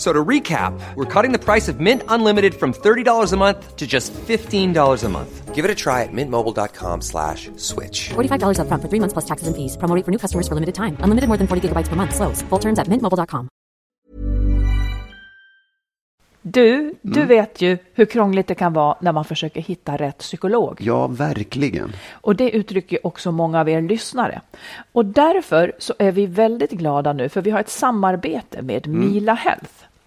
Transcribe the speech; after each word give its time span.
So 0.00 0.14
to 0.14 0.24
recap, 0.24 0.72
we're 0.96 1.04
cutting 1.04 1.30
the 1.30 1.38
price 1.38 1.68
of 1.68 1.78
Mint 1.78 2.02
Unlimited 2.08 2.54
from 2.54 2.72
$30 2.72 3.32
a 3.32 3.36
month 3.36 3.76
to 3.76 3.86
just 3.86 4.14
$15 4.14 5.04
a 5.04 5.08
month. 5.10 5.54
Give 5.54 5.62
it 5.66 5.70
a 5.70 5.74
try 5.74 6.04
at 6.04 6.08
mintmobile.com 6.10 7.02
slash 7.02 7.50
switch. 7.56 8.08
$45 8.08 8.56
upfront 8.60 8.80
for 8.80 8.88
three 8.88 9.00
months 9.00 9.12
plus 9.12 9.26
taxes 9.26 9.46
and 9.46 9.54
fees. 9.54 9.76
Promo 9.76 9.94
rate 9.94 10.06
for 10.06 10.10
new 10.10 10.18
customers 10.18 10.48
for 10.48 10.54
limited 10.54 10.74
time. 10.74 10.96
Unlimited 11.04 11.28
more 11.28 11.36
than 11.36 11.46
40 11.46 11.68
gigabytes 11.68 11.88
per 11.88 11.96
month. 11.96 12.14
Slows. 12.14 12.40
Full 12.48 12.60
terms 12.60 12.78
at 12.78 12.88
mintmobile.com. 12.88 13.48
Du, 16.42 16.94
du 17.02 17.24
vet 17.24 17.60
ju 17.60 17.78
hur 17.94 18.04
krångligt 18.04 18.46
det 18.46 18.54
kan 18.54 18.72
vara 18.72 18.96
när 19.00 19.12
man 19.12 19.24
försöker 19.24 19.60
hitta 19.60 19.96
rätt 19.96 20.18
psykolog. 20.18 20.78
Ja, 20.80 21.06
verkligen. 21.06 21.92
Och 22.12 22.36
det 22.36 22.50
uttrycker 22.50 23.06
också 23.06 23.32
många 23.32 23.60
av 23.60 23.68
er 23.68 23.82
lyssnare. 23.82 24.40
Och 24.92 25.04
därför 25.04 25.72
så 25.78 25.94
är 25.98 26.12
vi 26.12 26.26
väldigt 26.26 26.70
glada 26.70 27.12
nu 27.12 27.28
för 27.28 27.42
vi 27.42 27.50
har 27.50 27.60
ett 27.60 27.70
samarbete 27.70 28.62
med 28.62 28.86
Mila 28.86 29.34
Health. 29.34 29.89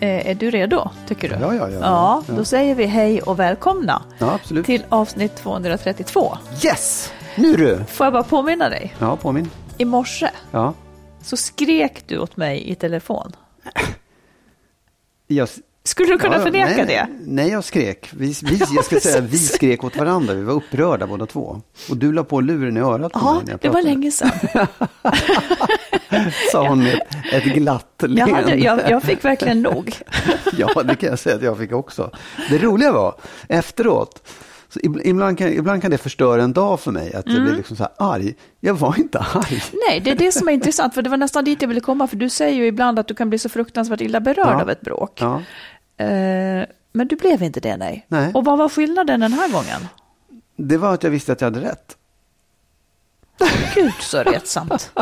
Är 0.00 0.34
du 0.34 0.50
redo, 0.50 0.90
tycker 1.08 1.28
du? 1.28 1.34
Ja, 1.40 1.54
ja, 1.54 1.70
ja. 1.70 1.78
Ja, 1.80 2.22
Ja. 2.28 2.34
då 2.34 2.44
säger 2.44 2.74
vi 2.74 2.86
hej 2.86 3.22
och 3.22 3.38
välkomna 3.38 4.02
Ja, 4.18 4.38
till 4.64 4.84
avsnitt 4.88 5.36
232. 5.36 6.36
Yes! 6.64 7.12
Nu 7.36 7.56
du! 7.56 7.84
Får 7.88 8.06
jag 8.06 8.12
bara 8.12 8.22
påminna 8.22 8.68
dig? 8.68 8.94
Ja, 8.98 9.16
påminn. 9.16 9.50
I 9.78 9.84
morse 9.84 10.30
Ja. 10.50 10.74
så 11.22 11.36
skrek 11.36 12.02
du 12.06 12.18
åt 12.18 12.36
mig 12.36 12.70
i 12.70 12.74
telefon. 12.74 13.32
Jag, 15.26 15.48
Skulle 15.88 16.12
du 16.12 16.18
kunna 16.18 16.36
ja, 16.36 16.42
förneka 16.42 16.76
nej, 16.76 16.86
det? 16.86 17.06
Nej, 17.26 17.48
jag 17.50 17.64
skrek. 17.64 18.08
Vi, 18.12 18.34
vi, 18.42 18.56
jag 18.74 18.84
ska 18.84 19.00
säga 19.00 19.20
vi 19.20 19.38
skrek 19.38 19.84
åt 19.84 19.96
varandra. 19.96 20.34
Vi 20.34 20.42
var 20.42 20.54
upprörda 20.54 21.06
båda 21.06 21.26
två. 21.26 21.60
Och 21.90 21.96
du 21.96 22.12
la 22.12 22.24
på 22.24 22.40
luren 22.40 22.76
i 22.76 22.80
örat 22.80 23.12
på 23.12 23.18
Ja, 23.22 23.34
mig 23.34 23.42
när 23.44 23.50
jag 23.52 23.60
det 23.60 23.68
var 23.68 23.82
länge 23.82 24.10
sedan. 24.10 24.30
Sa 26.52 26.68
hon 26.68 26.78
med 26.82 27.00
ett, 27.32 27.44
glatt 27.44 27.86
Jag, 28.00 28.10
leende. 28.10 28.34
hade, 28.34 28.54
jag, 28.56 28.80
jag 28.90 29.02
fick 29.02 29.24
verkligen 29.24 29.62
nog. 29.62 29.94
Ja, 30.58 30.82
det 30.82 30.94
kan 30.94 31.08
jag 31.08 31.18
säga 31.18 31.36
att 31.36 31.42
jag 31.42 31.58
fick 31.58 31.72
också. 31.72 32.10
Det 32.50 32.58
roliga 32.58 32.92
var, 32.92 33.14
efteråt, 33.48 34.28
så 34.68 34.78
ib- 34.80 35.00
ibland, 35.04 35.38
kan, 35.38 35.48
ibland 35.48 35.82
kan 35.82 35.90
det 35.90 35.98
förstöra 35.98 36.42
en 36.42 36.52
dag 36.52 36.80
för 36.80 36.90
mig, 36.90 37.14
att 37.14 37.26
jag 37.26 37.34
Mm. 37.34 37.44
blir 37.44 37.56
liksom 37.56 37.76
så 37.76 37.82
här 37.82 37.92
arg. 38.14 38.34
Jag 38.60 38.74
var 38.74 38.94
inte 38.98 39.18
arg. 39.18 39.62
Nej, 39.88 40.00
det 40.00 40.10
är 40.10 40.14
det 40.16 40.32
som 40.32 40.48
är 40.48 40.52
intressant, 40.52 40.94
för 40.94 41.02
det 41.02 41.10
var 41.10 41.16
nästan 41.16 41.44
dit 41.44 41.62
jag 41.62 41.68
ville 41.68 41.80
komma, 41.80 42.06
för 42.06 42.16
du 42.16 42.28
säger 42.28 42.56
ju 42.56 42.66
ibland 42.66 42.98
att 42.98 43.08
du 43.08 43.14
kan 43.14 43.28
bli 43.28 43.38
så 43.38 43.48
fruktansvärt 43.48 44.00
illa 44.00 44.20
berörd 44.20 44.46
Ja. 44.46 44.62
av 44.62 44.70
ett 44.70 44.80
bråk. 44.80 45.12
Ja. 45.20 45.42
Eh, 45.98 46.66
men 46.92 47.08
du 47.08 47.16
blev 47.16 47.42
inte 47.42 47.60
det, 47.60 47.76
nej. 47.76 48.06
Nej. 48.08 48.30
Och 48.34 48.44
vad 48.44 48.58
var 48.58 48.68
skillnaden 48.68 49.20
den 49.20 49.32
här 49.32 49.48
gången? 49.52 49.88
Det 50.56 50.76
var 50.76 50.94
att 50.94 51.02
jag 51.02 51.10
visste 51.10 51.32
att 51.32 51.40
jag 51.40 51.46
hade 51.50 51.60
rätt. 51.68 51.96
Gud 53.74 53.92
så 54.00 54.22
retsamt. 54.22 54.92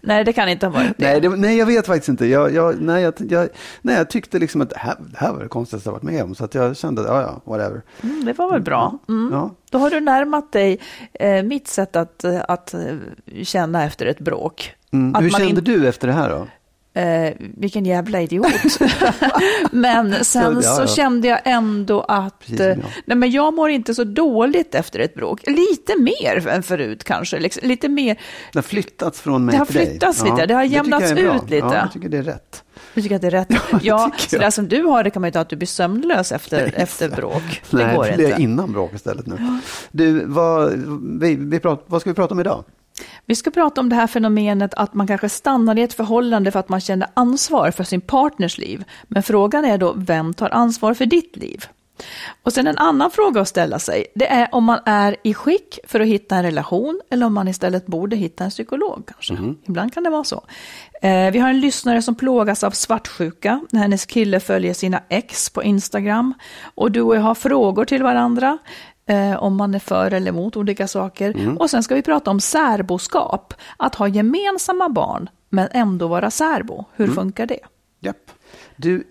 nej, 0.00 0.24
det 0.24 0.32
kan 0.32 0.48
inte 0.48 0.66
ha 0.66 0.72
varit 0.72 0.98
det. 0.98 1.06
Nej, 1.06 1.20
det, 1.20 1.28
nej, 1.28 1.56
jag 1.58 1.66
vet 1.66 1.86
faktiskt 1.86 2.08
inte. 2.08 2.26
Jag, 2.26 2.54
jag, 2.54 2.80
nej, 2.80 3.02
jag, 3.02 3.14
jag, 3.18 3.48
nej, 3.82 3.96
jag 3.96 4.10
tyckte 4.10 4.38
liksom 4.38 4.60
att 4.60 4.70
det 4.70 4.78
här, 4.78 4.96
det 4.98 5.18
här 5.18 5.32
var 5.32 5.42
det 5.42 5.48
konstigaste 5.48 5.88
jag 5.88 5.92
varit 5.92 6.02
med 6.02 6.22
om. 6.24 6.34
Så 6.34 6.44
att 6.44 6.54
jag 6.54 6.76
kände 6.76 7.02
ja, 7.02 7.20
ja, 7.22 7.40
whatever. 7.52 7.82
Mm, 8.02 8.24
det 8.24 8.32
var 8.32 8.50
väl 8.50 8.62
bra. 8.62 8.98
Mm. 9.08 9.30
Ja. 9.32 9.50
Då 9.70 9.78
har 9.78 9.90
du 9.90 10.00
närmat 10.00 10.52
dig 10.52 10.78
eh, 11.12 11.42
mitt 11.42 11.68
sätt 11.68 11.96
att, 11.96 12.24
eh, 12.24 12.40
att 12.48 12.74
eh, 12.74 12.80
känna 13.42 13.84
efter 13.84 14.06
ett 14.06 14.18
bråk. 14.20 14.74
Mm. 14.92 15.22
Hur 15.22 15.30
kände 15.30 15.46
in- 15.48 15.64
du 15.64 15.88
efter 15.88 16.06
det 16.08 16.14
här 16.14 16.30
då? 16.30 16.46
Eh, 16.98 17.32
vilken 17.38 17.84
jävla 17.86 18.20
idiot. 18.20 18.46
men 19.70 20.24
sen 20.24 20.54
Ja, 20.54 20.62
så 20.62 20.82
ja. 20.82 20.86
kände 20.86 21.28
jag 21.28 21.40
ändå 21.44 22.00
att 22.00 22.38
Precis 22.38 22.56
som 22.58 22.66
eh, 22.66 22.76
nej, 23.04 23.16
men 23.16 23.30
jag 23.30 23.54
mår 23.54 23.70
inte 23.70 23.94
så 23.94 24.04
dåligt 24.04 24.74
efter 24.74 24.98
ett 25.00 25.14
bråk. 25.14 25.40
Lite 25.46 25.98
mer 25.98 26.48
än 26.48 26.62
förut 26.62 27.04
kanske. 27.04 27.38
Liksom, 27.40 27.68
lite 27.68 27.88
mer. 27.88 28.14
Det 28.52 28.58
har 28.58 28.62
flyttats 28.62 29.20
från 29.20 29.44
mig 29.44 29.52
Det 29.52 29.58
har 29.58 29.66
till 29.66 29.74
dig. 29.76 29.86
flyttats 29.90 30.24
lite, 30.24 30.46
det 30.46 30.54
har 30.54 30.62
jämnats 30.64 31.12
bra. 31.12 31.36
ut 31.36 31.42
lite. 31.50 31.56
Ja, 31.56 31.74
jag 31.74 31.92
tycker 31.92 32.08
det 32.08 32.18
är 32.18 32.22
rätt. 32.22 32.64
Du 32.94 33.02
tycker 33.02 33.16
att 33.16 33.20
det 33.22 33.26
är 33.26 33.30
rätt? 33.30 33.48
det 33.70 33.78
Ja, 33.82 34.10
tycker 34.18 34.28
så 34.30 34.36
jag. 34.36 34.42
det 34.42 34.50
som 34.52 34.68
du 34.68 34.82
har 34.82 35.04
det 35.04 35.10
kan 35.10 35.22
man 35.22 35.28
ju 35.28 35.32
ta 35.32 35.40
att 35.40 35.48
du 35.48 35.56
blir 35.56 35.66
sömnlös 35.66 36.32
efter, 36.32 36.72
efter 36.76 37.08
bråk. 37.08 37.62
Det 37.70 37.76
Nej, 37.76 37.96
går 37.96 38.04
det 38.16 38.24
inte. 38.24 38.42
innan 38.42 38.72
bråk 38.72 38.94
istället 38.94 39.26
nu. 39.26 39.36
Du, 39.90 40.24
vad, 40.26 40.72
vi, 41.20 41.34
vi 41.36 41.60
prat, 41.60 41.84
vad 41.86 42.00
ska 42.00 42.10
vi 42.10 42.14
prata 42.14 42.34
om 42.34 42.40
idag? 42.40 42.64
Vi 43.28 43.34
ska 43.34 43.50
prata 43.50 43.80
om 43.80 43.88
det 43.88 43.96
här 43.96 44.06
fenomenet 44.06 44.74
att 44.74 44.94
man 44.94 45.06
kanske 45.06 45.28
stannar 45.28 45.78
i 45.78 45.82
ett 45.82 45.94
förhållande 45.94 46.50
för 46.50 46.60
att 46.60 46.68
man 46.68 46.80
känner 46.80 47.08
ansvar 47.14 47.70
för 47.70 47.84
sin 47.84 48.00
partners 48.00 48.58
liv. 48.58 48.84
Men 49.08 49.22
frågan 49.22 49.64
är 49.64 49.78
då, 49.78 49.94
vem 49.96 50.34
tar 50.34 50.50
ansvar 50.50 50.94
för 50.94 51.06
ditt 51.06 51.36
liv? 51.36 51.64
Och 52.42 52.52
sen 52.52 52.66
en 52.66 52.78
annan 52.78 53.10
fråga 53.10 53.40
att 53.40 53.48
ställa 53.48 53.78
sig, 53.78 54.06
det 54.14 54.26
är 54.26 54.48
om 54.52 54.64
man 54.64 54.78
är 54.84 55.16
i 55.22 55.34
skick 55.34 55.78
för 55.84 56.00
att 56.00 56.06
hitta 56.06 56.36
en 56.36 56.42
relation 56.42 57.00
eller 57.10 57.26
om 57.26 57.34
man 57.34 57.48
istället 57.48 57.86
borde 57.86 58.16
hitta 58.16 58.44
en 58.44 58.50
psykolog 58.50 59.02
kanske. 59.06 59.34
Ibland 59.68 59.94
kan 59.94 60.02
det 60.02 60.10
vara 60.10 60.24
så. 60.24 60.44
Eh, 61.02 61.30
vi 61.30 61.38
har 61.38 61.48
en 61.48 61.60
lyssnare 61.60 62.02
som 62.02 62.14
plågas 62.14 62.64
av 62.64 62.70
svartsjuka 62.70 63.60
när 63.70 63.80
hennes 63.80 64.06
kille 64.06 64.40
följer 64.40 64.74
sina 64.74 65.02
ex 65.08 65.50
på 65.50 65.62
Instagram. 65.62 66.34
Och 66.74 66.90
du 66.90 67.00
och 67.00 67.16
jag 67.16 67.20
har 67.20 67.34
frågor 67.34 67.84
till 67.84 68.02
varandra 68.02 68.58
eh, 69.08 69.42
om 69.42 69.56
man 69.56 69.74
är 69.74 69.78
för 69.78 70.10
eller 70.10 70.28
emot 70.28 70.56
olika 70.56 70.88
saker. 70.88 71.56
Och 71.58 71.70
sen 71.70 71.82
ska 71.82 71.94
vi 71.94 72.02
prata 72.02 72.30
om 72.30 72.40
särboskap, 72.40 73.54
att 73.76 73.94
ha 73.94 74.08
gemensamma 74.08 74.88
barn 74.88 75.28
men 75.48 75.68
ändå 75.72 76.08
vara 76.08 76.30
särbo. 76.30 76.84
Hur 76.94 77.06
funkar 77.08 77.46
det? 77.46 77.60
Japp. 78.00 78.30
Du, 78.76 79.04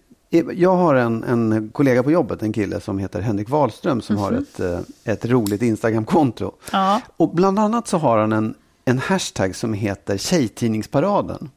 jag 0.54 0.76
har 0.76 0.96
en, 0.96 1.24
en 1.24 1.70
kollega 1.70 2.04
på 2.04 2.12
jobbet, 2.12 2.42
en 2.42 2.54
kille 2.54 2.80
som 2.80 3.00
heter 3.00 3.22
Henrik 3.22 3.50
Wahlström 3.50 4.02
som 4.02 4.18
har 4.18 4.32
ett, 4.32 4.60
eh, 4.60 4.80
ett 5.04 5.26
roligt 5.26 5.62
Instagramkonto. 5.62 6.52
Ja. 6.72 7.02
Och 7.18 7.30
bland 7.30 7.60
annat 7.60 7.88
så 7.88 7.98
har 7.98 8.18
han 8.18 8.32
en, 8.32 8.56
en 8.86 9.00
hashtag 9.00 9.56
som 9.56 9.74
heter 9.74 10.18
Tjejtidningsparaden. 10.18 11.50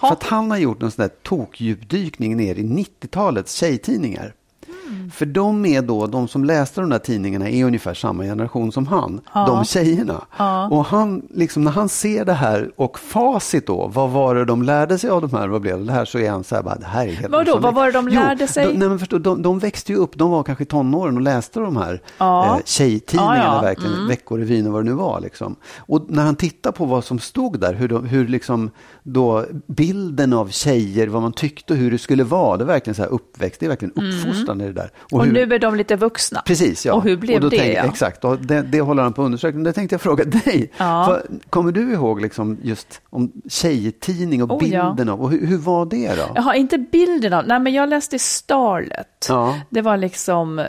För 0.00 0.08
att 0.08 0.22
han 0.22 0.50
har 0.50 0.58
gjort 0.58 0.82
en 0.82 0.90
sån 0.90 1.02
där 1.02 1.14
tokdjupdykning 1.22 2.36
ner 2.36 2.54
i 2.54 2.62
90-talets 2.62 3.54
tjejtidningar. 3.54 4.34
Mm. 4.88 5.10
För 5.10 5.26
de 5.26 5.66
är 5.66 5.82
då, 5.82 6.06
de 6.06 6.28
som 6.28 6.44
läste 6.44 6.80
de 6.80 6.90
där 6.90 6.98
tidningarna 6.98 7.48
är 7.50 7.64
ungefär 7.64 7.94
samma 7.94 8.22
generation 8.22 8.72
som 8.72 8.86
han, 8.86 9.20
de 9.34 9.64
tjejerna. 9.64 10.24
Och 10.70 10.84
han, 10.84 11.22
liksom 11.34 11.64
när 11.64 11.70
han 11.72 11.88
ser 11.88 12.24
det 12.24 12.32
här 12.32 12.70
och 12.76 12.98
facit 12.98 13.66
då, 13.66 13.86
vad 13.86 14.10
var 14.10 14.34
det 14.34 14.44
de 14.44 14.62
lärde 14.62 14.98
sig 14.98 15.10
av 15.10 15.20
de 15.20 15.30
här, 15.36 15.48
vad 15.48 15.60
blev 15.60 15.84
det 15.86 15.92
här, 15.92 16.04
så 16.04 16.18
är 16.18 16.30
han 16.30 16.44
så 16.44 16.54
här, 16.54 16.62
bara, 16.62 16.74
det 16.76 16.86
här 16.86 17.06
är 17.08 17.12
helt 17.12 17.32
Vadå, 17.32 17.58
vad 17.58 17.74
var 17.74 17.86
det 17.86 17.92
de 17.92 18.08
lärde 18.08 18.46
sig? 18.48 18.66
De, 18.66 18.72
nej, 18.78 18.88
men 18.88 18.98
förstå, 18.98 19.18
de, 19.18 19.42
de 19.42 19.58
växte 19.58 19.92
ju 19.92 19.98
upp, 19.98 20.16
de 20.18 20.30
var 20.30 20.42
kanske 20.42 20.64
tonåren 20.64 21.16
och 21.16 21.22
läste 21.22 21.60
de 21.60 21.76
här 21.76 22.02
Ja. 22.18 22.46
eh, 22.56 22.60
tjejtidningarna, 22.64 23.36
Ja, 23.36 23.54
ja. 23.54 23.60
verkligen, 23.62 23.92
Mm. 23.96 24.08
Veckorevyn 24.08 24.66
och 24.66 24.72
vad 24.72 24.84
det 24.84 24.90
nu 24.90 24.96
var. 24.96 25.20
Liksom. 25.20 25.56
Och 25.78 26.04
när 26.08 26.22
han 26.24 26.36
tittar 26.36 26.72
på 26.72 26.84
vad 26.84 27.04
som 27.04 27.18
stod 27.18 27.60
där, 27.60 27.74
hur, 27.74 27.88
de, 27.88 28.04
hur 28.04 28.28
liksom 28.28 28.70
då 29.02 29.44
bilden 29.66 30.32
av 30.32 30.48
tjejer, 30.48 31.06
vad 31.08 31.22
man 31.22 31.32
tyckte 31.32 31.72
och 31.72 31.78
hur 31.78 31.90
det 31.90 31.98
skulle 31.98 32.24
vara, 32.24 32.56
det 32.56 32.64
är 32.64 32.66
verkligen 32.66 32.94
så 32.94 33.02
här 33.02 33.08
uppväxt, 33.10 33.60
det 33.60 33.66
är 33.66 33.68
verkligen 33.68 33.92
uppfostran 33.94 34.58
det 34.58 34.72
där. 34.76 34.90
Och 35.12 35.24
hur, 35.24 35.32
nu 35.32 35.54
är 35.54 35.58
de 35.58 35.74
lite 35.74 35.96
vuxna. 35.96 36.42
Precis, 36.46 36.86
ja. 36.86 36.92
Och 36.94 37.02
hur 37.02 37.16
blev 37.16 37.40
då 37.40 37.48
det? 37.48 37.56
tänkte- 37.58 37.72
ja? 37.76 37.84
Exakt, 37.84 38.24
och 38.24 38.38
det, 38.38 38.62
det 38.62 38.80
håller 38.80 39.02
han 39.02 39.12
på 39.12 39.22
att 39.22 39.26
undersöka. 39.26 39.58
Det 39.58 39.72
tänkte 39.72 39.94
jag 39.94 40.00
fråga 40.00 40.24
dig. 40.44 40.72
Ja. 40.76 41.06
Vad- 41.08 41.40
kommer 41.50 41.72
du 41.72 41.92
ihåg 41.92 42.20
liksom 42.20 42.58
just 42.62 43.00
om 43.10 43.32
tjejtidning 43.48 44.42
och 44.42 44.50
Oh, 44.62 44.68
ja. 44.68 44.88
bilden 44.88 45.08
av, 45.08 45.20
och 45.22 45.30
hur, 45.30 45.46
hur 45.46 45.58
var 45.58 45.86
det 45.86 46.14
då? 46.14 46.32
Jag 46.34 46.42
har 46.42 46.54
inte 46.54 46.78
bilden 46.78 47.32
av, 47.32 47.46
nej 47.46 47.60
men 47.60 47.72
jag 47.72 47.88
läste 47.88 48.18
Starlet. 48.18 49.26
Ja. 49.28 49.60
Det 49.70 49.80
var 49.82 49.96
liksom, 49.96 50.66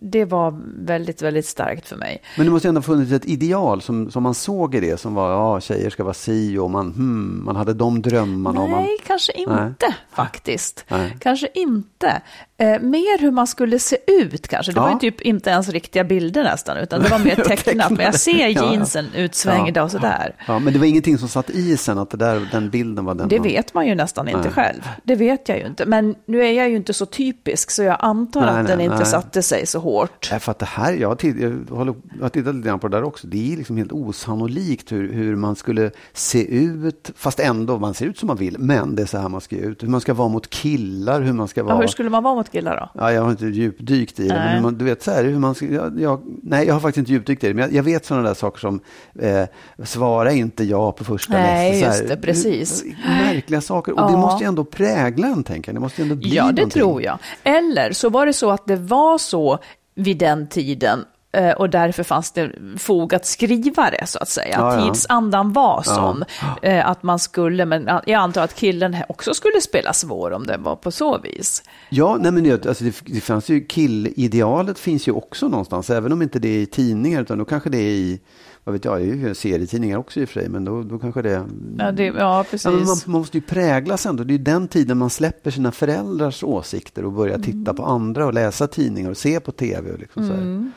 det 0.00 0.24
var 0.24 0.54
väldigt, 0.86 1.22
väldigt 1.22 1.46
starkt 1.46 1.88
för 1.88 1.96
mig. 1.96 2.22
Men 2.36 2.46
det 2.46 2.52
måste 2.52 2.68
ju 2.68 2.68
ändå 2.68 2.78
ha 2.78 2.82
funnits 2.82 3.12
ett 3.12 3.24
ideal 3.24 3.82
som, 3.82 4.10
som 4.10 4.22
man 4.22 4.34
såg 4.34 4.74
i 4.74 4.80
det, 4.80 5.00
som 5.00 5.14
var 5.14 5.30
ja, 5.30 5.60
tjejer 5.60 5.90
ska 5.90 6.04
vara 6.04 6.14
si 6.14 6.58
och 6.58 6.70
man, 6.70 6.92
hmm, 6.92 7.42
man 7.44 7.56
hade 7.56 7.74
de 7.74 8.02
drömmarna. 8.02 8.60
och 8.60 8.70
Man, 8.70 8.82
Nej, 8.82 8.96
kanske 9.06 9.32
inte 9.32 9.54
Nej. 9.80 9.94
faktiskt. 10.12 10.84
Nej. 10.88 11.16
Kanske 11.20 11.48
inte. 11.54 12.22
Eh, 12.58 12.80
mer 12.80 13.20
hur 13.20 13.30
man 13.30 13.46
skulle 13.46 13.78
se 13.78 13.96
ut 14.06 14.48
kanske. 14.48 14.72
Det 14.72 14.80
var 14.80 14.88
Ja. 14.88 14.98
ju 15.02 15.10
typ 15.10 15.20
inte 15.20 15.50
ens 15.50 15.68
riktiga 15.68 16.04
bilder 16.04 16.44
nästan, 16.44 16.76
utan 16.76 17.02
det 17.02 17.08
var 17.08 17.18
mer 17.24 17.34
tecknat. 17.36 17.90
Men 17.90 18.00
jag 18.06 18.14
ser 18.14 18.32
Ja, 18.48 18.62
ja. 18.62 18.72
jeansen 18.72 19.06
utsvängda 19.16 19.82
och 19.82 19.90
sådär. 19.90 20.34
ja, 20.46 20.58
men 20.58 20.72
det 20.72 20.78
var 20.78 20.86
ingenting 20.86 21.18
som 21.18 21.28
satt 21.28 21.50
i 21.50 21.76
sen, 21.76 21.98
att 21.98 22.10
det 22.10 22.16
där, 22.16 22.48
den 22.52 22.70
bilden 22.70 23.04
var 23.04 23.14
den 23.14 23.28
Det 23.28 23.38
man, 23.38 23.48
vet 23.48 23.74
man 23.74 23.86
ju 23.86 23.94
nästan 23.94 24.28
inte 24.28 24.40
Nej. 24.40 24.50
själv. 24.50 24.88
Det 25.04 25.14
vet 25.16 25.48
jag 25.48 25.58
ju 25.58 25.66
inte. 25.66 25.86
Men 25.86 26.14
nu 26.26 26.46
är 26.46 26.52
jag 26.52 26.68
ju 26.70 26.76
inte 26.76 26.94
så 26.94 27.06
typisk, 27.06 27.70
så 27.70 27.82
jag 27.82 27.96
antar 28.00 28.40
Nej, 28.40 28.48
att 28.50 28.56
nej, 28.56 28.64
den 28.66 28.80
inte 28.80 28.96
nej. 28.96 29.06
satte 29.06 29.42
sig 29.42 29.66
så 29.76 29.82
hårt. 29.82 30.28
Ja, 30.32 30.38
för 30.38 30.50
att 30.52 30.58
det 30.58 30.66
här, 30.66 30.92
jag 30.92 31.08
har, 31.08 31.14
titt, 31.16 31.36
jag, 31.40 31.76
håller, 31.76 31.94
jag 32.16 32.22
har 32.22 32.28
tittat 32.28 32.54
lite 32.54 32.68
grann 32.68 32.78
på 32.78 32.88
det 32.88 32.96
där 32.96 33.04
också. 33.04 33.26
Det 33.26 33.52
är 33.52 33.56
liksom 33.56 33.76
helt 33.76 33.92
osannolikt 33.92 34.92
hur, 34.92 35.12
hur 35.12 35.36
man 35.36 35.56
skulle 35.56 35.90
se 36.12 36.54
ut, 36.56 37.10
fast 37.16 37.40
ändå, 37.40 37.78
man 37.78 37.94
ser 37.94 38.06
ut 38.06 38.18
som 38.18 38.26
man 38.26 38.36
vill, 38.36 38.56
men 38.58 38.96
det 38.96 39.02
är 39.02 39.06
så 39.06 39.18
här 39.18 39.28
man 39.28 39.40
ska 39.40 39.56
ut. 39.56 39.82
Hur 39.82 39.88
man 39.88 40.00
ska 40.00 40.14
vara 40.14 40.28
mot 40.28 40.50
killar, 40.50 41.20
hur 41.20 41.32
man 41.32 41.48
ska 41.48 41.62
vara... 41.62 41.74
Ja, 41.74 41.80
hur 41.80 41.88
skulle 41.88 42.10
man 42.10 42.22
vara 42.22 42.34
mot 42.34 42.50
killar 42.52 42.76
då? 42.94 43.00
Ja, 43.00 43.12
jag 43.12 43.22
har 43.22 43.30
inte 43.30 43.46
djupdykt 43.46 44.20
i 44.20 44.28
det, 44.28 44.34
Nej. 44.34 44.54
men 44.54 44.62
man, 44.62 44.78
du 44.78 44.84
vet 44.84 45.02
så 45.02 45.10
här, 45.10 45.24
hur 45.24 45.38
man 45.38 45.54
ska, 45.54 45.66
jag, 45.66 46.00
jag, 46.00 46.20
nej, 46.42 46.66
jag 46.66 46.74
har 46.74 46.80
faktiskt 46.80 46.98
inte 46.98 47.12
djupdykt 47.12 47.44
i 47.44 47.48
det, 47.48 47.54
men 47.54 47.62
jag, 47.64 47.72
jag 47.72 47.82
vet 47.82 48.04
sådana 48.06 48.28
där 48.28 48.34
saker 48.34 48.60
som, 48.60 48.80
eh, 49.18 49.44
svara 49.84 50.32
inte 50.32 50.64
ja 50.64 50.92
på 50.92 51.04
första 51.04 51.32
Nej, 51.32 51.70
nästa, 51.80 51.86
just 51.86 52.08
det, 52.08 52.16
precis. 52.16 52.84
Märkliga 53.06 53.60
saker, 53.60 53.92
och 53.92 54.06
det 54.06 54.12
Ja. 54.12 54.20
måste 54.20 54.44
ju 54.44 54.48
ändå 54.48 54.64
prägla 54.64 55.26
en, 55.26 55.44
tänker 55.44 55.68
jag. 55.72 55.76
Det 55.76 55.80
måste 55.80 56.02
ju 56.02 56.02
ändå 56.02 56.14
bli 56.16 56.34
Ja, 56.34 56.42
det 56.44 56.48
någonting. 56.52 56.70
tror 56.70 57.02
jag. 57.02 57.18
Eller 57.44 57.92
så 57.92 58.08
var 58.10 58.26
det 58.26 58.32
så 58.32 58.50
att 58.50 58.66
det 58.66 58.76
var 58.76 59.18
så 59.18 59.58
vid 59.96 60.18
den 60.18 60.48
tiden 60.48 61.04
eh, 61.32 61.50
och 61.50 61.70
därför 61.70 62.02
fanns 62.02 62.32
det 62.32 62.52
fog 62.78 63.14
att 63.14 63.26
skriva 63.26 63.90
det, 63.90 64.06
så 64.06 64.18
att 64.18 64.28
säga. 64.28 64.56
Ja, 64.58 64.74
ja. 64.74 64.92
Tidsandan 64.92 65.52
var 65.52 65.82
sån 65.82 66.24
eh, 66.62 66.88
att 66.88 67.02
man 67.02 67.18
skulle, 67.18 67.64
men 67.64 67.86
jag 67.86 68.10
antar 68.20 68.42
att 68.42 68.54
killen 68.54 68.96
också 69.08 69.34
skulle 69.34 69.60
spela 69.60 69.92
svår 69.92 70.30
om 70.30 70.46
det 70.46 70.56
var 70.56 70.76
på 70.76 70.90
så 70.90 71.18
vis. 71.18 71.62
Ja, 71.88 72.16
nej 72.20 72.32
men 72.32 72.52
alltså 72.52 72.84
det, 72.84 72.96
det 73.04 73.20
fanns 73.20 73.48
ju 73.48 73.66
killidealet 73.66 74.78
finns 74.78 75.08
ju 75.08 75.12
också 75.12 75.48
någonstans, 75.48 75.90
även 75.90 76.12
om 76.12 76.22
inte 76.22 76.38
det 76.38 76.48
är 76.48 76.62
i 76.62 76.66
tidningar, 76.66 77.22
utan 77.22 77.38
då 77.38 77.44
kanske 77.44 77.70
det 77.70 77.78
är 77.78 77.90
i, 77.90 78.20
vad 78.66 78.72
vet 78.72 78.84
jag, 78.84 79.00
det 79.00 79.04
är 79.04 79.14
ju 79.14 79.34
serietidningar 79.34 79.98
också 79.98 80.20
i 80.20 80.24
och 80.24 80.28
för 80.28 80.40
sig, 80.40 80.48
men 80.48 80.64
då, 80.64 80.82
då 80.82 80.98
kanske 80.98 81.22
det... 81.22 81.46
Ja, 81.78 81.92
det, 81.92 82.04
ja 82.04 82.44
precis. 82.50 82.64
Ja, 82.64 82.70
man, 82.70 82.96
man 83.06 83.20
måste 83.20 83.36
ju 83.36 83.42
präglas 83.42 84.06
ändå. 84.06 84.24
Det 84.24 84.30
är 84.32 84.38
ju 84.38 84.44
den 84.44 84.68
tiden 84.68 84.98
man 84.98 85.10
släpper 85.10 85.50
sina 85.50 85.72
föräldrars 85.72 86.44
åsikter 86.44 87.04
och 87.04 87.12
börjar 87.12 87.38
titta 87.38 87.74
på 87.74 87.84
andra 87.84 88.26
och 88.26 88.34
läsa 88.34 88.66
tidningar 88.66 89.10
och 89.10 89.16
se 89.16 89.40
på 89.40 89.52
tv. 89.52 89.92
Och 89.92 89.98
liksom 89.98 90.26
så 90.28 90.34
här. 90.34 90.70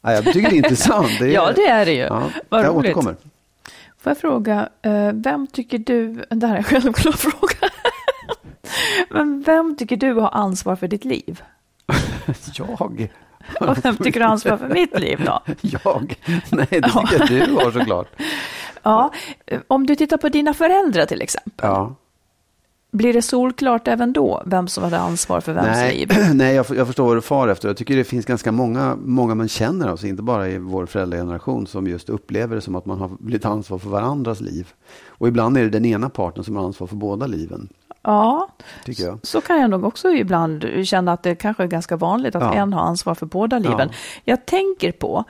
Ja, 0.00 0.12
jag 0.12 0.24
tycker 0.24 0.50
det 0.50 0.54
är 0.54 0.56
intressant. 0.56 1.08
Det 1.18 1.24
är, 1.26 1.32
Ja, 1.32 1.52
det 1.56 1.66
är 1.66 1.86
det 1.86 1.92
ju. 1.92 1.98
Ja, 2.02 2.30
Vad 2.48 2.60
jag 2.60 2.66
roligt. 2.66 2.78
återkommer. 2.78 3.16
Får 3.98 4.10
jag 4.10 4.18
fråga, 4.18 4.68
eh, 4.82 5.12
vem 5.12 5.46
tycker 5.46 5.78
du, 5.78 6.24
det 6.30 6.46
här 6.46 6.54
är 6.54 6.58
en 6.58 6.64
självklar 6.64 7.12
fråga, 7.16 7.70
men 9.10 9.42
vem 9.42 9.76
tycker 9.76 9.96
du 9.96 10.12
har 10.12 10.30
ansvar 10.30 10.76
för 10.76 10.88
ditt 10.88 11.04
liv? 11.04 11.42
Jag? 12.54 13.12
Och 13.60 13.84
vem 13.84 13.96
tycker 13.96 14.20
du 14.20 14.26
har 14.26 14.32
ansvar 14.32 14.56
för 14.56 14.68
mitt 14.68 15.00
liv 15.00 15.22
då? 15.26 15.42
Jag? 15.84 16.16
Nej, 16.50 16.66
det 16.70 16.82
tycker 17.10 17.38
jag 17.38 17.48
du 17.48 17.54
har 17.54 17.70
såklart. 17.70 18.08
Ja, 18.86 19.12
om 19.68 19.86
du 19.86 19.96
tittar 19.96 20.16
på 20.16 20.28
dina 20.28 20.54
föräldrar 20.54 21.06
till 21.06 21.22
exempel, 21.22 21.52
Ja. 21.68 21.94
blir 22.92 23.12
det 23.12 23.22
solklart 23.22 23.88
även 23.88 24.12
då 24.12 24.42
vem 24.46 24.68
som 24.68 24.84
hade 24.84 24.98
ansvar 24.98 25.40
för 25.40 25.52
vems 25.52 25.66
Nej, 25.66 25.96
liv? 25.96 26.08
nej 26.34 26.54
jag, 26.54 26.66
jag 26.76 26.86
förstår 26.86 27.06
vad 27.06 27.16
du 27.16 27.20
far 27.20 27.48
efter. 27.48 27.68
Jag 27.68 27.76
tycker 27.76 27.96
det 27.96 28.04
finns 28.04 28.26
ganska 28.26 28.52
många, 28.52 28.96
många 29.04 29.34
man 29.34 29.48
känner, 29.48 29.88
alltså 29.88 30.06
inte 30.06 30.22
bara 30.22 30.48
i 30.48 30.58
vår 30.58 30.86
föräldrageneration, 30.86 31.66
som 31.66 31.86
just 31.86 32.08
upplever 32.08 32.54
det 32.54 32.60
som 32.60 32.74
att 32.74 32.86
man 32.86 32.98
har 33.00 33.08
blivit 33.18 33.44
ansvar 33.44 33.78
för 33.78 33.88
varandras 33.88 34.40
liv. 34.40 34.68
Och 35.08 35.28
ibland 35.28 35.58
är 35.58 35.62
det 35.62 35.70
den 35.70 35.84
ena 35.84 36.08
parten 36.08 36.44
som 36.44 36.56
har 36.56 36.64
ansvar 36.64 36.86
för 36.86 36.96
båda 36.96 37.26
liven, 37.26 37.68
Ja, 38.04 38.48
så 39.22 39.40
kan 39.40 39.60
jag 39.60 39.70
nog 39.70 39.84
också 39.84 40.10
ibland 40.10 40.66
känna 40.84 41.12
att 41.12 41.22
det 41.22 41.34
kanske 41.34 41.62
är 41.62 41.66
ganska 41.66 41.96
vanligt 41.96 42.34
att 42.34 42.42
Ja. 42.42 42.54
en 42.54 42.72
har 42.72 42.82
ansvar 42.82 43.14
för 43.14 43.26
båda 43.26 43.58
liven. 43.58 43.88
Ja. 43.92 43.96
Jag 44.24 44.46
tänker 44.46 44.92
på, 44.92 45.24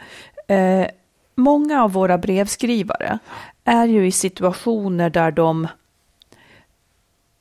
eh, 0.49 0.87
många 1.35 1.83
av 1.85 1.93
våra 1.93 2.19
brevskrivare 2.19 3.19
är 3.65 3.87
ju 3.87 4.07
i 4.07 4.13
situationer 4.13 5.11
där 5.11 5.31
de, 5.31 5.69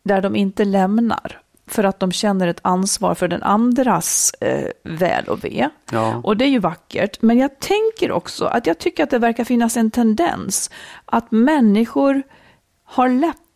där 0.04 0.22
de 0.22 0.36
inte 0.36 0.66
lämnar 0.66 1.40
för 1.68 1.84
att 1.84 2.00
de 2.00 2.12
känner 2.12 2.48
ett 2.48 2.60
ansvar 2.62 3.16
för 3.16 3.28
den 3.28 3.44
andras 3.44 4.32
eh, 4.42 4.70
väl 4.84 5.26
och 5.26 5.46
ve. 5.46 5.70
Ja. 5.92 6.22
Och 6.24 6.38
det 6.38 6.46
är 6.46 6.50
ju 6.50 6.60
vackert, 6.60 7.22
men 7.22 7.38
jag 7.38 7.60
tänker 7.60 8.12
också 8.12 8.46
att 8.46 8.68
jag 8.68 8.78
tycker 8.80 9.04
att 9.04 9.10
det 9.10 9.20
verkar 9.20 9.44
finnas 9.44 9.78
en 9.78 9.92
tendens 9.92 10.70
att 11.06 11.32
människor 11.32 12.24
har 12.86 13.10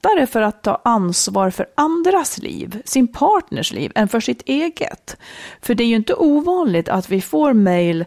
lättare 0.08 0.28
för 0.28 0.42
att 0.42 0.62
ta 0.64 0.82
ansvar 0.84 1.50
för 1.50 1.66
andras 1.76 2.38
liv, 2.38 2.82
sin 2.86 3.08
partners 3.08 3.74
liv, 3.74 3.92
än 3.96 4.08
för 4.08 4.20
sitt 4.20 4.42
eget. 4.46 5.18
För 5.62 5.76
det 5.76 5.84
är 5.84 5.88
ju 5.88 5.96
inte 5.96 6.14
ovanligt 6.14 6.90
att 6.90 7.10
vi 7.10 7.22
får 7.22 7.54
mejl 7.54 8.06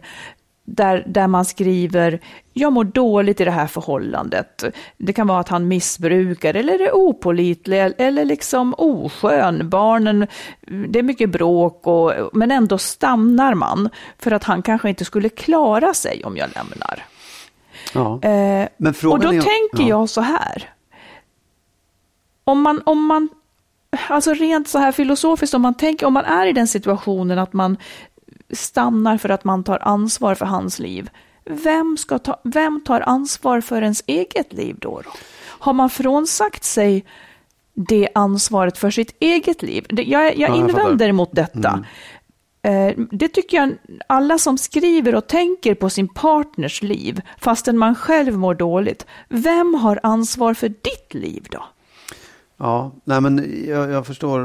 där, 0.65 1.03
där 1.07 1.27
man 1.27 1.45
skriver 1.45 2.19
jag 2.53 2.73
mår 2.73 2.83
dåligt 2.83 3.41
i 3.41 3.45
det 3.45 3.51
här 3.51 3.67
förhållandet. 3.67 4.63
Det 4.97 5.13
kan 5.13 5.27
vara 5.27 5.39
att 5.39 5.49
han 5.49 5.67
missbrukar 5.67 6.53
eller 6.53 6.79
är 6.81 6.95
opålitlig 6.95 7.93
eller 7.97 8.25
liksom 8.25 8.75
oskön. 8.77 9.69
Barnen, 9.69 10.27
det 10.89 10.99
är 10.99 11.03
mycket 11.03 11.29
bråk 11.29 11.87
och, 11.87 12.13
men 12.33 12.51
ändå 12.51 12.77
stannar 12.77 13.53
man 13.53 13.89
för 14.17 14.31
att 14.31 14.43
han 14.43 14.61
kanske 14.61 14.89
inte 14.89 15.05
skulle 15.05 15.29
klara 15.29 15.93
sig 15.93 16.23
om 16.25 16.37
jag 16.37 16.49
lämnar. 16.55 17.05
Ja. 17.93 18.19
Eh, 18.29 18.67
Men 18.77 18.93
och 19.11 19.19
då 19.19 19.27
är- 19.27 19.41
tänker 19.41 19.83
ja. 19.83 19.87
jag 19.89 20.09
så 20.09 20.21
här. 20.21 20.69
Om 22.51 22.61
man, 22.61 22.81
om 22.85 23.05
man, 23.05 23.29
alltså 24.09 24.33
rent 24.33 24.67
så 24.67 24.77
här 24.79 24.91
filosofiskt, 24.91 25.53
om 25.53 25.61
man 25.61 25.73
tänker, 25.73 26.05
om 26.05 26.13
man 26.13 26.25
är 26.25 26.45
i 26.47 26.53
den 26.53 26.67
situationen 26.67 27.39
att 27.39 27.53
man 27.53 27.77
stannar 28.53 29.17
för 29.17 29.29
att 29.29 29.43
man 29.43 29.63
tar 29.63 29.79
ansvar 29.81 30.35
för 30.35 30.45
hans 30.45 30.79
liv. 30.79 31.09
vem, 31.45 31.97
ska 31.97 32.19
ta, 32.19 32.41
vem 32.43 32.81
tar 32.85 33.01
ansvar 33.01 33.61
för 33.61 33.81
ens 33.81 34.03
eget 34.07 34.53
liv 34.53 34.75
då? 34.79 35.01
Har 35.47 35.73
man 35.73 35.89
frånsagt 35.89 36.63
sig 36.63 37.05
det 37.73 38.09
ansvaret 38.15 38.77
för 38.77 38.91
sitt 38.91 39.15
eget 39.19 39.61
liv? 39.61 39.85
Jag 39.89 40.37
jag 40.37 40.55
invänder 40.55 41.05
fattar. 41.05 41.11
mot 41.11 41.29
detta. 41.31 41.85
Eh, 42.61 42.93
Det 43.11 43.27
tycker 43.27 43.57
jag 43.57 43.77
alla 44.07 44.37
som 44.37 44.57
skriver 44.57 45.15
och 45.15 45.27
tänker 45.27 45.75
på 45.75 45.89
sin 45.89 46.07
partners 46.07 46.81
liv, 46.81 47.21
fastän 47.39 47.77
man 47.77 47.95
själv 47.95 48.37
mår 48.37 48.55
dåligt. 48.55 49.05
Vem 49.29 49.73
har 49.73 49.99
ansvar 50.03 50.53
för 50.53 50.69
ditt 50.69 51.13
liv 51.13 51.47
då? 51.51 51.63
Ja, 52.63 52.91
nej 53.03 53.21
men 53.21 53.63
jag, 53.67 53.89
jag 53.91 54.07
förstår 54.07 54.39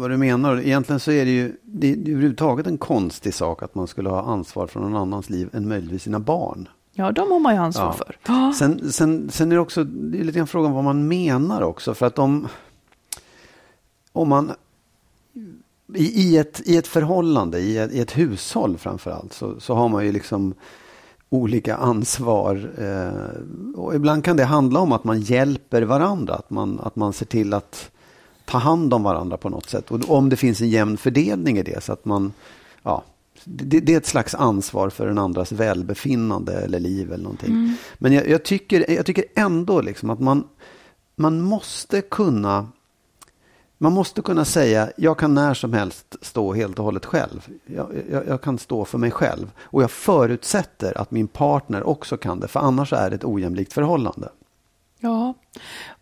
vad 0.00 0.10
du 0.10 0.16
menar. 0.16 0.60
Egentligen 0.60 1.00
så 1.00 1.10
är 1.10 1.24
det 1.24 1.30
ju 1.30 1.56
det 1.62 1.92
är 1.92 1.96
överhuvudtaget 1.96 2.66
en 2.66 2.78
konstig 2.78 3.34
sak 3.34 3.62
att 3.62 3.74
man 3.74 3.86
skulle 3.86 4.08
ha 4.08 4.22
ansvar 4.22 4.66
för 4.66 4.80
någon 4.80 4.96
annans 4.96 5.30
liv 5.30 5.48
än 5.52 5.68
möjligtvis 5.68 6.02
sina 6.02 6.20
barn. 6.20 6.68
Ja, 6.92 7.12
de 7.12 7.30
har 7.30 7.38
man 7.40 7.54
ju 7.54 7.60
ansvar 7.60 7.84
Ja. 7.86 7.92
för. 7.92 8.52
Sen, 8.52 8.92
sen, 8.92 9.30
sen 9.30 9.52
är 9.52 9.56
det 9.56 9.60
också 9.60 9.84
det 9.84 10.20
är 10.20 10.24
lite 10.24 10.38
grann 10.38 10.46
frågan 10.46 10.72
vad 10.72 10.84
man 10.84 11.08
menar 11.08 11.62
också. 11.62 11.94
För 11.94 12.06
att 12.06 12.18
om, 12.18 12.48
om 14.12 14.28
man 14.28 14.52
i, 15.94 16.04
i, 16.22 16.36
ett, 16.36 16.60
i 16.64 16.76
ett 16.76 16.86
förhållande, 16.86 17.58
i 17.58 17.78
ett, 17.78 17.92
i 17.92 18.00
ett 18.00 18.18
hushåll 18.18 18.78
framför 18.78 19.10
allt, 19.10 19.32
så, 19.32 19.60
så 19.60 19.74
har 19.74 19.88
man 19.88 20.06
ju 20.06 20.12
liksom 20.12 20.54
olika 21.30 21.76
ansvar. 21.76 22.70
Eh, 22.78 23.78
och 23.80 23.94
ibland 23.94 24.24
kan 24.24 24.36
det 24.36 24.44
handla 24.44 24.80
om 24.80 24.92
att 24.92 25.04
man 25.04 25.20
hjälper 25.20 25.82
varandra, 25.82 26.34
att 26.34 26.50
man, 26.50 26.80
att 26.80 26.96
man 26.96 27.12
ser 27.12 27.26
till 27.26 27.54
att 27.54 27.90
ta 28.44 28.58
hand 28.58 28.94
om 28.94 29.02
varandra 29.02 29.36
på 29.36 29.48
något 29.48 29.68
sätt. 29.70 29.90
Och 29.90 30.10
om 30.10 30.28
det 30.28 30.36
finns 30.36 30.60
en 30.60 30.68
jämn 30.68 30.96
fördelning 30.96 31.58
i 31.58 31.62
det, 31.62 31.84
så 31.84 31.92
att 31.92 32.04
man, 32.04 32.32
ja, 32.82 33.04
det, 33.44 33.80
det 33.80 33.92
är 33.92 33.96
ett 33.96 34.06
slags 34.06 34.34
ansvar 34.34 34.90
för 34.90 35.06
den 35.06 35.18
andras 35.18 35.52
välbefinnande 35.52 36.52
eller 36.52 36.80
liv 36.80 37.12
eller 37.12 37.24
någonting. 37.24 37.76
Men 37.98 38.12
jag, 38.12 38.28
jag, 38.28 38.42
tycker, 38.42 38.90
jag 38.90 39.06
tycker 39.06 39.24
ändå 39.34 39.80
liksom 39.80 40.10
att 40.10 40.20
man, 40.20 40.44
man 41.16 41.40
måste 41.40 42.00
kunna 42.00 42.68
man 43.82 43.92
måste 43.92 44.22
kunna 44.22 44.44
säga, 44.44 44.90
jag 44.96 45.18
kan 45.18 45.34
när 45.34 45.54
som 45.54 45.72
helst 45.72 46.16
stå 46.22 46.54
helt 46.54 46.78
och 46.78 46.84
hållet 46.84 47.06
själv. 47.06 47.48
Jag, 47.66 47.86
jag, 48.10 48.26
jag 48.28 48.42
kan 48.42 48.58
stå 48.58 48.84
för 48.84 48.98
mig 48.98 49.10
själv. 49.10 49.50
Och 49.60 49.82
jag 49.82 49.90
förutsätter 49.90 50.98
att 50.98 51.10
min 51.10 51.28
partner 51.28 51.82
också 51.82 52.16
kan 52.16 52.40
det, 52.40 52.48
för 52.48 52.60
annars 52.60 52.92
är 52.92 53.10
det 53.10 53.16
ett 53.16 53.24
ojämlikt 53.24 53.72
förhållande. 53.72 54.28
Ja, 54.98 55.34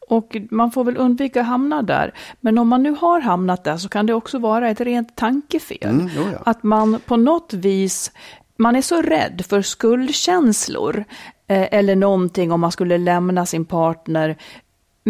och 0.09 0.37
man 0.51 0.71
får 0.71 0.85
väl 0.85 0.97
undvika 0.97 1.41
att 1.41 1.47
hamna 1.47 1.83
där. 1.83 2.15
Men 2.41 2.59
om 2.59 2.69
man 2.69 2.83
nu 2.83 2.91
har 3.01 3.21
hamnat 3.21 3.65
där 3.65 3.77
så 3.77 3.89
kan 3.89 4.07
det 4.07 4.15
också 4.15 4.39
vara 4.39 4.71
ett 4.71 4.81
rent 4.81 5.17
tankefel. 5.17 5.91
Mm, 5.91 6.09
ja. 6.17 6.39
Att 6.45 6.63
man 6.63 7.01
på 7.07 7.17
något 7.17 7.53
vis, 7.53 8.13
man 8.57 8.77
är 8.77 8.83
så 8.83 9.03
rädd 9.03 9.45
för 9.49 9.63
skuldkänslor 9.63 11.05
eh, 11.47 11.69
eller 11.75 11.97
någonting 11.97 12.53
om 12.53 12.61
man 12.61 12.73
skulle 12.73 12.99
lämna 12.99 13.47
sin 13.47 13.65
partner. 13.65 14.37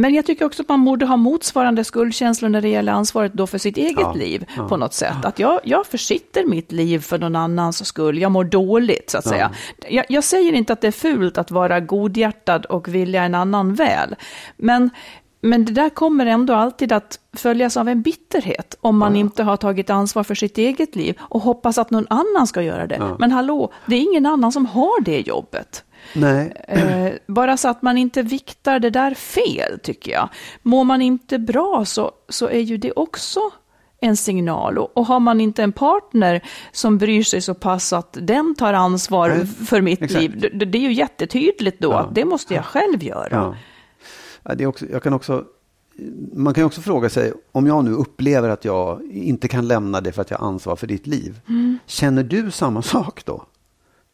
Men 0.01 0.15
jag 0.15 0.27
tycker 0.27 0.45
också 0.45 0.63
att 0.63 0.69
man 0.69 0.85
borde 0.85 1.07
ha 1.07 1.17
motsvarande 1.17 1.85
skuldkänslor 1.85 2.49
när 2.49 2.61
det 2.63 2.69
gäller 2.69 2.93
ansvaret 2.93 3.33
då 3.33 3.47
för 3.47 3.59
sitt 3.59 3.77
eget 3.77 3.99
Ja, 4.01 4.13
liv 4.13 4.45
ja. 4.57 4.69
på 4.69 4.77
något 4.77 4.95
sätt. 4.95 5.25
Att 5.25 5.39
jag, 5.39 5.61
jag 5.65 5.87
försitter 5.87 6.45
mitt 6.45 6.73
liv 6.73 6.99
för 6.99 7.19
någon 7.19 7.37
annans 7.37 7.87
skull, 7.87 8.19
jag 8.19 8.33
mår 8.33 8.45
dåligt 8.45 9.11
så 9.11 9.19
att 9.19 9.25
Ja. 9.27 9.31
säga. 9.31 9.51
Jag, 9.89 10.05
jag 10.09 10.25
säger 10.25 10.53
inte 10.53 10.73
att 10.73 10.81
det 10.81 10.87
är 10.87 10.93
fult 10.93 11.39
att 11.39 11.51
vara 11.51 11.81
godhjärtad 11.81 12.65
och 12.67 12.89
vilja 12.89 13.23
en 13.25 13.35
annan 13.35 13.75
väl. 13.75 14.15
Men, 14.57 14.91
men 15.41 15.65
det 15.65 15.73
där 15.73 15.91
kommer 15.91 16.27
ändå 16.27 16.55
alltid 16.55 16.93
att 16.93 17.19
följas 17.37 17.77
av 17.77 17.89
en 17.89 18.03
bitterhet 18.03 18.77
om 18.81 18.99
man 18.99 19.17
inte 19.17 19.43
har 19.43 19.57
tagit 19.57 19.91
ansvar 19.91 20.25
för 20.25 20.35
sitt 20.35 20.59
eget 20.59 20.97
liv 20.97 21.19
och 21.21 21.43
hoppas 21.43 21.79
att 21.79 21.91
någon 21.91 22.07
annan 22.11 22.47
ska 22.47 22.63
göra 22.63 22.87
det. 22.87 22.97
Ja. 22.97 23.17
Men 23.19 23.33
hallå, 23.33 23.73
det 23.87 23.97
är 23.97 24.01
ingen 24.01 24.27
annan 24.27 24.53
som 24.53 24.67
har 24.67 25.01
det 25.01 25.21
jobbet. 25.21 25.85
Nej, 26.15 26.53
Eh, 26.69 27.13
bara 27.27 27.57
så 27.57 27.69
att 27.69 27.83
man 27.83 27.99
inte 27.99 28.23
viktar 28.23 28.79
det 28.79 28.91
där 28.91 29.15
fel, 29.15 29.79
tycker 29.83 30.13
jag. 30.13 30.29
Mår 30.63 30.85
man 30.85 31.03
inte 31.03 31.39
bra 31.39 31.85
så, 31.85 32.13
så 32.29 32.49
är 32.49 32.61
ju 32.61 32.77
det 32.77 32.93
också 32.93 33.41
en 34.01 34.17
signal. 34.17 34.79
Och, 34.79 34.97
och 34.97 35.07
har 35.07 35.21
man 35.21 35.41
inte 35.41 35.63
en 35.63 35.73
partner 35.73 36.45
som 36.73 36.99
bryr 36.99 37.23
sig 37.23 37.41
så 37.41 37.55
pass 37.55 37.93
att 37.93 38.17
den 38.21 38.55
tar 38.55 38.73
ansvar 38.73 39.29
Nej, 39.29 39.47
för 39.47 39.81
mitt 39.81 40.03
exakt. 40.03 40.21
liv, 40.23 40.51
det, 40.55 40.65
det 40.65 40.79
är 40.79 40.83
ju 40.83 40.93
jättetydligt 40.93 41.81
då 41.81 41.91
Ja. 41.91 41.99
att 41.99 42.15
det 42.15 42.25
måste 42.25 42.55
jag 42.55 42.65
själv 42.65 43.03
göra. 43.03 43.55
Ja. 44.43 44.55
Det 44.55 44.65
är 44.65 44.69
också, 44.69 44.87
jag 44.93 45.03
kan 45.03 45.13
också, 45.13 45.45
man 46.33 46.55
kan 46.55 46.63
ju 46.63 46.67
också 46.67 46.81
fråga 46.81 47.09
sig, 47.09 47.33
om 47.53 47.67
jag 47.67 47.85
nu 47.85 47.93
upplever 47.93 48.49
att 48.49 48.65
jag 48.65 49.03
inte 49.13 49.49
kan 49.49 49.69
lämna 49.69 50.01
det 50.01 50.13
för 50.13 50.23
att 50.23 50.31
jag 50.31 50.39
har 50.39 50.47
ansvar 50.49 50.77
för 50.77 50.87
ditt 50.87 51.07
liv. 51.07 51.41
Mm. 51.49 51.79
Känner 51.87 52.23
du 52.23 52.51
samma 52.51 52.83
sak 52.83 53.25
då? 53.25 53.45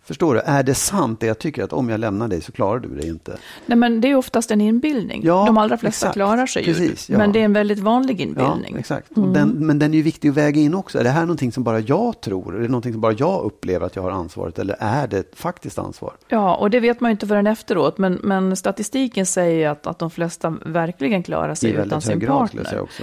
Förstår 0.07 0.35
du? 0.35 0.41
Är 0.41 0.63
det 0.63 0.75
sant 0.75 1.21
det 1.21 1.27
jag 1.27 1.39
tycker 1.39 1.65
att 1.65 1.73
om 1.73 1.89
jag 1.89 2.01
lämnar 2.01 2.29
dig 2.29 2.41
så 2.41 2.53
klarar 2.53 2.79
du 2.79 2.89
det 2.89 3.07
inte? 3.07 3.37
Nej, 3.67 3.79
men 3.79 4.01
det 4.01 4.09
är 4.11 4.15
oftast 4.15 4.51
en 4.51 4.61
inbildning. 4.61 5.21
Ja, 5.25 5.45
De 5.47 5.59
allra 5.59 5.77
flesta 5.77 6.07
exakt. 6.07 6.15
klarar 6.15 6.47
sig 6.47 6.63
ju. 6.67 6.75
Precis, 6.75 7.11
ja. 7.11 7.19
Men 7.19 7.33
det 7.33 7.41
är 7.41 7.45
en 7.45 7.53
väldigt 7.53 7.79
vanlig 7.79 8.21
Ja, 8.21 8.23
inbildning. 8.25 8.77
exakt. 8.79 9.11
Och 9.19 9.29
den, 9.29 9.49
men 9.67 9.79
den 9.79 9.93
är 9.95 9.97
ju 9.97 10.03
viktig 10.03 10.29
att 10.29 10.35
väga 10.35 10.61
in 10.61 10.75
också. 10.75 10.99
Är 10.99 11.05
det 11.05 11.11
här 11.11 11.21
någonting 11.21 11.53
som 11.53 11.65
bara 11.65 11.81
jag 11.81 12.21
tror? 12.21 12.57
Är 12.57 12.61
det 12.61 12.69
någonting 12.69 12.93
som 12.93 13.01
bara 13.01 13.13
jag 13.13 13.43
upplever 13.45 13.87
att 13.87 13.97
jag 13.97 14.03
har 14.03 14.11
ansvaret? 14.11 14.59
Eller 14.59 14.77
är 14.81 15.07
det 15.07 15.19
ett 15.19 15.33
faktiskt 15.39 15.79
ansvar? 15.79 16.13
Ja, 16.29 16.55
och 16.57 16.71
det 16.71 16.81
vet 16.81 17.01
man 17.01 17.11
ju 17.11 17.13
inte 17.13 17.27
förrän 17.27 17.47
efteråt. 17.47 17.99
Men, 17.99 18.13
men 18.23 18.57
statistiken 18.57 19.27
säger 19.27 19.69
att, 19.71 19.87
att 19.87 19.99
de 19.99 20.11
flesta 20.11 20.57
verkligen 20.67 21.23
klarar 21.23 21.55
sig 21.55 21.71
I 21.71 21.73
utan 21.73 21.81
väldigt 21.89 22.03
sin 22.05 22.13
hög 22.13 22.21
grad 22.23 22.49
skulle 22.49 22.63
partner. 22.65 22.79
jag 22.81 22.89
säga 22.89 23.03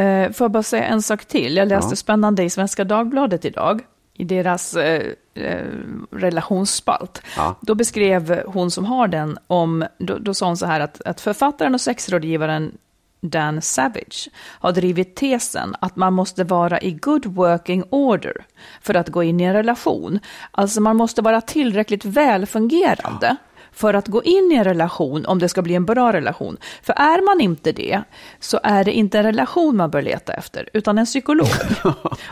Eh, 0.00 0.32
får 0.32 0.44
jag 0.44 0.50
bara 0.52 0.62
säga 0.62 0.84
en 0.84 1.02
sak 1.02 1.24
till? 1.24 1.56
Jag 1.56 1.68
läste 1.68 1.92
Ja. 1.92 1.96
spännande 1.96 2.42
i 2.44 2.50
Svenska 2.50 2.84
Dagbladet 2.84 3.44
idag, 3.44 3.80
i 4.18 4.24
deras 4.24 4.74
eh, 4.74 5.12
eh, 5.34 5.66
relationsspalt. 6.10 7.22
Ja. 7.36 7.54
Då 7.60 7.74
beskrev 7.74 8.42
hon 8.46 8.70
som 8.70 8.84
har 8.84 9.08
den 9.08 9.38
om, 9.46 9.84
då, 9.98 10.18
då 10.18 10.34
sa 10.34 10.46
hon 10.46 10.56
så 10.56 10.66
här 10.66 10.80
att, 10.80 11.02
att 11.02 11.20
författaren 11.20 11.74
och 11.74 11.80
sexrådgivaren 11.80 12.72
Dan 13.20 13.62
Savage 13.62 14.28
har 14.36 14.72
drivit 14.72 15.16
tesen 15.16 15.74
att 15.80 15.96
man 15.96 16.12
måste 16.12 16.44
vara 16.44 16.80
i 16.80 16.92
good 16.92 17.26
working 17.26 17.84
order 17.90 18.44
för 18.80 18.94
att 18.94 19.08
gå 19.08 19.22
in 19.22 19.40
i 19.40 19.44
en 19.44 19.52
relation. 19.52 20.18
Alltså 20.50 20.80
man 20.80 20.96
måste 20.96 21.22
vara 21.22 21.40
tillräckligt 21.40 22.04
välfungerande 22.04 23.36
för 23.72 23.94
att 23.94 24.08
gå 24.08 24.22
in 24.22 24.52
i 24.52 24.54
en 24.54 24.64
relation 24.64 25.26
om 25.26 25.38
det 25.38 25.48
ska 25.48 25.62
bli 25.62 25.74
en 25.74 25.84
bra 25.84 26.12
relation. 26.12 26.56
För 26.82 26.92
är 26.92 27.24
man 27.24 27.40
inte 27.40 27.72
det 27.72 28.02
så 28.40 28.60
är 28.62 28.84
det 28.84 28.92
inte 28.92 29.18
en 29.18 29.24
relation 29.24 29.76
man 29.76 29.90
bör 29.90 30.02
leta 30.02 30.32
efter 30.32 30.68
utan 30.72 30.98
en 30.98 31.06
psykolog. 31.06 31.48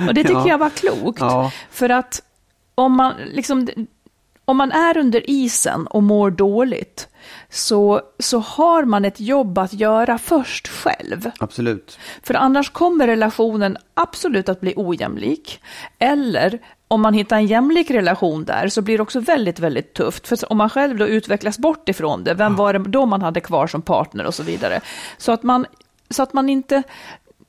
Och 0.08 0.14
det 0.14 0.22
tycker 0.22 0.34
Ja. 0.40 0.48
jag 0.48 0.58
var 0.58 0.70
klokt. 0.70 1.20
Ja. 1.20 1.52
För 1.70 1.88
att 1.88 2.22
om 2.74 2.92
man, 2.96 3.12
liksom, 3.32 3.68
om 4.48 4.56
man 4.56 4.72
är 4.72 4.96
under 4.96 5.30
isen 5.30 5.86
och 5.86 6.02
mår 6.02 6.30
dåligt 6.30 7.08
så, 7.50 8.00
så 8.18 8.38
har 8.38 8.84
man 8.84 9.04
ett 9.04 9.20
jobb 9.20 9.58
att 9.58 9.72
göra 9.72 10.18
först 10.18 10.68
själv. 10.68 11.30
Absolut. 11.38 11.98
För 12.22 12.34
annars 12.34 12.70
kommer 12.70 13.06
relationen 13.06 13.76
absolut 13.94 14.48
att 14.48 14.60
bli 14.60 14.72
ojämlik. 14.76 15.60
Eller 15.98 16.58
om 16.88 17.00
man 17.00 17.14
hittar 17.14 17.36
en 17.36 17.46
jämlik 17.46 17.90
relation 17.90 18.44
där 18.44 18.68
så 18.68 18.82
blir 18.82 18.98
det 18.98 19.02
också 19.02 19.20
väldigt, 19.20 19.58
väldigt 19.58 19.94
tufft. 19.94 20.26
För 20.26 20.52
om 20.52 20.58
man 20.58 20.70
själv 20.70 20.96
då 20.98 21.06
utvecklas 21.06 21.58
bort 21.58 21.88
ifrån 21.88 22.24
det, 22.24 22.34
vem 22.34 22.56
var 22.56 22.72
det 22.72 22.78
då 22.78 23.06
man 23.06 23.22
hade 23.22 23.40
kvar 23.40 23.66
som 23.66 23.82
partner 23.82 24.26
och 24.26 24.34
så 24.34 24.42
vidare. 24.42 24.80
Så 25.18 25.32
att 25.32 25.42
man, 25.42 25.66
så 26.10 26.22
att 26.22 26.32
man 26.32 26.48
inte 26.48 26.82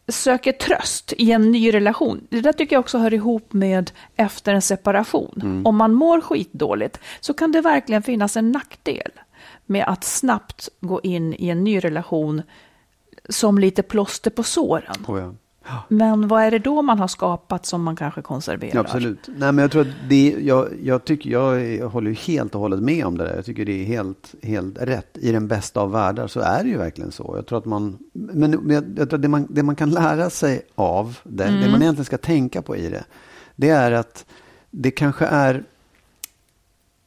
söker 0.08 0.52
tröst 0.52 1.14
i 1.18 1.32
en 1.32 1.52
ny 1.52 1.74
relation. 1.74 2.28
Det 2.30 2.42
där 2.42 2.54
tycker 2.54 2.76
jag 2.76 2.80
också 2.80 2.98
hör 2.98 3.14
ihop 3.14 3.54
med 3.54 3.92
efter 4.16 4.54
en 4.54 4.62
separation. 4.62 5.62
Om 5.66 5.76
man 5.76 5.94
mår 5.94 6.22
skitdåligt 6.22 7.00
så 7.20 7.34
kan 7.34 7.52
det 7.52 7.62
verkligen 7.62 8.04
finnas 8.04 8.38
en 8.38 8.52
nackdel 8.52 9.12
med 9.66 9.86
att 9.88 10.04
snabbt 10.04 10.70
gå 10.80 11.02
in 11.02 11.34
i 11.34 11.50
en 11.50 11.64
ny 11.64 11.80
relation 11.80 12.42
som 13.30 13.58
lite 13.58 13.84
plåster 13.84 14.32
på 14.32 14.44
såren. 14.44 15.06
Oh, 15.08 15.20
ja. 15.20 15.34
Men 15.88 16.28
vad 16.28 16.44
är 16.44 16.52
det 16.52 16.60
då 16.60 16.82
man 16.82 17.00
har 17.00 17.08
skapat 17.08 17.66
som 17.66 17.84
man 17.84 17.96
kanske 17.96 18.22
konserverar? 18.22 18.80
Absolut. 18.80 19.28
Nej, 19.28 19.52
men 19.52 19.58
jag 19.58 19.72
tror 19.72 19.82
att 19.82 20.10
det, 20.10 20.36
jag, 20.40 20.68
jag, 20.84 21.06
tycker, 21.06 21.30
jag, 21.30 21.80
håller 21.90 22.10
ju 22.10 22.16
helt 22.16 22.56
och 22.56 22.62
hållet 22.62 22.80
med 22.80 23.06
om 23.06 23.18
det 23.18 23.24
där. 23.24 23.36
Jag 23.36 23.46
tycker 23.46 23.66
det 23.66 23.82
är 23.82 23.86
helt, 23.86 24.36
helt 24.44 24.82
rätt. 24.82 25.18
I 25.18 25.32
den 25.32 25.48
bästa 25.48 25.80
av 25.80 25.92
världar 25.92 26.28
så 26.28 26.40
är 26.40 26.64
det 26.64 26.70
ju 26.70 26.78
verkligen 26.78 27.12
så. 27.12 27.34
Jag 27.36 27.46
tror 27.46 27.58
att 27.58 27.66
man, 27.66 27.98
men 28.14 28.70
jag, 28.70 28.96
tror 28.96 29.14
att 29.14 29.22
det 29.22 29.28
man, 29.28 29.48
det 29.50 29.64
man 29.64 29.76
kan 29.76 29.90
lära 29.90 30.30
sig 30.30 30.62
av 30.76 31.18
det, 31.24 31.44
det 31.44 31.72
man 31.72 31.82
egentligen 31.82 32.06
ska 32.06 32.18
tänka 32.18 32.62
på 32.62 32.76
i 32.76 32.90
det, 32.90 33.04
det 33.56 33.70
är 33.70 33.92
att 33.92 34.26
det 34.72 34.92
kanske 34.92 35.26
är 35.26 35.64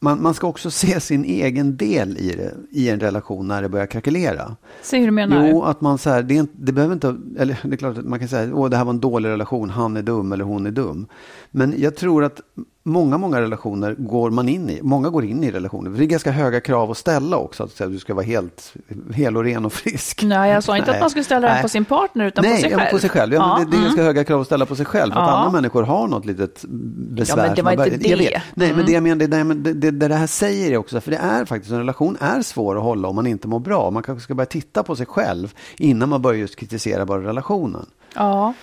man, 0.01 0.23
man 0.23 0.35
ska 0.35 0.47
också 0.47 0.71
se 0.71 1.01
sin 1.01 1.25
egen 1.25 1.77
del 1.77 2.19
i 2.19 2.33
det, 2.33 2.55
i 2.71 2.89
en 2.89 3.01
relation 3.01 3.49
när 3.49 3.63
det 3.63 3.69
börjar 3.69 3.87
krackelera. 3.87 4.57
Se 4.83 4.99
hur 4.99 5.07
du 5.07 5.13
menar. 5.13 5.49
Jo, 5.49 5.63
att 5.63 5.81
man 5.81 5.99
så 5.99 6.11
här, 6.11 6.23
det, 6.23 6.37
är 6.37 6.47
det 6.53 6.73
behöver 6.73 6.95
inte, 6.95 7.17
eller 7.39 7.61
det 7.63 7.75
är 7.75 7.77
klart 7.77 7.99
att 7.99 8.05
man 8.05 8.19
kan 8.19 8.29
säga, 8.29 8.55
åh 8.55 8.71
det 8.71 8.77
här 8.77 8.85
var 8.85 8.93
en 8.93 9.01
dålig 9.01 9.29
relation, 9.29 9.71
han 9.71 9.97
är 9.97 10.03
dum 10.03 10.33
eller 10.33 10.45
hon 10.45 10.67
är 10.67 10.71
dum. 10.71 11.07
Men 11.51 11.75
jag 11.79 11.97
tror 11.97 12.25
att 12.25 12.41
många, 12.83 13.19
många 13.19 13.41
relationer 13.41 13.95
går 13.99 14.31
man 14.31 14.49
in 14.49 14.71
i. 14.71 14.83
Många 14.83 15.09
går 15.09 15.25
in 15.25 15.45
i 15.45 15.51
relationer. 15.51 15.91
Det 15.91 16.05
är 16.05 16.07
ganska 16.07 16.31
höga 16.31 16.61
krav 16.61 16.91
att 16.91 16.97
ställa 16.97 17.37
också. 17.37 17.63
Att 17.63 17.79
du 17.79 17.99
ska 17.99 18.15
vara 18.15 18.25
helt 18.25 18.75
hel 19.15 19.37
och 19.37 19.45
ren 19.45 19.65
och 19.65 19.73
frisk. 19.73 20.23
Nej, 20.23 20.51
jag 20.51 20.65
sa 20.65 20.77
inte 20.77 20.91
Nej. 20.91 20.97
att 20.97 21.01
man 21.01 21.11
skulle 21.11 21.25
ställa 21.25 21.49
Nej. 21.49 21.63
på 21.63 21.69
sin 21.69 21.85
partner 21.85 22.27
utan 22.27 22.45
Nej, 22.45 22.55
på 22.55 22.61
sig 22.61 22.71
ja, 22.71 22.79
själv. 22.79 22.91
på 22.91 22.99
sig 22.99 23.11
själv. 23.11 23.35
Ja, 23.35 23.59
men 23.59 23.71
det, 23.71 23.71
det 23.71 23.77
är 23.77 23.79
mm. 23.79 23.85
ganska 23.85 24.03
höga 24.03 24.25
krav 24.25 24.41
att 24.41 24.47
ställa 24.47 24.67
på 24.67 24.77
sig 24.77 24.87
själv. 24.87 25.13
För 25.13 25.21
att 25.21 25.29
Ja. 25.29 25.37
andra 25.37 25.51
människor 25.51 25.83
har 25.83 26.09
något 26.09 26.25
litet 26.27 26.65
besvär. 26.69 27.37
Ja, 27.37 27.47
men 27.47 27.55
det 27.55 27.63
var 27.63 27.87
inte 27.87 28.17
det. 28.17 28.43
Nej, 28.55 28.73
men 28.75 28.87
det 28.87 28.93
jag 28.93 29.03
menar, 29.03 29.27
det, 29.27 29.45
men 29.45 29.63
det, 29.63 29.73
det, 29.73 29.91
det 29.91 30.15
här 30.15 30.27
säger 30.27 30.73
jag 30.73 30.81
också. 30.81 31.01
För 31.01 31.11
det 31.11 31.17
är 31.17 31.45
faktiskt, 31.45 31.73
en 31.73 31.79
relation 31.79 32.17
är 32.21 32.43
svår 32.43 32.77
att 32.77 32.83
hålla 32.83 33.09
om 33.09 33.17
man 33.17 33.27
inte 33.27 33.49
mår 33.49 33.61
bra. 33.61 33.91
Man 33.91 34.03
kanske 34.03 34.25
ska 34.25 34.35
börja 34.35 34.47
titta 34.47 34.83
på 34.83 34.97
sig 34.97 35.07
själv 35.07 35.55
innan 35.77 36.09
man 36.09 36.23
börjar 36.23 36.39
just 36.39 36.57
kritisera 36.57 37.07
bara 37.07 37.23
relationen. 37.23 37.87
Ja, 38.15 38.55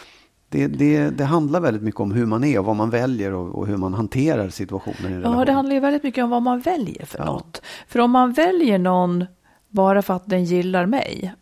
Det, 0.49 0.67
det, 0.67 1.09
det 1.09 1.23
handlar 1.25 1.59
väldigt 1.59 1.83
mycket 1.83 1.99
om 2.01 2.11
hur 2.11 2.25
man 2.25 2.43
är 2.43 2.59
och 2.59 2.65
vad 2.65 2.75
man 2.75 2.89
väljer 2.89 3.33
och, 3.33 3.55
och 3.55 3.67
hur 3.67 3.77
man 3.77 3.93
hanterar 3.93 4.49
situationer 4.49 5.09
i 5.09 5.13
relation. 5.13 5.39
ja, 5.39 5.45
det 5.45 5.51
handlar 5.51 5.73
ju 5.75 5.79
väldigt 5.79 6.03
mycket 6.03 6.23
om 6.23 6.29
vad 6.29 6.41
man 6.41 6.59
väljer 6.59 7.05
för 7.05 7.19
Ja. 7.19 7.25
något. 7.25 7.61
För 7.87 7.99
om 7.99 8.11
man 8.11 8.33
väljer 8.33 8.77
någon 8.79 9.25
bara 9.69 10.01
för 10.01 10.13
att 10.13 10.29
den 10.29 10.45
gillar 10.45 10.85
mig, 10.85 11.33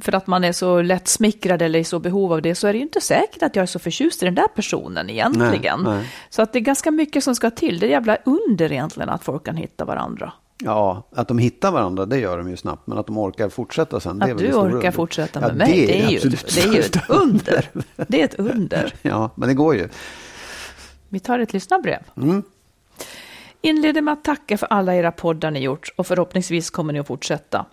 för 0.00 0.14
att 0.14 0.26
man 0.26 0.44
är 0.44 0.52
så 0.52 0.82
lätt 0.82 1.08
smickrad 1.08 1.62
eller 1.62 1.78
i 1.78 1.84
så 1.84 1.98
behov 1.98 2.32
av 2.32 2.42
det, 2.42 2.54
så 2.54 2.66
är 2.66 2.72
det 2.72 2.76
ju 2.78 2.82
inte 2.82 3.00
säkert 3.00 3.42
att 3.42 3.56
jag 3.56 3.62
är 3.62 3.66
så 3.66 3.78
förtjust 3.78 4.22
i 4.22 4.24
den 4.26 4.34
där 4.34 4.48
personen 4.54 5.10
egentligen. 5.10 5.80
Nej, 5.84 5.94
nej. 5.96 6.06
Så 6.30 6.42
att 6.42 6.52
det 6.52 6.58
är 6.58 6.60
ganska 6.60 6.90
mycket 6.90 7.24
som 7.24 7.34
ska 7.34 7.50
till. 7.50 7.78
Det 7.78 7.86
är 7.86 7.90
jävla 7.90 8.16
under 8.24 8.72
egentligen 8.72 9.08
att 9.08 9.24
folk 9.24 9.44
kan 9.44 9.56
hitta 9.56 9.84
varandra. 9.84 10.32
Ja, 10.64 11.02
att 11.12 11.28
de 11.28 11.38
hittar 11.38 11.70
varandra, 11.72 12.06
det 12.06 12.18
gör 12.18 12.38
de 12.38 12.50
ju 12.50 12.56
snabbt. 12.56 12.86
Men 12.86 12.98
att 12.98 13.06
de 13.06 13.18
orkar 13.18 13.48
fortsätta 13.48 14.00
sen, 14.00 14.18
det 14.18 14.26
är 14.26 14.30
Att 14.34 14.36
väl 14.40 14.46
det 14.46 14.52
du 14.52 14.56
orkar 14.58 14.74
under. 14.76 14.90
fortsätta 14.90 15.40
Ja, 15.40 15.46
med 15.46 15.56
mig, 15.56 15.86
det 15.86 16.02
är, 16.04 16.08
ju, 16.10 16.16
absolut 16.16 16.54
det 16.54 16.60
är 16.62 16.72
ju 16.72 16.80
ett 16.80 16.96
under. 17.10 17.70
Det 17.96 18.20
är 18.20 18.24
ett 18.24 18.34
under. 18.38 18.94
Ja, 19.02 19.30
men 19.34 19.48
det 19.48 19.54
går 19.54 19.74
ju. 19.76 19.88
Vi 21.08 21.20
tar 21.20 21.38
ett 21.38 21.52
lyssnarbrev. 21.52 22.00
Mm. 22.16 22.42
Inleder 23.60 24.00
med 24.02 24.12
att 24.12 24.24
tacka 24.24 24.58
för 24.58 24.66
alla 24.66 24.94
era 24.94 25.12
poddar 25.12 25.50
ni 25.50 25.60
gjort 25.60 25.88
och 25.96 26.06
förhoppningsvis 26.06 26.70
kommer 26.70 26.92
ni 26.92 26.98
att 26.98 27.06
fortsätta. 27.06 27.66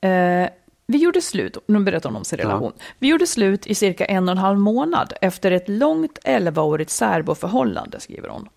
Eh, 0.00 0.48
vi 0.86 0.98
gjorde 0.98 1.20
slut, 1.20 1.56
nu 1.66 1.78
berättar 1.80 2.08
hon 2.08 2.16
om 2.16 2.24
sin 2.24 2.38
relation. 2.38 2.72
Vi 2.98 3.08
gjorde 3.08 3.26
slut 3.26 3.66
i 3.66 3.74
cirka 3.74 4.04
en 4.04 4.28
och 4.28 4.32
en 4.32 4.38
halv 4.38 4.58
månad 4.58 5.12
efter 5.20 5.50
ett 5.50 5.68
långt 5.68 6.18
11-årigt 6.24 6.88
särboförhållande, 6.90 8.00
skriver 8.00 8.28
hon. 8.28 8.48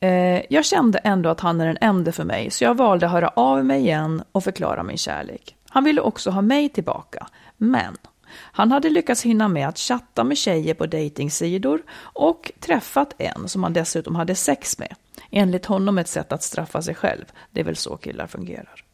Eh, 0.00 0.42
jag 0.50 0.64
kände 0.64 0.98
ändå 0.98 1.28
att 1.28 1.40
han 1.40 1.60
är 1.60 1.66
den 1.66 1.78
enda 1.80 2.12
för 2.12 2.24
mig, 2.24 2.50
så 2.50 2.64
jag 2.64 2.74
valde 2.74 3.06
att 3.06 3.12
höra 3.12 3.28
av 3.28 3.64
mig 3.64 3.80
igen 3.80 4.22
och 4.32 4.44
förklara 4.44 4.82
min 4.82 4.98
kärlek. 4.98 5.56
Han 5.68 5.84
ville 5.84 6.00
också 6.00 6.30
ha 6.30 6.42
mig 6.42 6.68
tillbaka, 6.68 7.26
men 7.56 7.96
han 8.34 8.72
hade 8.72 8.90
lyckats 8.90 9.22
hinna 9.22 9.48
med 9.48 9.68
att 9.68 9.78
chatta 9.78 10.24
med 10.24 10.38
tjejer 10.38 10.74
på 10.74 10.86
dejtingsidor 10.86 11.82
och 12.00 12.52
träffat 12.60 13.14
en 13.18 13.48
som 13.48 13.62
han 13.62 13.72
dessutom 13.72 14.14
hade 14.14 14.34
sex 14.34 14.78
med. 14.78 14.94
Enligt 15.30 15.66
honom 15.66 15.98
ett 15.98 16.08
sätt 16.08 16.32
att 16.32 16.42
straffa 16.42 16.82
sig 16.82 16.94
själv. 16.94 17.24
Det 17.50 17.60
är 17.60 17.64
väl 17.64 17.76
så 17.76 17.96
killar 17.96 18.26
fungerar. 18.26 18.84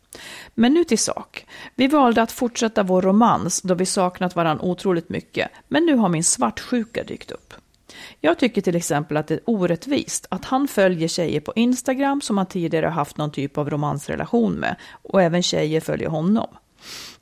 Men 0.55 0.75
nu 0.75 0.85
till 0.85 0.99
sak. 0.99 1.47
Vi 1.75 1.87
valde 1.87 2.23
att 2.23 2.33
fortsätta 2.33 2.83
vår 2.83 3.03
romans 3.03 3.63
då 3.63 3.75
vi 3.75 3.87
saknat 3.87 4.37
varandra 4.37 4.65
otroligt 4.65 5.09
mycket, 5.09 5.51
men 5.69 5.87
nu 5.87 5.97
har 5.97 6.09
min 6.09 6.25
svartsjuka 6.25 7.05
dykt 7.05 7.31
upp. 7.31 7.55
Jag 8.21 8.39
tycker 8.39 8.63
till 8.63 8.77
exempel 8.77 9.17
att 9.17 9.27
det 9.27 9.35
är 9.35 9.41
orättvist 9.45 10.27
att 10.31 10.45
han 10.45 10.69
följer 10.69 11.09
tjejer 11.09 11.41
på 11.41 11.53
Instagram 11.57 12.21
som 12.21 12.39
han 12.39 12.47
tidigare 12.47 12.87
haft 12.87 13.17
någon 13.17 13.31
typ 13.31 13.59
av 13.59 13.71
romansrelation 13.71 14.53
med 14.53 14.77
och 15.03 15.23
även 15.23 15.43
tjejer 15.43 15.81
följer 15.81 16.09
honom. 16.09 16.49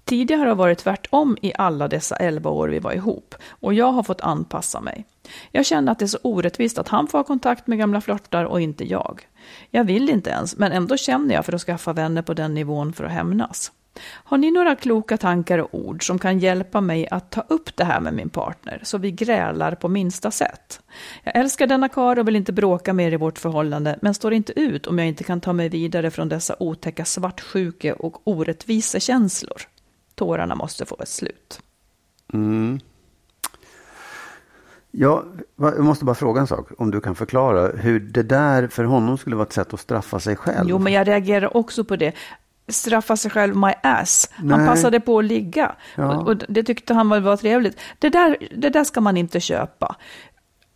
Tidigare 0.04 0.38
har 0.38 0.46
det 0.46 0.54
varit 0.54 0.78
tvärtom 0.78 1.36
i 1.42 1.52
alla 1.54 1.88
dessa 1.88 2.16
11 2.16 2.50
år 2.50 2.68
vi 2.68 2.78
var 2.78 2.92
ihop 2.92 3.34
och 3.48 3.74
jag 3.74 3.92
har 3.92 4.02
fått 4.02 4.20
anpassa 4.20 4.80
mig. 4.80 5.04
Jag 5.50 5.66
känner 5.66 5.92
att 5.92 5.98
det 5.98 6.04
är 6.04 6.06
så 6.06 6.18
orättvist 6.22 6.78
att 6.78 6.88
han 6.88 7.08
får 7.08 7.18
ha 7.18 7.24
kontakt 7.24 7.66
med 7.66 7.78
gamla 7.78 8.00
flörtar 8.00 8.44
och 8.44 8.60
inte 8.60 8.84
jag. 8.84 9.28
Jag 9.70 9.84
vill 9.84 10.10
inte 10.10 10.30
ens, 10.30 10.56
men 10.56 10.72
ändå 10.72 10.96
känner 10.96 11.34
jag 11.34 11.44
för 11.44 11.52
att 11.52 11.62
skaffa 11.62 11.92
vänner 11.92 12.22
på 12.22 12.34
den 12.34 12.54
nivån 12.54 12.92
för 12.92 13.04
att 13.04 13.12
hämnas. 13.12 13.72
Har 14.00 14.38
ni 14.38 14.50
några 14.50 14.74
kloka 14.76 15.16
tankar 15.16 15.58
och 15.58 15.68
ord 15.74 16.06
som 16.06 16.18
kan 16.18 16.38
hjälpa 16.38 16.80
mig 16.80 17.08
att 17.10 17.30
ta 17.30 17.40
upp 17.40 17.76
det 17.76 17.84
här 17.84 18.00
med 18.00 18.14
min 18.14 18.28
partner 18.28 18.80
så 18.84 18.98
vi 18.98 19.10
grälar 19.10 19.74
på 19.74 19.88
minsta 19.88 20.30
sätt? 20.30 20.80
Jag 21.24 21.36
älskar 21.36 21.66
denna 21.66 21.88
karl 21.88 22.18
och 22.18 22.28
vill 22.28 22.36
inte 22.36 22.52
bråka 22.52 22.92
mer 22.92 23.12
i 23.12 23.16
vårt 23.16 23.38
förhållande 23.38 23.98
men 24.02 24.14
står 24.14 24.32
inte 24.32 24.60
ut 24.60 24.86
om 24.86 24.98
jag 24.98 25.08
inte 25.08 25.24
kan 25.24 25.40
ta 25.40 25.52
mig 25.52 25.68
vidare 25.68 26.10
från 26.10 26.28
dessa 26.28 26.56
otäcka 26.58 27.04
svartsjuke 27.04 27.92
och 27.92 28.20
orättvisa 28.24 29.00
känslor. 29.00 29.62
Tårarna 30.14 30.54
måste 30.54 30.84
få 30.84 30.96
ett 31.02 31.08
slut. 31.08 31.60
Ja, 34.90 35.24
va- 35.56 35.72
jag 35.76 35.84
måste 35.84 36.04
bara 36.04 36.14
fråga 36.14 36.40
en 36.40 36.46
sak. 36.46 36.68
Om 36.78 36.90
du 36.90 37.00
kan 37.00 37.14
förklara 37.14 37.68
hur 37.68 38.00
det 38.00 38.22
där 38.22 38.66
för 38.68 38.84
honom 38.84 39.18
skulle 39.18 39.36
vara 39.36 39.46
ett 39.46 39.52
sätt 39.52 39.74
att 39.74 39.80
straffa 39.80 40.20
sig 40.20 40.36
själv. 40.36 40.68
Jo, 40.68 40.78
men 40.78 40.92
jag 40.92 41.08
reagerar 41.08 41.56
också 41.56 41.84
på 41.84 41.96
det. 41.96 42.12
Straffa 42.68 43.16
sig 43.16 43.30
själv 43.30 43.56
my 43.56 43.72
ass. 43.82 44.30
Han 44.34 44.46
Nej. 44.48 44.68
passade 44.68 45.00
på 45.00 45.18
att 45.18 45.24
ligga. 45.24 45.72
Ja. 45.96 46.16
Och, 46.16 46.28
och 46.28 46.36
det 46.36 46.62
tyckte 46.62 46.94
han 46.94 47.08
var, 47.08 47.36
trevligt. 47.36 47.80
Det 47.98 48.08
där, 48.08 48.36
det 48.56 48.70
där 48.70 48.84
ska 48.84 49.00
man 49.00 49.16
inte 49.16 49.40
köpa. 49.40 49.96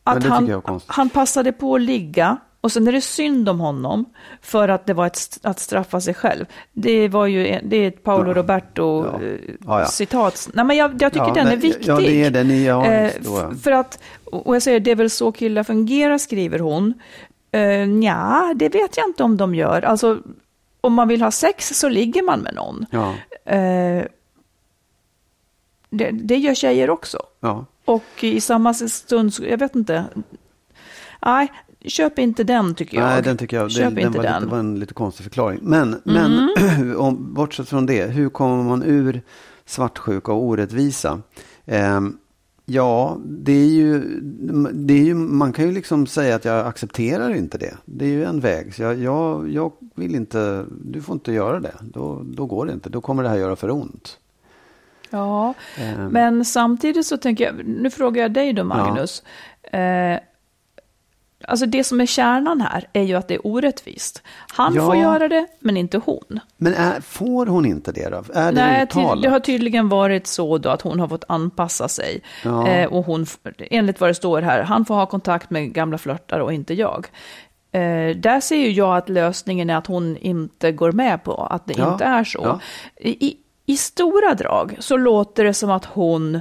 Att 0.05 0.21
det 0.23 0.29
han, 0.29 0.81
han 0.87 1.09
passade 1.11 1.53
på 1.53 1.75
att 1.75 1.81
ligga 1.81 2.37
och 2.61 2.73
sen 2.73 2.89
är 2.89 2.93
det 2.93 3.01
synd 3.01 3.49
om 3.49 3.61
honom 3.61 4.05
för 4.43 4.69
att 4.69 4.87
det 4.87 4.95
var 4.95 5.07
ett, 5.07 5.39
att 5.43 5.61
straffa 5.61 6.01
sig 6.01 6.15
själv. 6.15 6.45
Det 6.73 7.09
var 7.09 7.27
ju 7.27 7.61
det 7.65 7.77
är 7.77 7.89
ett 7.89 8.03
Paolo 8.03 8.33
Roberto 8.33 9.07
Ja. 9.07 9.23
eh, 9.27 9.39
Ja, 9.67 9.81
ja. 9.81 9.87
citat. 9.87 10.49
Nej, 10.55 10.65
men 10.65 10.77
jag, 10.77 11.03
jag 11.03 11.13
tycker 11.13 11.27
Ja, 11.27 11.35
den 11.35 11.47
är 11.47 11.57
viktig. 11.57 11.89
ja, 11.89 11.97
det 11.97 12.25
är 12.25 12.31
den 12.31 12.65
ja, 12.65 12.87
Eh, 12.87 13.13
ja. 13.25 13.51
för 13.63 13.71
att, 13.73 13.99
och 14.25 14.55
jag 14.55 14.63
säger 14.63 14.81
det 14.81 14.91
är 14.91 14.97
väl 14.97 15.11
så 15.11 15.33
killar 15.33 15.63
fungerar, 15.65 16.19
skriver 16.19 16.59
hon. 16.59 16.95
Uh, 17.57 18.05
ja, 18.05 18.53
det 18.57 18.69
vet 18.69 18.97
jag 18.97 19.09
inte 19.09 19.23
om 19.23 19.37
de 19.37 19.55
gör. 19.55 19.83
Alltså, 19.83 20.19
om 20.81 20.95
man 20.95 21.09
vill 21.09 21.23
ha 21.23 21.31
sex 21.31 21.69
så 21.79 21.89
ligger 21.89 22.23
man 22.23 22.41
med 22.41 22.55
någon. 22.55 22.87
Ja, 22.91 23.15
Eh, 23.45 24.05
det, 25.91 26.11
det 26.11 26.37
gör 26.37 26.55
tjejer 26.55 26.91
också. 26.91 27.19
ja. 27.41 27.67
Och 27.85 28.05
i 28.25 28.41
samma 28.41 28.75
stund, 28.75 29.33
jag 29.41 29.59
vet 29.59 29.75
inte. 29.77 30.05
Nej, 31.23 31.53
köp 31.85 32.19
inte 32.19 32.45
den 32.45 32.75
tycker 32.75 32.99
jag. 32.99 33.07
Nej, 33.07 33.23
den 33.23 33.37
tycker 33.37 33.57
jag 33.57 33.71
Köp 33.71 33.95
det, 33.95 34.01
den 34.01 34.13
var, 34.13 34.23
den. 34.23 34.33
Mm. 34.33 34.43
Lite, 34.43 34.51
var 34.53 34.59
en 34.59 34.79
lite 34.81 34.95
konstig 34.95 35.25
förklaring. 35.25 35.59
Men, 35.63 36.01
men 36.05 36.51
om, 36.97 37.35
bortsett 37.35 37.69
från 37.69 37.87
det, 37.87 38.07
hur 38.07 38.29
kommer 38.29 38.65
man 38.65 38.83
ur 38.83 39.23
svartsjuka 39.67 40.33
och 40.33 40.43
orättvisa? 40.43 41.23
Ehm, 41.67 42.19
ja, 42.67 43.17
det 43.25 43.53
är, 43.53 43.67
ju, 43.69 44.21
det 44.73 44.95
är 44.95 45.05
ju, 45.05 45.15
man 45.15 45.53
kan 45.53 45.65
ju 45.65 45.73
liksom 45.73 46.07
säga 46.07 46.37
att 46.37 46.45
jag 46.45 46.67
accepterar 46.67 47.35
inte 47.35 47.59
det. 47.59 47.75
Det 47.85 48.05
är 48.05 48.09
ju 48.09 48.25
en 48.25 48.41
väg. 48.41 48.75
Så 48.75 48.83
jag, 48.83 48.99
jag, 48.99 49.51
jag 49.51 49.73
vill 49.95 50.15
inte, 50.15 50.65
du 50.85 51.03
får 51.03 51.13
inte 51.13 51.33
göra 51.33 51.61
det. 51.61 51.75
Då, 51.81 52.23
då 52.25 52.47
går 52.47 52.67
det 52.67 52.73
inte. 52.73 52.89
Då 52.91 53.01
kommer 53.01 53.23
det 53.23 53.29
här 53.29 53.37
göra 53.37 53.57
för 53.57 53.71
ont. 53.71 54.19
Ja, 55.11 55.55
Ehm. 55.79 56.07
men 56.07 56.45
samtidigt 56.45 57.07
så 57.07 57.17
tänker 57.17 57.45
jag, 57.45 57.67
nu 57.67 57.91
frågar 57.91 58.23
jag 58.23 58.33
dig 58.33 58.53
då 58.53 58.65
Magnus. 58.65 59.23
Eh, 59.63 60.19
alltså 61.47 61.67
det 61.67 61.85
som 61.85 62.01
är 62.01 62.07
kärnan 62.07 62.61
här 62.61 62.89
är 62.93 63.03
ju 63.03 63.15
att 63.15 63.29
det 63.29 63.35
är 63.35 63.47
orättvist. 63.47 64.23
Han 64.53 64.75
Ja. 64.75 64.87
får 64.87 64.97
göra 64.97 65.29
det, 65.29 65.47
men 65.61 65.77
inte 65.77 65.99
hon. 66.05 66.41
Men 66.57 66.75
är, 66.75 67.01
får 67.01 67.47
hon 67.47 67.67
inte 67.67 67.93
det 67.93 68.09
då? 68.09 68.17
Är 68.35 68.53
det 68.53 68.61
Nej, 68.67 68.83
uttalat? 68.83 69.23
det 69.23 69.29
har 69.29 69.41
tydligen 69.41 69.89
varit 69.89 70.27
så 70.27 70.59
då 70.59 70.69
att 70.69 70.83
hon 70.83 71.01
har 71.01 71.09
fått 71.09 71.25
anpassa 71.29 71.89
sig. 71.89 72.21
Ja. 72.45 72.69
Eh, 72.69 72.93
och 72.93 73.07
hon, 73.07 73.27
enligt 73.71 74.01
vad 74.01 74.11
det 74.11 74.15
står 74.15 74.43
här, 74.43 74.63
han 74.63 74.85
får 74.85 74.95
ha 74.95 75.07
kontakt 75.07 75.51
med 75.51 75.73
gamla 75.73 75.99
flörtar 75.99 76.41
och 76.41 76.53
inte 76.53 76.75
jag. 76.75 77.07
Eh, 77.73 78.17
där 78.17 78.41
ser 78.41 78.57
ju 78.57 78.71
jag 78.71 78.97
att 78.97 79.09
lösningen 79.09 79.71
är 79.71 79.77
att 79.77 79.87
hon 79.87 80.17
inte 80.17 80.73
går 80.73 80.93
med 80.93 81.25
på 81.25 81.35
att 81.45 81.67
det 81.67 81.75
Ja, 81.79 81.93
inte 81.93 82.05
är 82.05 82.25
så. 82.25 82.61
I, 83.01 83.37
I 83.67 83.77
stora 83.77 84.35
drag 84.35 84.77
så 84.79 84.97
låter 84.97 85.45
det 85.45 85.55
som 85.55 85.71
att 85.71 85.85
hon 85.85 86.41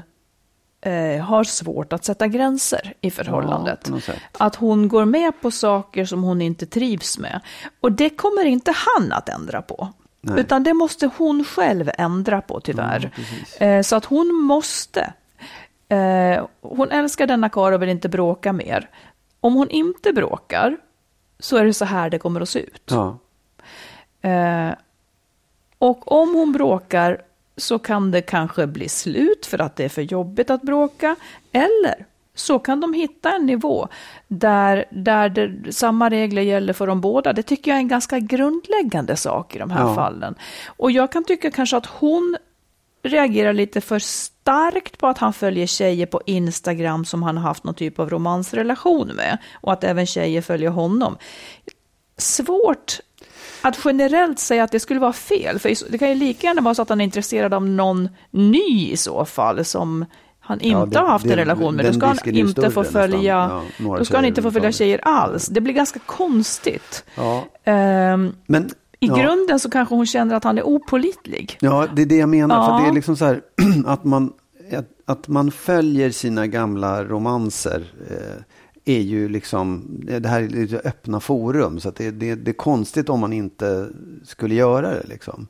eh, 0.85 1.21
har 1.21 1.43
svårt 1.43 1.93
att 1.93 2.05
sätta 2.05 2.27
gränser 2.27 2.93
i 3.01 3.11
förhållandet. 3.11 3.91
sätt. 4.03 4.17
att 4.31 4.55
hon 4.55 4.87
går 4.87 5.05
med 5.05 5.41
på 5.41 5.51
saker 5.51 6.05
som 6.05 6.23
hon 6.23 6.41
inte 6.41 6.65
trivs 6.65 7.17
med. 7.17 7.39
Och 7.81 7.91
det 7.91 8.09
kommer 8.09 8.45
inte 8.45 8.73
han 8.75 9.11
att 9.11 9.29
ändra 9.29 9.61
på. 9.61 9.93
Nej. 10.21 10.39
Utan 10.39 10.63
det 10.63 10.73
måste 10.73 11.09
hon 11.17 11.43
själv 11.45 11.91
ändra 11.97 12.41
på 12.41 12.59
tyvärr. 12.59 13.11
eh, 13.59 13.81
så 13.81 13.95
att 13.95 14.05
hon 14.05 14.35
måste. 14.35 15.13
Eh, 15.89 16.45
hon 16.61 16.91
älskar 16.91 17.27
denna 17.27 17.49
karl 17.49 17.73
och 17.73 17.81
vill 17.81 17.89
inte 17.89 18.09
bråka 18.09 18.53
mer. 18.53 18.89
Om 19.39 19.53
hon 19.53 19.69
inte 19.69 20.13
bråkar 20.13 20.77
så 21.39 21.57
är 21.57 21.65
det 21.65 21.73
så 21.73 21.85
här 21.85 22.09
det 22.09 22.19
kommer 22.19 22.41
att 22.41 22.49
se 22.49 22.59
ut. 22.59 22.91
Ja. 22.91 23.17
Eh, 24.29 24.73
och 25.77 26.11
om 26.11 26.35
hon 26.35 26.51
bråkar 26.51 27.21
så 27.57 27.79
kan 27.79 28.11
det 28.11 28.21
kanske 28.21 28.67
bli 28.67 28.89
slut 28.89 29.45
för 29.45 29.61
att 29.61 29.75
det 29.75 29.83
är 29.85 29.89
för 29.89 30.01
jobbigt 30.01 30.49
att 30.49 30.61
bråka. 30.61 31.15
Eller 31.51 32.05
så 32.35 32.59
kan 32.59 32.79
de 32.81 32.93
hitta 32.93 33.35
en 33.35 33.45
nivå 33.45 33.87
där, 34.27 34.85
där 34.91 35.29
det, 35.29 35.73
samma 35.73 36.09
regler 36.09 36.41
gäller 36.41 36.73
för 36.73 36.87
de 36.87 37.01
båda. 37.01 37.33
Det 37.33 37.43
tycker 37.43 37.71
jag 37.71 37.75
är 37.75 37.81
en 37.81 37.87
ganska 37.87 38.19
grundläggande 38.19 39.15
sak 39.15 39.55
i 39.55 39.59
de 39.59 39.71
här 39.71 39.81
Ja. 39.81 39.95
fallen. 39.95 40.35
Och 40.67 40.91
jag 40.91 41.11
kan 41.11 41.23
tycka 41.23 41.51
kanske 41.51 41.77
att 41.77 41.85
hon 41.85 42.37
reagerar 43.03 43.53
lite 43.53 43.81
för 43.81 43.99
starkt 43.99 44.97
på 44.97 45.07
att 45.07 45.17
han 45.17 45.33
följer 45.33 45.67
tjejer 45.67 46.05
på 46.05 46.21
Instagram 46.25 47.05
som 47.05 47.23
han 47.23 47.37
har 47.37 47.43
haft 47.43 47.63
någon 47.63 47.75
typ 47.75 47.99
av 47.99 48.09
romansrelation 48.09 49.07
med 49.07 49.37
och 49.61 49.73
att 49.73 49.83
även 49.83 50.05
tjejer 50.05 50.41
följer 50.41 50.69
honom. 50.69 51.17
Svårt 52.17 52.99
att 53.67 53.79
generellt 53.85 54.39
säga 54.39 54.63
att 54.63 54.71
det 54.71 54.79
skulle 54.79 54.99
vara 54.99 55.13
fel, 55.13 55.59
för 55.59 55.91
det 55.91 55.97
kan 55.97 56.09
ju 56.09 56.15
lika 56.15 56.47
gärna 56.47 56.61
vara 56.61 56.75
så 56.75 56.81
att 56.81 56.89
han 56.89 57.01
är 57.01 57.05
intresserad 57.05 57.53
av 57.53 57.65
någon 57.69 58.09
ny 58.31 58.89
i 58.91 58.97
så 58.97 59.25
fall, 59.25 59.65
som 59.65 60.05
han 60.39 60.59
inte 60.61 60.67
Ja, 60.79 60.85
det- 60.85 60.99
har 60.99 61.07
haft 61.07 61.25
det- 61.25 61.31
en 61.31 61.37
relation 61.37 61.75
med. 61.75 61.85
Då 61.85 61.93
ska 61.93 62.05
han 62.05 62.17
inte 62.35 62.61
få 62.71 62.81
nästan. 62.81 62.85
följa, 62.85 63.19
Ja, 63.23 63.61
några 63.79 63.99
då 63.99 64.05
ska 64.05 64.17
han 64.17 64.21
tjejer 64.23 64.27
inte 64.31 64.41
få 64.41 64.51
följa 64.51 64.67
överhuvudtaget. 64.69 64.75
tjejer 64.75 64.99
alls. 65.03 65.47
Det 65.47 65.61
blir 65.61 65.73
ganska 65.73 65.99
konstigt. 66.05 67.03
Ja, 67.15 67.43
Ehm, 67.63 68.33
men, 68.47 68.69
I 68.99 69.07
ja. 69.07 69.15
grunden 69.15 69.59
så 69.59 69.69
kanske 69.69 69.95
hon 69.95 70.05
känner 70.05 70.35
att 70.35 70.43
han 70.43 70.57
är 70.57 70.63
opolitlig. 70.63 71.57
Ja, 71.61 71.87
det 71.95 72.01
är 72.01 72.05
det 72.05 72.15
jag 72.17 72.29
menar. 72.29 72.65
För 72.77 72.83
det 72.83 72.89
är 72.89 72.93
liksom 72.93 73.17
så 73.17 73.25
här 73.25 73.41
att 73.85 74.03
man, 74.03 74.33
att, 74.77 74.85
att 75.05 75.27
man 75.27 75.51
följer 75.51 76.09
sina 76.11 76.47
gamla 76.47 77.03
romanser 77.03 77.83
eh, 78.09 78.41
är 78.85 79.01
ju 79.01 79.29
liksom, 79.29 79.85
det 80.19 80.27
här 80.27 80.41
är 80.41 80.47
lite 80.47 80.79
öppna 80.79 81.19
forum. 81.19 81.79
Så 81.79 81.89
att 81.89 81.95
det, 81.95 82.11
det, 82.11 82.35
det 82.35 82.51
är 82.51 82.55
konstigt 82.55 83.09
om 83.09 83.19
man 83.19 83.33
inte 83.33 83.89
skulle 84.23 84.55
göra 84.55 84.89
det. 84.89 85.03
Liksom. 85.07 85.47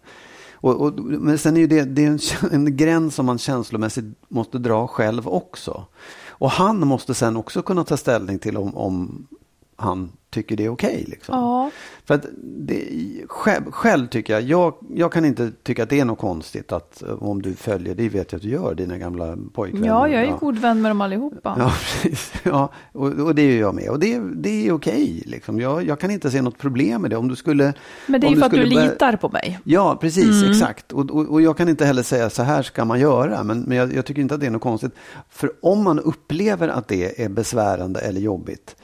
Och, 0.53 0.81
och, 0.81 0.99
men 0.99 1.37
sen 1.37 1.57
är 1.57 1.61
ju 1.61 1.67
det, 1.67 1.83
det 1.83 2.05
är 2.05 2.07
en, 2.07 2.19
en 2.51 2.77
gräns 2.77 3.15
som 3.15 3.25
man 3.25 3.37
känslomässigt 3.37 4.05
måste 4.27 4.57
dra 4.57 4.87
själv 4.87 5.27
också. 5.27 5.85
Och 6.29 6.51
han 6.51 6.87
måste 6.87 7.13
sen 7.13 7.37
också 7.37 7.61
kunna 7.61 7.83
ta 7.83 7.97
ställning 7.97 8.39
till 8.39 8.57
om, 8.57 8.77
om 8.77 9.27
han 9.75 10.11
tycker 10.29 10.55
det 10.55 10.65
är 10.65 10.69
okej. 10.69 11.05
liksom. 11.07 11.35
Ja. 11.35 11.71
För 12.05 12.13
att 12.15 12.25
det, 12.43 12.83
själv, 13.27 13.71
själv 13.71 14.07
tycker 14.07 14.33
jag, 14.33 14.41
jag, 14.43 14.73
jag 14.95 15.11
kan 15.11 15.25
inte 15.25 15.51
tycka 15.63 15.83
att 15.83 15.89
det 15.89 15.99
är 15.99 16.05
något 16.05 16.19
konstigt 16.19 16.71
att 16.71 17.03
eh, 17.03 17.23
om 17.23 17.41
du 17.41 17.53
följer, 17.53 17.95
det 17.95 18.09
vet 18.09 18.31
jag 18.31 18.37
att 18.39 18.43
du 18.43 18.49
gör, 18.49 18.75
dina 18.75 18.97
gamla 18.97 19.37
pojkvänner. 19.53 19.87
Ja, 19.87 20.07
jag 20.07 20.23
är 20.23 20.31
god 20.31 20.57
vän 20.57 20.81
med 20.81 20.91
dem 20.91 21.01
allihopa. 21.01 21.55
Ja, 21.59 21.73
precis. 22.01 22.33
Ja, 22.43 22.71
och, 22.91 23.07
och 23.07 23.35
det 23.35 23.41
är 23.41 23.59
jag 23.59 23.75
med. 23.75 23.89
Och 23.89 23.99
det, 23.99 24.19
det 24.35 24.67
är 24.67 24.71
okej. 24.71 25.23
Liksom. 25.25 25.59
Jag, 25.59 25.83
jag 25.83 25.99
kan 25.99 26.11
inte 26.11 26.31
se 26.31 26.41
något 26.41 26.57
problem 26.57 27.01
med 27.01 27.11
det. 27.11 27.17
Om 27.17 27.27
du 27.27 27.35
skulle... 27.35 27.73
Men 28.07 28.21
det 28.21 28.27
är 28.27 28.31
ju 28.31 28.37
för 28.37 28.45
att 28.45 28.51
du 28.51 28.65
litar 28.65 29.15
på 29.15 29.29
mig. 29.29 29.59
Ja, 29.63 29.97
precis, 30.01 30.41
Mm. 30.41 30.51
exakt. 30.51 30.91
Och, 30.91 31.11
och, 31.11 31.29
och 31.31 31.41
jag 31.41 31.57
kan 31.57 31.69
inte 31.69 31.85
heller 31.85 32.03
säga 32.03 32.29
så 32.29 32.43
här 32.43 32.63
ska 32.63 32.85
man 32.85 32.99
göra, 32.99 33.43
men, 33.43 33.61
men 33.61 33.77
jag, 33.77 33.93
jag 33.93 34.05
tycker 34.05 34.21
inte 34.21 34.33
att 34.35 34.41
det 34.41 34.47
är 34.47 34.51
något 34.51 34.61
konstigt. 34.61 34.91
För 35.29 35.51
om 35.61 35.83
man 35.83 35.99
upplever 35.99 36.67
att 36.67 36.87
det 36.87 37.23
är 37.23 37.29
besvärande 37.29 37.99
eller 37.99 38.21
jobbigt, 38.21 38.75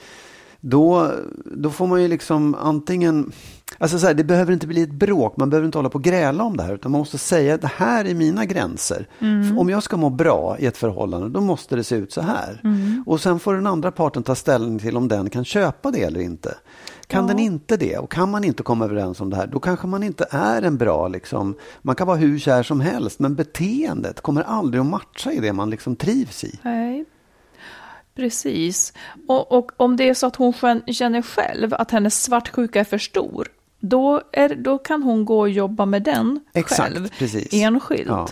då, 0.61 1.11
då 1.45 1.69
får 1.69 1.87
man 1.87 2.01
ju 2.01 2.07
liksom 2.07 2.55
antingen... 2.55 3.31
Alltså 3.77 3.99
så 3.99 4.07
här, 4.07 4.13
det 4.13 4.23
behöver 4.23 4.53
inte 4.53 4.67
bli 4.67 4.81
ett 4.81 4.91
bråk, 4.91 5.37
man 5.37 5.49
behöver 5.49 5.65
inte 5.65 5.77
hålla 5.77 5.89
på 5.89 5.97
och 5.97 6.03
gräla 6.03 6.43
om 6.43 6.57
det 6.57 6.63
här, 6.63 6.73
utan 6.73 6.91
man 6.91 6.99
måste 6.99 7.17
säga 7.17 7.55
att 7.55 7.61
det 7.61 7.71
här 7.75 8.05
är 8.05 8.15
mina 8.15 8.45
gränser. 8.45 9.07
För 9.19 9.59
Om 9.59 9.69
jag 9.69 9.83
ska 9.83 9.97
må 9.97 10.09
bra 10.09 10.57
i 10.59 10.65
ett 10.65 10.77
förhållande, 10.77 11.29
då 11.29 11.41
måste 11.41 11.75
det 11.75 11.83
se 11.83 11.95
ut 11.95 12.13
så 12.13 12.21
här. 12.21 12.61
Och 13.05 13.21
sen 13.21 13.39
får 13.39 13.53
den 13.53 13.67
andra 13.67 13.91
parten 13.91 14.23
ta 14.23 14.35
ställning 14.35 14.79
till 14.79 14.97
om 14.97 15.07
den 15.07 15.29
kan 15.29 15.45
köpa 15.45 15.91
det 15.91 16.01
eller 16.01 16.19
inte. 16.19 16.55
Kan 17.07 17.27
den 17.27 17.39
inte 17.39 17.77
det 17.77 17.97
och 17.97 18.11
kan 18.11 18.31
man 18.31 18.43
inte 18.43 18.63
komma 18.63 18.85
överens 18.85 19.21
om 19.21 19.29
det 19.29 19.35
här, 19.35 19.47
då 19.47 19.59
kanske 19.59 19.87
man 19.87 20.03
inte 20.03 20.25
är 20.29 20.61
en 20.61 20.77
bra, 20.77 21.07
liksom, 21.07 21.55
man 21.81 21.95
kan 21.95 22.07
vara 22.07 22.17
hur 22.17 22.39
kär 22.39 22.63
som 22.63 22.79
helst, 22.79 23.19
men 23.19 23.35
beteendet 23.35 24.21
kommer 24.21 24.41
aldrig 24.41 24.81
att 24.81 24.87
matcha 24.87 25.31
i 25.31 25.39
det 25.39 25.53
man 25.53 25.69
liksom 25.69 25.95
trivs 25.95 26.43
i. 26.43 26.59
Nej. 26.63 27.05
Precis. 28.15 28.93
Och, 29.27 29.51
och 29.51 29.71
om 29.77 29.95
det 29.97 30.09
är 30.09 30.13
så 30.13 30.27
att 30.27 30.35
hon 30.35 30.53
känner 30.87 31.21
själv 31.21 31.73
att 31.73 31.91
hennes 31.91 32.23
svartsjuka 32.23 32.79
är 32.79 32.83
för 32.83 32.97
stor, 32.97 33.47
då, 33.79 34.21
är, 34.31 34.55
då 34.55 34.77
kan 34.77 35.03
hon 35.03 35.25
gå 35.25 35.39
och 35.39 35.49
jobba 35.49 35.85
med 35.85 36.03
den 36.03 36.39
Exakt, 36.53 36.81
själv, 36.93 37.09
precis. 37.17 37.53
enskilt. 37.53 38.07
Ja. 38.07 38.27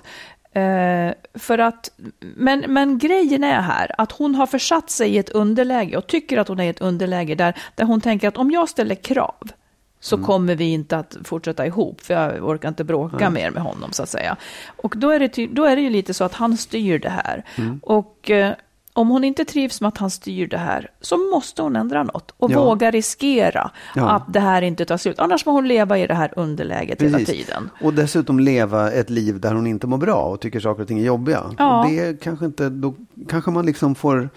Eh, 0.62 1.14
för 1.34 1.58
att, 1.58 1.92
men, 2.20 2.60
men 2.68 2.98
grejen 2.98 3.44
är 3.44 3.62
här 3.62 3.92
att 3.98 4.12
hon 4.12 4.36
har 4.36 4.46
försatt 4.46 4.90
sig 4.90 5.10
i 5.10 5.18
ett 5.18 5.30
underläge 5.30 5.98
och 5.98 6.08
tycker 6.08 6.38
att 6.38 6.48
hon 6.48 6.60
är 6.60 6.64
i 6.64 6.70
ett 6.70 6.82
underläge 6.82 7.36
där, 7.36 7.54
där 7.76 7.86
hon 7.86 8.02
tänker 8.02 8.28
att 8.28 8.38
om 8.38 8.52
jag 8.52 8.70
ställer 8.70 8.96
krav 8.96 9.52
så 10.00 10.16
Mm. 10.16 10.26
kommer 10.26 10.56
vi 10.56 10.72
inte 10.72 10.98
att 10.98 11.18
fortsätta 11.24 11.66
ihop, 11.66 12.02
för 12.02 12.14
jag 12.14 12.50
orkar 12.50 12.70
inte 12.70 12.84
bråka 12.84 13.30
mer 13.30 13.52
med 13.52 13.64
honom 13.64 13.92
så 13.92 14.04
att 14.04 14.10
säga. 14.10 14.38
Och 14.78 14.94
då 14.98 15.10
är 15.10 15.20
det, 15.20 15.48
då 15.48 15.66
är 15.66 15.76
det 15.76 15.82
ju 15.82 15.90
lite 15.90 16.14
så 16.14 16.24
att 16.24 16.34
han 16.34 16.58
styr 16.58 17.00
det 17.00 17.10
här. 17.10 17.46
Mm. 17.56 17.80
Och 17.84 18.30
eh, 18.32 18.54
om 18.94 19.10
hon 19.10 19.24
inte 19.24 19.46
trivs 19.46 19.82
med 19.82 19.88
att 19.88 19.98
han 19.98 20.10
styr 20.10 20.48
det 20.48 20.58
här 20.58 20.92
så 21.02 21.18
måste 21.18 21.62
hon 21.62 21.76
ändra 21.76 22.04
något 22.04 22.34
och 22.38 22.52
Ja. 22.52 22.66
våga 22.66 22.92
riskera 22.92 23.72
Ja. 23.96 24.10
att 24.10 24.34
det 24.34 24.40
här 24.40 24.62
inte 24.62 24.86
tar 24.86 24.98
slut. 24.98 25.20
Annars 25.20 25.44
får 25.44 25.52
hon 25.52 25.68
leva 25.68 25.98
i 25.98 26.08
det 26.08 26.14
här 26.14 26.34
underläget 26.36 27.02
hela 27.02 27.18
Precis. 27.18 27.46
tiden. 27.46 27.70
Och 27.82 27.94
dessutom 27.94 28.40
leva 28.40 28.92
ett 28.92 29.10
liv 29.10 29.40
där 29.40 29.54
hon 29.54 29.68
inte 29.68 29.88
mår 29.88 29.98
bra 29.98 30.22
och 30.24 30.40
tycker 30.40 30.60
saker 30.60 30.82
och 30.82 30.88
ting 30.88 31.00
är 31.00 31.04
jobbiga. 31.04 31.44
Ja. 31.58 31.84
Och 31.84 31.90
det 31.92 32.22
kanske 32.22 32.46
inte, 32.46 32.70
då 32.70 32.94
kanske 33.30 33.52
man 33.52 33.66
liksom 33.66 33.96
får, 33.96 34.30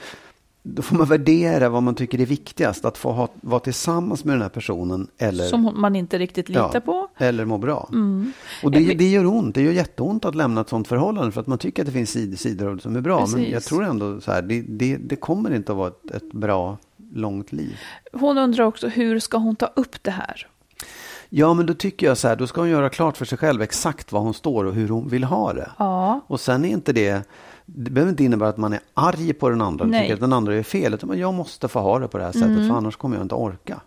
då 0.62 0.82
får 0.82 0.96
man 0.96 1.06
värdera 1.06 1.68
vad 1.68 1.82
man 1.82 1.94
tycker 1.94 2.20
är 2.20 2.26
viktigast. 2.26 2.84
Att 2.84 2.98
få 2.98 3.12
ha, 3.12 3.28
vara 3.40 3.60
tillsammans 3.60 4.24
med 4.24 4.34
den 4.34 4.42
här 4.42 4.48
personen 4.48 5.08
eller, 5.18 5.44
Som 5.44 5.80
man 5.80 5.96
inte 5.96 6.18
riktigt 6.18 6.48
litar 6.48 6.70
ja, 6.74 6.80
på. 6.80 7.08
eller 7.16 7.44
må 7.44 7.58
bra. 7.58 7.88
Mm. 7.92 8.32
Och 8.62 8.70
det, 8.70 8.94
det 8.94 9.10
gör 9.10 9.26
ont, 9.26 9.54
det 9.54 9.62
gör 9.62 9.72
jätteont 9.72 10.24
att 10.24 10.34
lämna 10.34 10.60
ett 10.60 10.68
sånt 10.68 10.88
förhållande 10.88 11.32
för 11.32 11.40
att 11.40 11.46
man 11.46 11.58
tycker 11.58 11.82
att 11.82 11.86
det 11.86 11.92
finns 11.92 12.10
sidor, 12.10 12.36
sidor 12.36 12.68
av 12.68 12.76
det 12.76 12.82
som 12.82 12.96
är 12.96 13.00
bra. 13.00 13.18
Men 13.18 13.34
Precis. 13.34 13.52
jag 13.52 13.62
tror 13.62 13.84
ändå 13.84 14.20
så 14.20 14.32
här, 14.32 14.42
det, 14.42 14.62
det, 14.62 14.96
det 14.96 15.16
kommer 15.16 15.54
inte 15.54 15.72
att 15.72 15.78
vara 15.78 15.88
ett, 15.88 16.10
ett 16.10 16.32
bra, 16.32 16.78
långt 17.14 17.52
liv. 17.52 17.76
Hon 18.12 18.38
undrar 18.38 18.64
också 18.64 18.88
hur 18.88 19.18
ska 19.18 19.36
hon 19.36 19.56
ta 19.56 19.66
upp 19.66 20.02
det 20.02 20.10
här? 20.10 20.46
Ja, 21.28 21.54
men 21.54 21.66
då 21.66 21.74
tycker 21.74 22.06
jag 22.06 22.18
så 22.18 22.28
här, 22.28 22.36
då 22.36 22.46
ska 22.46 22.60
hon 22.60 22.70
göra 22.70 22.88
klart 22.88 23.16
för 23.16 23.24
sig 23.24 23.38
själv 23.38 23.62
exakt 23.62 24.12
var 24.12 24.20
hon 24.20 24.34
står 24.34 24.64
och 24.64 24.74
hur 24.74 24.88
hon 24.88 25.08
vill 25.08 25.24
ha 25.24 25.52
det. 25.52 25.70
Ja. 25.78 26.20
Och 26.26 26.40
sen 26.40 26.64
är 26.64 26.68
inte 26.68 26.92
det, 26.92 27.22
det 27.66 27.90
behöver 27.90 28.10
inte 28.10 28.24
innebära 28.24 28.48
att 28.48 28.56
man 28.56 28.72
är 28.72 28.80
arg 28.94 29.32
på 29.32 29.48
den 29.48 29.60
andra 29.60 29.84
Nej. 29.84 30.00
tycker 30.00 30.14
att 30.14 30.20
den 30.20 30.32
andra 30.32 30.54
är 30.54 30.62
fel. 30.62 30.94
Utan 30.94 31.18
jag 31.18 31.34
måste 31.34 31.68
få 31.68 31.80
ha 31.80 31.98
det 31.98 32.08
på 32.08 32.18
det 32.18 32.24
här 32.24 32.32
sättet 32.32 32.68
för 32.68 32.74
annars 32.76 32.96
kommer 32.96 33.16
jag 33.16 33.24
inte 33.24 33.34
orka. 33.34 33.80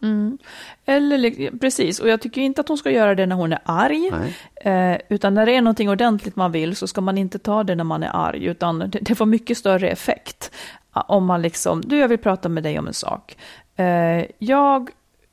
Eller, 0.86 1.18
li- 1.18 1.52
precis, 1.62 2.00
och 2.00 2.08
jag 2.10 2.22
tycker 2.22 2.42
inte 2.42 2.62
att 2.62 2.68
hon 2.68 2.78
ska 2.78 2.92
göra 2.92 3.16
det 3.16 3.26
när 3.26 3.36
hon 3.36 3.54
är 3.54 3.60
arg. 3.66 4.12
Eh, 4.56 4.98
utan 5.10 5.34
när 5.34 5.46
det 5.46 5.52
är 5.56 5.62
någonting 5.62 5.90
ordentligt 5.90 6.36
man 6.36 6.52
vill 6.52 6.76
så 6.76 6.88
ska 6.88 7.02
man 7.02 7.18
inte 7.18 7.40
ta 7.40 7.64
det 7.64 7.76
när 7.76 7.84
man 7.84 8.04
är 8.04 8.10
arg. 8.14 8.46
Utan 8.46 8.80
det, 8.80 8.88
det 9.02 9.16
får 9.16 9.26
mycket 9.26 9.58
större 9.58 9.90
effekt. 9.90 10.52
Om 10.94 11.26
man 11.26 11.42
liksom, 11.42 11.82
du 11.82 11.98
jag 11.98 12.08
vill 12.08 12.18
prata 12.18 12.50
med 12.50 12.64
dig 12.64 12.80
om 12.80 12.88
en 12.88 12.94
sak. 12.94 13.38
Eh, 13.76 14.26
jag 14.40 14.90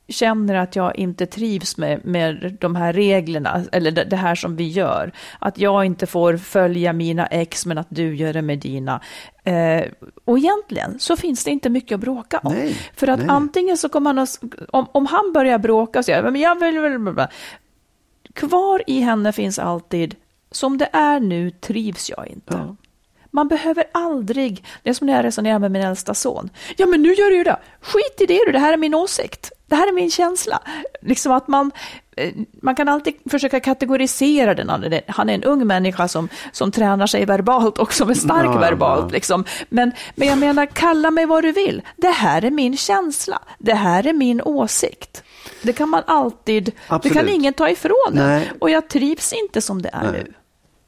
känner 0.08 0.54
att 0.54 0.76
jag 0.76 0.96
inte 0.96 1.26
trivs 1.26 1.76
med, 1.76 2.04
med 2.04 2.56
de 2.60 2.76
här 2.76 2.92
reglerna, 2.92 3.64
eller 3.72 3.90
det, 3.90 4.04
det 4.04 4.16
här 4.16 4.34
som 4.34 4.56
vi 4.56 4.68
gör. 4.68 5.12
Att 5.38 5.58
jag 5.58 5.84
inte 5.84 6.06
får 6.06 6.36
följa 6.36 6.92
mina 6.92 7.26
ex, 7.26 7.66
men 7.66 7.78
att 7.78 7.86
du 7.90 8.16
gör 8.16 8.32
det 8.32 8.42
med 8.42 8.58
dina. 8.58 9.00
Eh, 9.44 9.82
och 10.24 10.38
egentligen 10.38 10.98
så 10.98 11.16
finns 11.16 11.44
det 11.44 11.50
inte 11.50 11.70
mycket 11.70 11.94
att 11.94 12.00
bråka 12.00 12.38
om. 12.38 12.52
Nej, 12.52 12.76
För 12.96 13.08
att 13.08 13.18
nej. 13.18 13.28
antingen 13.28 13.76
så 13.76 13.88
kommer 13.88 14.10
han 14.10 14.18
att, 14.18 14.40
om, 14.70 14.86
om 14.92 15.06
han 15.06 15.32
börjar 15.32 15.58
bråka 15.58 15.98
och 15.98 16.04
säger, 16.04 16.22
men 16.22 16.40
jag 16.40 16.60
vill, 16.60 16.80
vill. 16.80 17.26
Kvar 18.34 18.82
i 18.86 19.00
henne 19.00 19.32
finns 19.32 19.58
alltid, 19.58 20.14
som 20.50 20.78
det 20.78 20.88
är 20.92 21.20
nu 21.20 21.50
trivs 21.50 22.10
jag 22.10 22.28
inte. 22.28 22.54
Ja. 22.54 22.76
Man 23.34 23.48
behöver 23.48 23.84
aldrig, 23.92 24.64
det 24.82 24.90
är 24.90 24.94
som 24.94 25.06
när 25.06 25.14
jag 25.16 25.24
resonerar 25.24 25.58
med 25.58 25.70
min 25.70 25.82
äldsta 25.82 26.14
son. 26.14 26.50
Ja, 26.76 26.86
men 26.86 27.02
nu 27.02 27.14
gör 27.14 27.30
du 27.30 27.36
ju 27.36 27.44
det. 27.44 27.56
Skit 27.80 28.20
i 28.20 28.26
det 28.26 28.40
du, 28.46 28.52
det 28.52 28.58
här 28.58 28.72
är 28.72 28.76
min 28.76 28.94
åsikt. 28.94 29.52
Det 29.66 29.74
här 29.76 29.88
är 29.88 29.92
min 29.92 30.10
känsla. 30.10 30.62
Liksom 31.02 31.32
att 31.32 31.48
man, 31.48 31.70
eh, 32.16 32.32
man 32.62 32.74
kan 32.74 32.88
alltid 32.88 33.14
försöka 33.30 33.60
kategorisera 33.60 34.54
den. 34.54 34.68
Han 35.06 35.28
är 35.30 35.34
en 35.34 35.44
ung 35.44 35.66
människa 35.66 36.08
som, 36.08 36.28
som 36.52 36.72
tränar 36.72 37.06
sig 37.06 37.24
verbalt 37.26 37.78
och 37.78 37.92
som 37.92 38.10
är 38.10 38.14
stark 38.14 38.44
Ja, 38.46 38.58
verbalt. 38.58 39.04
ja. 39.08 39.08
Liksom. 39.12 39.44
Men, 39.68 39.92
men 40.14 40.28
jag 40.28 40.38
menar, 40.38 40.66
kalla 40.66 41.10
mig 41.10 41.26
vad 41.26 41.44
du 41.44 41.52
vill. 41.52 41.82
Det 41.96 42.08
här 42.10 42.44
är 42.44 42.50
min 42.50 42.76
känsla. 42.76 43.38
Det 43.58 43.74
här 43.74 44.06
är 44.06 44.12
min 44.12 44.42
åsikt. 44.42 45.22
Det 45.62 45.72
kan 45.72 45.88
man 45.88 46.02
alltid, 46.06 46.64
det 46.64 46.72
Absolut. 46.88 47.18
kan 47.18 47.28
ingen 47.28 47.52
ta 47.54 47.68
ifrån 47.70 48.18
en. 48.18 48.42
Och 48.60 48.70
jag 48.70 48.88
trivs 48.88 49.32
inte 49.32 49.60
som 49.60 49.82
det 49.82 49.90
är 49.92 50.02
Nej. 50.02 50.12
nu. 50.12 50.32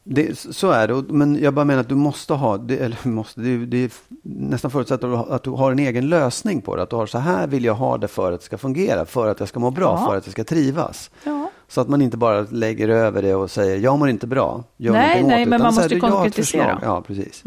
Det, 0.06 0.38
så 0.38 0.70
är 0.70 0.88
det, 0.88 1.02
men 1.08 1.38
jag 1.42 1.54
bara 1.54 1.64
menar 1.64 1.80
att 1.80 1.88
du 1.88 1.94
måste 1.94 2.34
ha, 2.34 2.56
det, 2.56 2.76
eller 2.78 2.98
måste, 3.08 3.40
det, 3.40 3.66
det 3.66 3.84
är 3.84 3.90
nästan 4.22 4.70
förutsätter 4.70 5.34
att 5.34 5.42
du 5.42 5.50
har 5.50 5.72
en 5.72 5.78
egen 5.78 6.08
lösning 6.08 6.60
på 6.60 6.76
det. 6.76 6.82
Att 6.82 6.90
du 6.90 6.96
har 6.96 7.06
så 7.06 7.18
här 7.18 7.46
vill 7.46 7.64
jag 7.64 7.74
ha 7.74 7.98
det 7.98 8.08
för 8.08 8.32
att 8.32 8.40
det 8.40 8.44
ska 8.46 8.58
fungera, 8.58 9.04
för 9.06 9.28
att 9.30 9.40
jag 9.40 9.48
ska 9.48 9.60
må 9.60 9.70
bra, 9.70 9.98
Ja. 10.00 10.06
för 10.06 10.16
att 10.16 10.26
jag 10.26 10.32
ska 10.32 10.44
trivas. 10.44 11.10
Ja. 11.24 11.50
Så 11.68 11.80
att 11.80 11.88
man 11.88 12.02
inte 12.02 12.16
bara 12.16 12.40
lägger 12.50 12.88
över 12.88 13.22
det 13.22 13.34
och 13.34 13.50
säger 13.50 13.76
jag 13.78 13.98
mår 13.98 14.08
inte 14.08 14.26
bra. 14.26 14.64
Gör 14.76 14.92
Nej, 14.92 15.22
åt 15.22 15.28
nej, 15.28 15.44
det", 15.44 15.50
men 15.50 15.60
man 15.62 15.74
här, 15.74 15.80
måste 15.80 15.88
"Du, 15.88 15.94
jag 15.96 16.02
har 16.02 16.08
ett 16.08 16.14
konkretisera." 16.14 16.62
förslag." 16.74 16.78
Ja, 16.94 17.02
precis. 17.06 17.42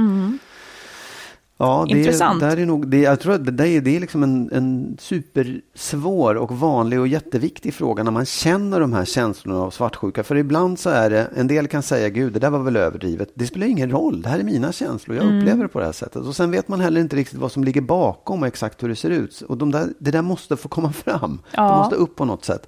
Ja, 1.60 1.86
det, 1.89 1.98
Intressant. 1.98 2.39
Där 2.39 2.58
är 2.58 2.65
nog, 2.65 2.88
det, 2.88 3.02
jag 3.02 3.20
tror 3.20 3.34
att 3.34 3.46
det, 3.46 3.52
där 3.52 3.65
är, 3.65 3.82
det 3.82 3.96
är 3.96 4.00
liksom 4.00 4.24
en, 4.24 4.50
en 4.52 4.98
supersvår 5.00 6.36
och 6.36 6.52
vanlig 6.60 7.00
och 7.00 7.08
jätteviktig 7.08 7.74
fråga 7.74 8.04
när 8.04 8.12
man 8.12 8.26
känner 8.26 8.80
de 8.80 8.93
här 8.93 9.06
känslorna 9.06 9.60
av 9.60 9.70
svartsjuka. 9.72 10.24
För 10.24 10.36
ibland 10.36 10.80
så 10.80 10.89
är 10.89 11.10
det, 11.10 11.28
en 11.36 11.48
del 11.48 11.67
kan 11.67 11.84
säga 11.84 12.10
gud 12.10 12.34
det 12.34 12.39
där 12.39 12.50
var 12.50 12.60
väl 12.60 12.76
överdrivet. 12.76 13.30
Det 13.34 13.48
spelar 13.48 13.67
ingen 13.67 13.91
roll, 13.91 14.22
det 14.22 14.30
här 14.30 14.39
är 14.39 14.43
mina 14.43 14.72
känslor, 14.72 15.17
jag 15.17 15.26
Mm. 15.26 15.39
upplever 15.39 15.63
det 15.63 15.70
på 15.70 15.80
det 15.80 15.86
här 15.86 15.91
sättet. 15.91 16.26
Och 16.26 16.36
sen 16.36 16.52
vet 16.52 16.67
man 16.67 16.80
heller 16.82 17.02
inte 17.02 17.15
riktigt 17.15 17.39
vad 17.39 17.52
som 17.52 17.63
ligger 17.63 17.82
bakom 17.82 18.41
och 18.41 18.48
exakt 18.48 18.84
hur 18.84 18.89
det 18.89 18.96
ser 18.96 19.10
ut. 19.10 19.41
Och 19.41 19.58
de 19.58 19.72
där, 19.72 19.88
det 20.00 20.12
där 20.12 20.22
måste 20.22 20.58
få 20.58 20.67
komma 20.70 20.91
fram. 20.91 21.39
Ja. 21.52 21.62
Mm. 21.62 21.72
Det 21.72 21.78
måste 21.78 21.96
upp 21.96 22.15
på 22.15 22.26
något 22.26 22.46
sätt. 22.46 22.67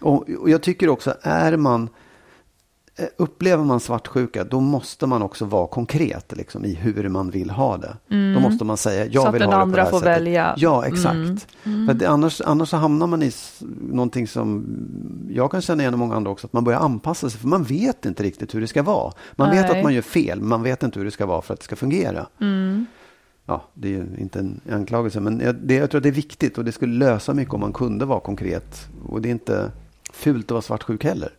Och, 0.00 0.30
och 0.30 0.50
jag 0.50 0.62
tycker 0.62 0.88
också, 0.88 1.14
är 1.22 1.56
man 1.56 1.88
upplever 3.16 3.64
man 3.64 3.80
svartsjuka, 3.80 4.44
då 4.44 4.60
måste 4.60 5.06
man 5.06 5.22
också 5.22 5.44
vara 5.44 5.66
konkret 5.66 6.36
liksom, 6.36 6.64
i 6.64 6.74
hur 6.74 7.08
man 7.08 7.30
vill 7.30 7.50
ha 7.50 7.76
det. 7.76 7.96
Då 8.34 8.40
måste 8.40 8.64
man 8.64 8.76
säga, 8.76 9.06
jag 9.06 9.08
Mm. 9.08 9.22
Så 9.22 9.28
att 9.28 9.34
vill 9.34 9.40
den 9.40 9.50
ha 9.50 9.56
det 9.56 9.58
på 9.58 9.62
andra 9.62 9.76
det 9.76 9.82
här 9.82 9.90
får 9.90 9.98
sättet. 9.98 10.16
välja. 10.16 10.54
Ja, 10.56 10.86
exakt. 10.86 11.46
Mm. 11.64 11.86
För 11.86 11.92
att 11.92 11.98
det, 11.98 12.08
annars, 12.08 12.40
annars 12.40 12.68
så 12.68 12.76
hamnar 12.76 13.06
man 13.06 13.22
i 13.22 13.32
någonting 13.80 14.26
som 14.26 14.66
jag 15.30 15.50
kan 15.50 15.60
känna 15.60 15.82
igen 15.82 15.94
och 15.94 15.98
många 15.98 16.16
andra 16.16 16.30
också, 16.30 16.46
att 16.46 16.52
man 16.52 16.64
börjar 16.64 16.80
anpassa 16.80 17.30
sig, 17.30 17.40
för 17.40 17.48
man 17.48 17.64
vet 17.64 18.06
inte 18.06 18.22
riktigt 18.22 18.54
hur 18.54 18.60
det 18.60 18.66
ska 18.66 18.82
vara. 18.82 19.12
Man 19.36 19.50
vet 19.50 19.68
Nej. 19.68 19.78
att 19.78 19.84
man 19.84 19.94
gör 19.94 20.02
fel, 20.02 20.38
men 20.40 20.48
man 20.48 20.62
vet 20.62 20.82
inte 20.82 20.98
hur 20.98 21.04
det 21.04 21.10
ska 21.10 21.26
vara 21.26 21.42
för 21.42 21.54
att 21.54 21.60
det 21.60 21.64
ska 21.64 21.76
fungera. 21.76 22.26
Mm. 22.40 22.86
Ja, 23.46 23.64
det 23.74 23.88
är 23.88 23.92
ju 23.92 24.06
inte 24.18 24.38
en 24.38 24.60
anklagelse, 24.72 25.20
men 25.20 25.40
jag, 25.40 25.54
det, 25.54 25.74
jag 25.74 25.90
tror 25.90 25.98
att 25.98 26.02
det 26.02 26.08
är 26.08 26.12
viktigt 26.12 26.58
och 26.58 26.64
det 26.64 26.72
skulle 26.72 27.06
lösa 27.06 27.34
mycket 27.34 27.54
om 27.54 27.60
man 27.60 27.72
kunde 27.72 28.04
vara 28.04 28.20
konkret. 28.20 28.88
Och 29.08 29.22
det 29.22 29.28
är 29.28 29.30
inte 29.30 29.70
fult 30.12 30.44
att 30.46 30.50
vara 30.50 30.62
svartsjuk 30.62 31.04
heller. 31.04 31.30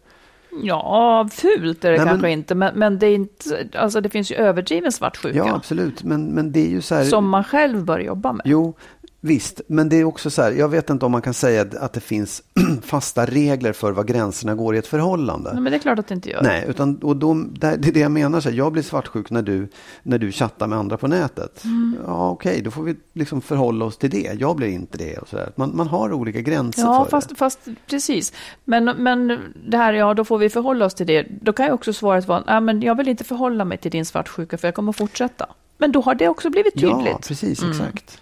Ja, 0.63 1.29
fult 1.31 1.85
är 1.85 1.91
det 1.91 1.97
Nej, 1.97 2.05
men- 2.05 2.13
kanske 2.13 2.29
inte, 2.29 2.55
men, 2.55 2.79
men 2.79 2.99
det, 2.99 3.07
är 3.07 3.15
inte, 3.15 3.67
alltså 3.75 4.01
det 4.01 4.09
finns 4.09 4.31
ju 4.31 4.35
överdriven 4.35 4.91
svartsjuka 4.91 5.37
Ja, 5.37 5.55
absolut, 5.55 6.03
men, 6.03 6.25
men 6.25 6.51
det 6.51 6.59
är 6.59 6.69
ju 6.69 6.81
så 6.81 6.95
här... 6.95 7.03
som 7.03 7.29
man 7.29 7.43
själv 7.43 7.85
bör 7.85 7.99
jobba 7.99 8.33
med. 8.33 8.41
Jo, 8.45 8.73
visst, 9.21 9.61
men 9.67 9.89
det 9.89 9.95
är 9.95 10.03
också 10.03 10.29
så 10.29 10.41
här, 10.41 10.51
jag 10.51 10.69
vet 10.69 10.89
inte 10.89 11.05
om 11.05 11.11
man 11.11 11.21
kan 11.21 11.33
säga 11.33 11.65
att 11.79 11.93
det 11.93 11.99
finns 11.99 12.43
fasta 12.81 13.25
regler 13.25 13.73
för 13.73 13.91
var 13.91 14.03
gränserna 14.03 14.55
går 14.55 14.75
i 14.75 14.77
ett 14.77 14.87
förhållande. 14.87 15.53
Nej, 15.53 15.61
men 15.61 15.71
det 15.71 15.77
är 15.77 15.79
klart 15.79 15.99
att 15.99 16.07
det 16.07 16.13
inte 16.13 16.29
gör. 16.29 16.41
Nej, 16.43 16.65
utan, 16.67 16.97
och 16.97 17.15
då, 17.15 17.33
det 17.33 17.67
är 17.67 17.77
det 17.77 17.99
jag 17.99 18.11
menar. 18.11 18.39
Så 18.39 18.49
här, 18.49 18.55
jag 18.57 18.71
blir 18.71 18.83
svartsjuk 18.83 19.29
när 19.29 19.41
du, 19.41 19.67
när 20.03 20.17
du 20.17 20.31
chattar 20.31 20.67
med 20.67 20.77
andra 20.79 20.97
på 20.97 21.07
nätet. 21.07 21.63
Mm. 21.63 21.97
Ja, 22.05 22.29
okej, 22.29 22.61
då 22.61 22.71
får 22.71 22.83
vi 22.83 22.95
liksom 23.13 23.41
förhålla 23.41 23.85
oss 23.85 23.97
till 23.97 24.09
det. 24.09 24.37
Jag 24.39 24.55
blir 24.55 24.67
inte 24.67 24.97
det. 24.97 25.17
Och 25.17 25.27
så 25.27 25.35
där. 25.35 25.51
Man, 25.55 25.71
man 25.75 25.87
har 25.87 26.13
olika 26.13 26.41
gränser 26.41 26.81
Ja, 26.81 27.03
för 27.03 27.09
fast, 27.09 27.29
det. 27.29 27.35
fast 27.35 27.59
precis. 27.87 28.33
Men, 28.63 28.85
men 28.85 29.39
det 29.67 29.77
här, 29.77 29.93
ja, 29.93 30.13
då 30.13 30.25
får 30.25 30.37
vi 30.37 30.49
förhålla 30.49 30.85
oss 30.85 30.93
till 30.93 31.07
det. 31.07 31.27
Då 31.41 31.53
kan 31.53 31.65
ju 31.65 31.71
också 31.71 31.93
svaret 31.93 32.27
vara, 32.27 32.43
nej, 32.47 32.61
men 32.61 32.81
jag 32.81 32.95
vill 32.95 33.07
inte 33.07 33.23
förhålla 33.23 33.65
mig 33.65 33.77
till 33.77 33.91
din 33.91 34.05
svartsjuka 34.05 34.57
för 34.57 34.67
jag 34.67 34.75
kommer 34.75 34.91
fortsätta. 34.91 35.45
Men 35.77 35.91
då 35.91 36.01
har 36.01 36.15
det 36.15 36.27
också 36.27 36.49
blivit 36.49 36.73
tydligt. 36.73 36.93
Mm. 36.93 37.05
Ja, 37.05 37.19
precis, 37.27 37.63
exakt. 37.63 38.21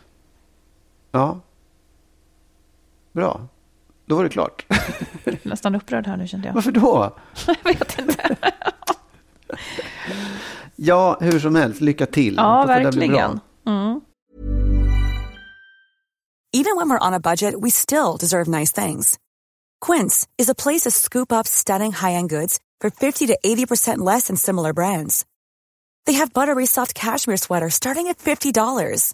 Ja. 1.17 1.39
Bra. 3.11 3.47
Då 4.05 4.15
var 4.15 4.23
det 4.23 4.29
klart. 4.29 4.65
Nästan 5.43 5.75
upprörd 5.75 6.07
här 6.07 6.17
nu 6.17 6.27
kände 6.27 6.47
jag. 6.47 6.53
Varför 6.53 6.71
då? 6.71 7.17
jag 7.47 7.73
vet 7.73 7.99
inte. 7.99 8.37
Ja, 10.75 11.17
hur 11.21 11.39
som 11.39 11.55
helst, 11.55 11.81
lycka 11.81 12.05
till. 12.05 12.35
Ja, 12.35 12.65
verkligen. 12.65 13.39
Mm. 13.65 14.01
Even 16.53 16.77
when 16.77 16.89
we're 16.89 17.07
on 17.07 17.13
a 17.13 17.19
budget, 17.19 17.55
we 17.63 17.71
still 17.71 18.17
deserve 18.19 18.59
nice 18.59 18.85
things. 18.85 19.19
Quince 19.85 20.27
is 20.37 20.49
a 20.49 20.55
place 20.63 20.89
to 20.89 20.91
scoop 20.91 21.31
up 21.31 21.47
stunning 21.47 21.91
high-end 21.91 22.29
goods 22.29 22.59
for 22.81 22.89
50 22.89 23.27
to 23.27 23.37
80% 23.45 23.97
less 23.97 24.27
than 24.27 24.37
similar 24.37 24.73
brands. 24.73 25.25
They 26.05 26.13
have 26.13 26.33
buttery 26.33 26.65
soft 26.65 26.93
cashmere 26.93 27.37
sweaters 27.37 27.73
starting 27.73 28.07
at 28.07 28.17
$50, 28.19 29.13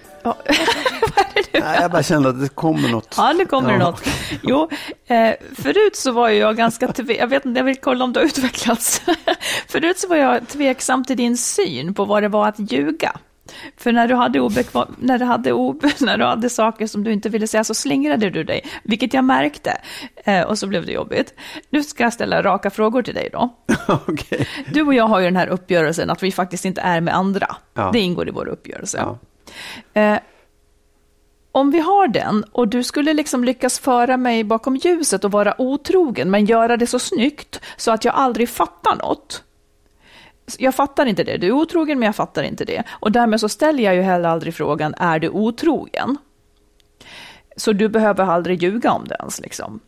ja, 0.23 0.37
Nej, 1.53 1.77
jag 1.81 1.91
bara 1.91 2.03
kände 2.03 2.29
att 2.29 2.41
det 2.41 2.49
kommer 2.49 2.89
något. 2.89 3.13
ja, 3.17 3.33
nu 3.33 3.45
kommer 3.45 3.69
det 3.69 3.77
Ja. 3.79 3.89
något. 3.89 4.03
Jo, 4.43 4.69
eh, 5.07 5.33
förut 5.55 5.95
så 5.95 6.11
var 6.11 6.29
jag 6.29 6.57
ganska, 6.57 6.87
tve- 6.87 7.17
jag 7.19 7.27
vet 7.27 7.45
inte, 7.45 7.59
jag 7.59 7.65
vill 7.65 7.77
kolla 7.77 8.03
om 8.05 8.13
det 8.13 8.19
har 8.19 8.25
utvecklats. 8.25 9.01
förut 9.67 9.99
så 9.99 10.07
var 10.07 10.15
jag 10.15 10.47
tveksam 10.47 11.03
till 11.05 11.17
din 11.17 11.37
syn 11.37 11.93
på 11.93 12.05
vad 12.05 12.23
det 12.23 12.29
var 12.29 12.47
att 12.47 12.71
ljuga. 12.71 13.11
För 13.77 13.91
när 13.91 14.07
du 14.07 14.15
hade, 14.15 14.39
obekva- 14.39 14.87
när, 14.99 15.19
du 15.19 15.25
hade 15.25 15.51
ob- 15.51 15.91
när 16.05 16.17
du 16.17 16.23
hade 16.25 16.49
saker 16.49 16.87
som 16.87 17.03
du 17.03 17.11
inte 17.13 17.29
ville 17.29 17.47
säga 17.47 17.63
så 17.63 17.73
slingrade 17.73 18.29
du 18.29 18.43
dig, 18.43 18.65
vilket 18.83 19.13
jag 19.13 19.23
märkte. 19.23 19.77
Eh, 20.23 20.41
och 20.41 20.57
så 20.59 20.67
blev 20.67 20.85
det 20.85 20.91
jobbigt. 20.91 21.33
Nu 21.69 21.83
ska 21.83 22.03
jag 22.03 22.13
ställa 22.13 22.41
raka 22.43 22.69
frågor 22.69 23.01
till 23.01 23.13
dig 23.13 23.29
då. 23.33 23.49
Okej. 23.87 24.47
Du 24.73 24.81
och 24.81 24.93
jag 24.93 25.07
har 25.07 25.19
ju 25.19 25.25
den 25.25 25.35
här 25.35 25.47
uppgörelsen 25.47 26.09
att 26.09 26.23
vi 26.23 26.31
faktiskt 26.31 26.65
inte 26.65 26.81
är 26.81 27.01
med 27.01 27.15
andra. 27.15 27.55
Ja. 27.73 27.89
Det 27.93 27.99
ingår 27.99 28.27
i 28.27 28.31
vår 28.31 28.47
uppgörelse. 28.47 28.97
Ja. 29.01 29.19
Eh, 29.93 30.17
om 31.51 31.71
vi 31.71 31.79
har 31.79 32.07
den 32.07 32.43
och 32.51 32.67
du 32.67 32.83
skulle 32.83 33.13
liksom 33.13 33.43
lyckas 33.43 33.79
föra 33.79 34.17
mig 34.17 34.43
bakom 34.43 34.75
ljuset 34.75 35.23
och 35.23 35.31
vara 35.31 35.61
otrogen 35.61 36.31
men 36.31 36.45
göra 36.45 36.77
det 36.77 36.87
så 36.87 36.99
snyggt 36.99 37.61
så 37.77 37.91
att 37.91 38.05
jag 38.05 38.15
aldrig 38.15 38.49
fattar 38.49 38.95
något. 38.95 39.43
Jag 40.57 40.75
fattar 40.75 41.05
inte 41.05 41.23
det. 41.23 41.37
Du 41.37 41.47
är 41.47 41.51
otrogen 41.51 41.99
men 41.99 42.05
jag 42.05 42.15
fattar 42.15 42.43
inte 42.43 42.65
det. 42.65 42.83
Och 42.89 43.11
därmed 43.11 43.39
så 43.39 43.49
ställer 43.49 43.83
jag 43.83 43.95
ju 43.95 44.01
heller 44.01 44.29
aldrig 44.29 44.55
frågan, 44.55 44.93
är 44.97 45.19
du 45.19 45.29
otrogen? 45.29 46.17
Så 47.57 47.73
du 47.73 47.89
behöver 47.89 48.23
aldrig 48.23 48.63
ljuga 48.63 48.91
om 48.91 49.07
det 49.07 49.15
ens 49.19 49.39
liksom. 49.39 49.79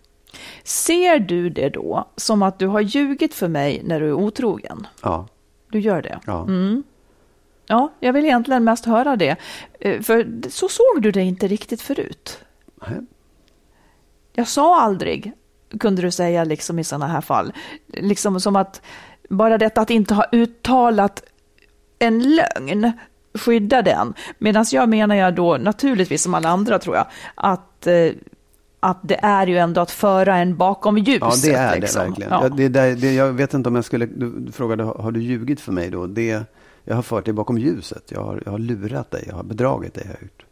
Ser 0.63 1.19
du 1.19 1.49
det 1.49 1.69
då 1.69 2.07
som 2.15 2.43
att 2.43 2.59
du 2.59 2.67
har 2.67 2.81
ljugit 2.81 3.33
för 3.33 3.47
mig 3.47 3.81
när 3.83 3.99
du 3.99 4.07
är 4.07 4.13
otrogen? 4.13 4.87
Ja. 5.01 5.27
Du 5.71 5.79
gör 5.79 6.01
det? 6.01 6.19
Ja. 6.25 6.45
Ja, 7.65 7.91
jag 7.99 8.13
vill 8.13 8.25
egentligen 8.25 8.63
mest 8.63 8.85
höra 8.85 9.15
det. 9.15 9.35
Eh, 9.79 10.01
För 10.01 10.27
så 10.49 10.69
såg 10.69 11.01
du 11.01 11.11
det 11.11 11.21
inte 11.21 11.47
riktigt 11.47 11.81
förut. 11.81 12.39
Nej. 12.87 12.99
Jag 14.33 14.47
sa 14.47 14.81
aldrig, 14.81 15.31
kunde 15.79 16.01
du 16.01 16.11
säga 16.11 16.43
liksom 16.43 16.79
i 16.79 16.83
sådana 16.83 17.07
här 17.07 17.21
fall. 17.21 17.53
Liksom 17.87 18.39
som 18.39 18.55
att 18.55 18.81
bara 19.29 19.57
detta 19.57 19.81
att 19.81 19.89
inte 19.89 20.13
ha 20.13 20.25
uttalat 20.31 21.23
en 21.99 22.35
lögn 22.35 22.91
skydda 23.33 23.81
den. 23.81 24.13
Medan 24.37 24.65
jag 24.71 24.89
menar 24.89 25.15
jag 25.15 25.35
då, 25.35 25.57
naturligtvis 25.57 26.23
som 26.23 26.33
alla 26.33 26.49
andra 26.49 26.79
tror 26.79 26.95
jag, 26.95 27.05
att, 27.35 27.87
eh, 27.87 28.09
att 28.79 28.99
det 29.03 29.19
är 29.23 29.47
ju 29.47 29.57
ändå 29.57 29.81
att 29.81 29.91
föra 29.91 30.37
en 30.37 30.57
bakom 30.57 30.97
ljuset. 30.97 31.21
Ja, 31.21 31.33
det 31.43 31.53
är 31.53 31.79
liksom. 31.79 32.01
det 32.01 32.07
verkligen. 32.07 32.31
Ja. 32.31 32.39
Ja. 32.43 32.49
det, 32.69 32.95
det, 32.95 33.13
jag 33.13 33.33
vet 33.33 33.53
inte 33.53 33.69
om 33.69 33.75
jag 33.75 33.85
skulle... 33.85 34.05
Du 34.05 34.51
frågade, 34.51 34.83
har 34.83 35.11
du 35.11 35.21
ljugit 35.21 35.61
för 35.61 35.71
mig 35.71 35.89
då? 35.89 36.07
Det, 36.07 36.43
jag 36.83 36.95
har 36.95 37.01
fört 37.01 37.25
dig 37.25 37.33
bakom 37.33 37.57
ljuset. 37.57 38.03
Jag 38.11 38.23
har, 38.23 38.41
jag 38.45 38.51
har 38.51 38.59
lurat 38.59 39.11
dig. 39.11 39.23
Jag 39.27 39.35
har 39.35 39.43
bedragit 39.43 39.93
dig. 39.93 40.03
Har 40.07 40.13
jag 40.13 40.21
gjort. 40.21 40.45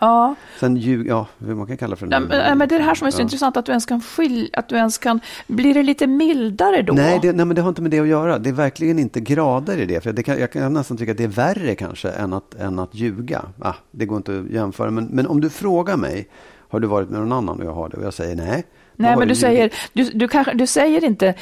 Ja. 0.00 0.34
Sen 0.60 0.76
ljug, 0.76 1.06
ja, 1.08 1.26
hur 1.38 1.54
man 1.54 1.66
kan 1.66 1.76
kalla 1.76 1.90
det 1.90 1.96
för 1.96 2.08
Ja, 2.10 2.20
men, 2.20 2.38
ja, 2.38 2.54
men 2.54 2.68
det 2.68 2.74
är 2.74 2.78
det 2.78 2.84
här 2.84 2.94
som 2.94 3.06
är 3.06 3.10
så 3.10 3.18
Ja. 3.20 3.22
intressant, 3.22 3.56
att 3.56 3.66
du 3.66 3.72
ens 3.72 3.86
kan 3.86 4.00
skilja, 4.00 4.48
att 4.52 4.68
du 4.68 4.76
ens 4.76 4.98
kan, 4.98 5.20
blir 5.46 5.74
det 5.74 5.82
lite 5.82 6.06
mildare 6.06 6.82
då? 6.82 6.92
Nej, 6.92 7.18
det, 7.22 7.32
nej, 7.32 7.46
men 7.46 7.56
det 7.56 7.62
har 7.62 7.68
inte 7.68 7.82
med 7.82 7.90
det 7.90 8.00
att 8.00 8.08
göra. 8.08 8.38
Det 8.38 8.48
är 8.48 8.52
verkligen 8.54 8.98
inte 8.98 9.20
grader 9.20 9.76
i 9.76 9.86
det. 9.86 10.00
För 10.00 10.12
det 10.12 10.22
kan, 10.22 10.40
jag 10.40 10.52
kan 10.52 10.72
nästan 10.72 10.96
tycka 10.96 11.12
att 11.12 11.18
det 11.18 11.24
är 11.24 11.28
värre 11.28 11.74
kanske 11.74 12.10
än 12.10 12.32
att, 12.32 12.54
än 12.54 12.78
att 12.78 12.94
ljuga. 12.94 13.42
Ah, 13.60 13.74
det 13.90 14.06
går 14.06 14.16
inte 14.16 14.38
att 14.38 14.50
jämföra. 14.50 14.90
Men, 14.90 15.04
men 15.04 15.26
om 15.26 15.40
du 15.40 15.50
frågar 15.50 15.96
mig, 15.96 16.28
har 16.68 16.80
du 16.80 16.86
varit 16.86 17.10
med 17.10 17.20
någon 17.20 17.32
annan 17.32 17.60
och 17.60 17.66
jag 17.66 17.74
har 17.74 17.88
det? 17.88 17.96
Och 17.96 18.04
jag 18.04 18.14
säger 18.14 18.36
nej. 18.36 18.64
Nej, 19.00 19.16
men 19.16 19.28
du 19.28 19.34
säger, 19.34 19.70
du, 19.92 20.04
du, 20.04 20.28
kanske, 20.28 20.54
du 20.54 20.66
säger 20.66 21.04
inte, 21.04 21.34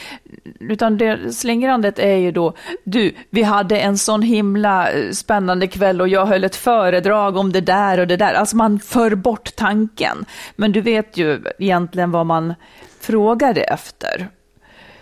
utan 0.60 0.98
det 0.98 1.32
slingrandet 1.32 1.98
är 1.98 2.16
ju 2.16 2.32
då, 2.32 2.54
du, 2.84 3.14
vi 3.30 3.42
hade 3.42 3.78
en 3.78 3.98
sån 3.98 4.22
himla 4.22 4.90
eh, 4.90 5.10
spännande 5.10 5.66
kväll 5.66 6.00
och 6.00 6.08
jag 6.08 6.26
höll 6.26 6.44
ett 6.44 6.56
föredrag 6.56 7.36
om 7.36 7.52
det 7.52 7.60
där 7.60 8.00
och 8.00 8.06
det 8.06 8.16
där. 8.16 8.34
Alltså 8.34 8.56
man 8.56 8.80
för 8.80 9.14
bort 9.14 9.56
tanken. 9.56 10.24
Men 10.56 10.72
du 10.72 10.80
vet 10.80 11.16
ju 11.16 11.44
egentligen 11.58 12.10
vad 12.10 12.26
man 12.26 12.54
frågade 13.00 13.60
efter. 13.60 14.28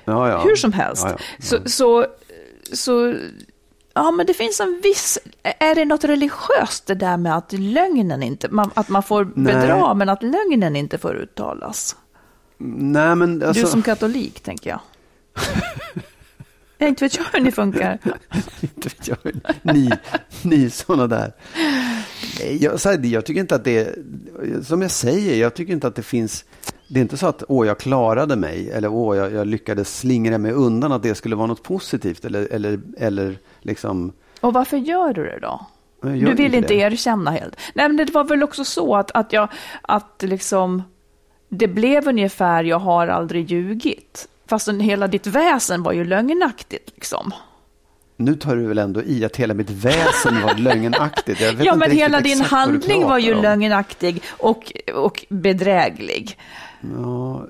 Ja, 0.04 0.28
ja. 0.28 0.40
Hur 0.44 0.56
som 0.56 0.72
helst. 0.72 1.06
Ja. 1.10 1.16
Så, 1.38 1.58
så, 1.64 2.06
så, 2.72 3.14
ja 3.94 4.10
men 4.10 4.26
det 4.26 4.34
finns 4.34 4.60
en 4.60 4.80
viss, 4.82 5.18
är 5.42 5.74
det 5.74 5.84
något 5.84 6.04
religiöst 6.04 6.86
det 6.86 6.94
där 6.94 7.16
med 7.16 7.36
att 7.36 7.52
lögnen 7.52 8.22
inte, 8.22 8.48
man, 8.48 8.70
att 8.74 8.88
man 8.88 9.02
får 9.02 9.32
Nej. 9.34 9.54
bedra 9.54 9.94
men 9.94 10.08
att 10.08 10.22
lögnen 10.22 10.76
inte 10.76 10.98
får 10.98 11.16
uttalas? 11.16 11.96
Nej, 12.76 13.16
men 13.16 13.42
alltså... 13.42 13.64
Du 13.64 13.70
som 13.70 13.82
katolik, 13.82 14.40
tänker 14.40 14.70
jag. 14.70 14.80
jag 16.78 16.88
inte 16.88 17.04
vet 17.04 17.16
jag 17.16 17.24
hur 17.32 17.40
ni 17.40 17.52
funkar. 17.52 17.98
inte 18.60 18.88
vet 18.88 19.08
jag, 19.08 19.18
ni, 19.62 19.90
ni 20.42 20.70
sådana 20.70 21.06
där. 21.06 21.32
Jag, 22.60 22.80
så 22.80 22.90
här, 22.90 23.04
jag 23.04 23.26
tycker 23.26 23.40
inte 23.40 23.54
att 23.54 23.64
det, 23.64 23.98
som 24.62 24.82
jag 24.82 24.90
säger, 24.90 25.36
jag 25.36 25.54
tycker 25.54 25.72
inte 25.72 25.86
att 25.86 25.96
det 25.96 26.02
finns, 26.02 26.44
det 26.88 27.00
är 27.00 27.02
inte 27.02 27.16
så 27.16 27.26
att 27.26 27.42
åh, 27.48 27.66
jag 27.66 27.78
klarade 27.78 28.36
mig 28.36 28.70
eller 28.70 28.88
åh, 28.88 29.16
jag, 29.16 29.32
jag 29.32 29.46
lyckades 29.46 29.98
slingra 29.98 30.38
mig 30.38 30.52
undan, 30.52 30.92
att 30.92 31.02
det 31.02 31.14
skulle 31.14 31.36
vara 31.36 31.46
något 31.46 31.62
positivt 31.62 32.24
eller, 32.24 32.52
eller, 32.52 32.80
eller 32.98 33.38
liksom. 33.60 34.12
Och 34.40 34.52
varför 34.52 34.76
gör 34.76 35.12
du 35.12 35.24
det 35.24 35.38
då? 35.42 35.66
Du 36.00 36.34
vill 36.34 36.54
inte 36.54 36.68
det. 36.68 36.74
erkänna 36.74 37.30
helt. 37.30 37.56
Nej, 37.74 37.88
men 37.88 37.96
det 37.96 38.14
var 38.14 38.24
väl 38.24 38.42
också 38.42 38.64
så 38.64 38.96
att, 38.96 39.10
att 39.10 39.32
jag, 39.32 39.48
att 39.82 40.22
liksom, 40.22 40.82
det 41.48 41.68
blev 41.68 42.08
ungefär, 42.08 42.64
jag 42.64 42.78
har 42.78 43.08
aldrig 43.08 43.50
ljugit. 43.50 44.28
Fastän 44.46 44.80
hela 44.80 45.06
ditt 45.06 45.26
väsen 45.26 45.82
var 45.82 45.92
ju 45.92 46.04
lögnaktigt 46.04 46.90
liksom. 46.94 47.32
Nu 48.16 48.34
tar 48.34 48.56
du 48.56 48.66
väl 48.66 48.78
ändå 48.78 49.02
i 49.02 49.24
att 49.24 49.36
hela 49.36 49.54
mitt 49.54 49.70
väsen 49.70 50.42
var 50.42 50.54
lögnaktigt. 50.54 51.40
Ja, 51.64 51.76
men 51.76 51.90
hela 51.90 52.20
din 52.20 52.40
handling 52.40 53.04
var 53.04 53.18
ju 53.18 53.34
om. 53.34 53.42
lögnaktig 53.42 54.22
och, 54.30 54.72
och 54.94 55.24
bedräglig. 55.28 56.38
Ja, 57.02 57.46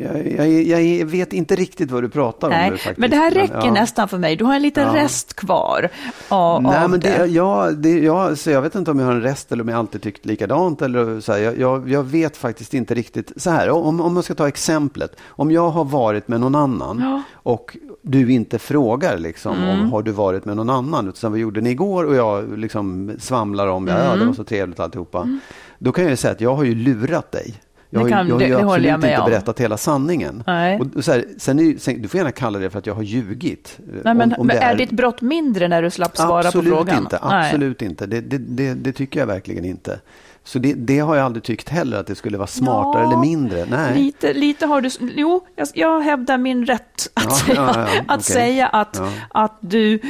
jag, 0.00 0.48
jag, 0.48 0.82
jag 0.84 1.06
vet 1.06 1.32
inte 1.32 1.54
riktigt 1.56 1.90
vad 1.90 2.02
du 2.02 2.08
pratar 2.08 2.48
om 2.48 2.52
Nej, 2.54 2.70
nu 2.70 2.76
faktiskt. 2.76 2.98
men 2.98 3.10
det 3.10 3.16
här 3.16 3.30
räcker 3.30 3.54
ja. 3.66 3.72
nästan 3.72 4.08
för 4.08 4.18
mig. 4.18 4.36
Du 4.36 4.44
har 4.44 4.54
en 4.54 4.62
liten 4.62 4.86
Ja. 4.86 4.94
rest 5.02 5.34
kvar 5.36 5.88
av, 6.28 6.62
Nej, 6.62 6.84
av 6.84 6.90
men 6.90 7.00
det, 7.00 7.18
det. 7.18 7.26
ja, 7.26 7.70
det, 7.70 7.98
ja, 7.98 8.36
så 8.36 8.50
jag 8.50 8.62
vet 8.62 8.74
inte 8.74 8.90
om 8.90 8.98
jag 8.98 9.06
har 9.06 9.12
en 9.12 9.22
rest 9.22 9.52
eller 9.52 9.62
om 9.62 9.68
jag 9.68 9.78
alltid 9.78 10.02
tyckt 10.02 10.26
likadant. 10.26 10.82
Eller 10.82 11.20
så 11.20 11.32
här, 11.32 11.54
jag, 11.58 11.88
jag, 11.90 12.02
vet 12.02 12.36
faktiskt 12.36 12.74
inte 12.74 12.94
riktigt. 12.94 13.32
Så 13.36 13.50
här, 13.50 13.70
om, 13.70 14.00
om 14.00 14.14
man 14.14 14.22
ska 14.22 14.34
ta 14.34 14.48
exemplet. 14.48 15.16
Om 15.28 15.50
jag 15.50 15.70
har 15.70 15.84
varit 15.84 16.28
med 16.28 16.40
någon 16.40 16.54
annan 16.54 16.98
Ja. 17.00 17.22
och 17.34 17.76
du 18.02 18.32
inte 18.32 18.58
frågar 18.58 19.18
liksom, 19.18 19.56
Mm. 19.56 19.68
om 19.80 19.92
har 19.92 20.02
du 20.02 20.10
varit 20.12 20.44
med 20.44 20.56
någon 20.56 20.70
annan. 20.70 21.08
Utan 21.08 21.30
vad 21.32 21.40
gjorde 21.40 21.60
ni 21.60 21.70
igår? 21.70 22.04
Och 22.04 22.14
jag 22.14 22.58
liksom 22.58 23.12
svamlar 23.18 23.66
om, 23.68 23.86
ja, 23.88 23.94
Mm. 23.94 24.18
det 24.18 24.26
var 24.26 24.32
så 24.32 24.44
trevligt 24.44 24.80
alltihopa. 24.80 25.38
Då 25.78 25.92
kan 25.92 26.04
jag 26.04 26.10
ju 26.10 26.16
säga 26.16 26.32
att 26.32 26.40
jag 26.40 26.54
har 26.54 26.64
ju 26.64 26.74
lurat 26.74 27.32
dig. 27.32 27.54
Jag 28.00 28.08
kan- 28.08 28.28
jag 28.28 28.34
har 28.34 28.40
ju 28.46 28.54
absolut 28.54 28.88
jag 28.88 28.94
inte 28.96 29.18
om. 29.18 29.30
berättat 29.30 29.60
hela 29.60 29.76
sanningen. 29.76 30.42
Nej. 30.46 30.80
Och, 30.96 31.04
så 31.04 31.12
här, 31.12 31.24
sen 31.38 31.58
är, 31.58 31.78
sen, 31.78 32.02
du 32.02 32.08
får 32.08 32.18
gärna 32.18 32.32
kalla 32.32 32.58
det 32.58 32.70
för 32.70 32.78
att 32.78 32.86
jag 32.86 32.94
har 32.94 33.02
ljugit. 33.02 33.78
eh, 33.78 33.94
Nej, 34.04 34.14
men, 34.14 34.32
om- 34.32 34.40
om 34.40 34.46
men 34.46 34.56
det 34.56 34.62
är 34.62 34.74
ditt 34.74 34.90
brott 34.90 35.20
mindre 35.20 35.68
när 35.68 35.82
du 35.82 35.90
slapp 35.90 36.16
svara 36.16 36.38
absolut 36.48 36.70
på 36.72 36.76
frågan? 36.76 36.98
Inte, 37.02 37.18
Nej. 37.22 37.46
absolut 37.46 37.82
inte. 37.82 38.06
Det, 38.06 38.20
det, 38.20 38.38
det, 38.38 38.74
det 38.74 38.92
tycker 38.92 39.20
jag 39.20 39.26
verkligen 39.26 39.64
inte. 39.64 40.00
Så 40.46 40.58
det, 40.58 40.74
det 40.74 40.98
har 40.98 41.16
jag 41.16 41.24
aldrig 41.24 41.42
tyckt 41.42 41.68
heller, 41.68 41.96
att 42.00 42.06
det 42.06 42.14
skulle 42.14 42.38
vara 42.38 42.46
smartare 42.46 43.02
Ja, 43.02 43.08
eller 43.08 43.20
mindre. 43.20 43.64
Nej. 43.70 43.94
Lite, 43.98 44.32
lite 44.32 44.66
har 44.66 44.80
du... 44.80 44.90
Jo, 45.16 45.46
jag, 45.56 45.68
jag 45.74 46.00
hävdar 46.00 46.38
min 46.38 46.66
rätt 46.66 47.08
att 47.14 47.24
Ja, 47.24 47.30
säga, 47.30 47.54
ja, 47.56 47.70
att, 48.06 48.20
okej. 48.20 48.22
säga 48.22 48.66
att, 48.66 49.00
att 49.30 49.56
du, 49.60 50.00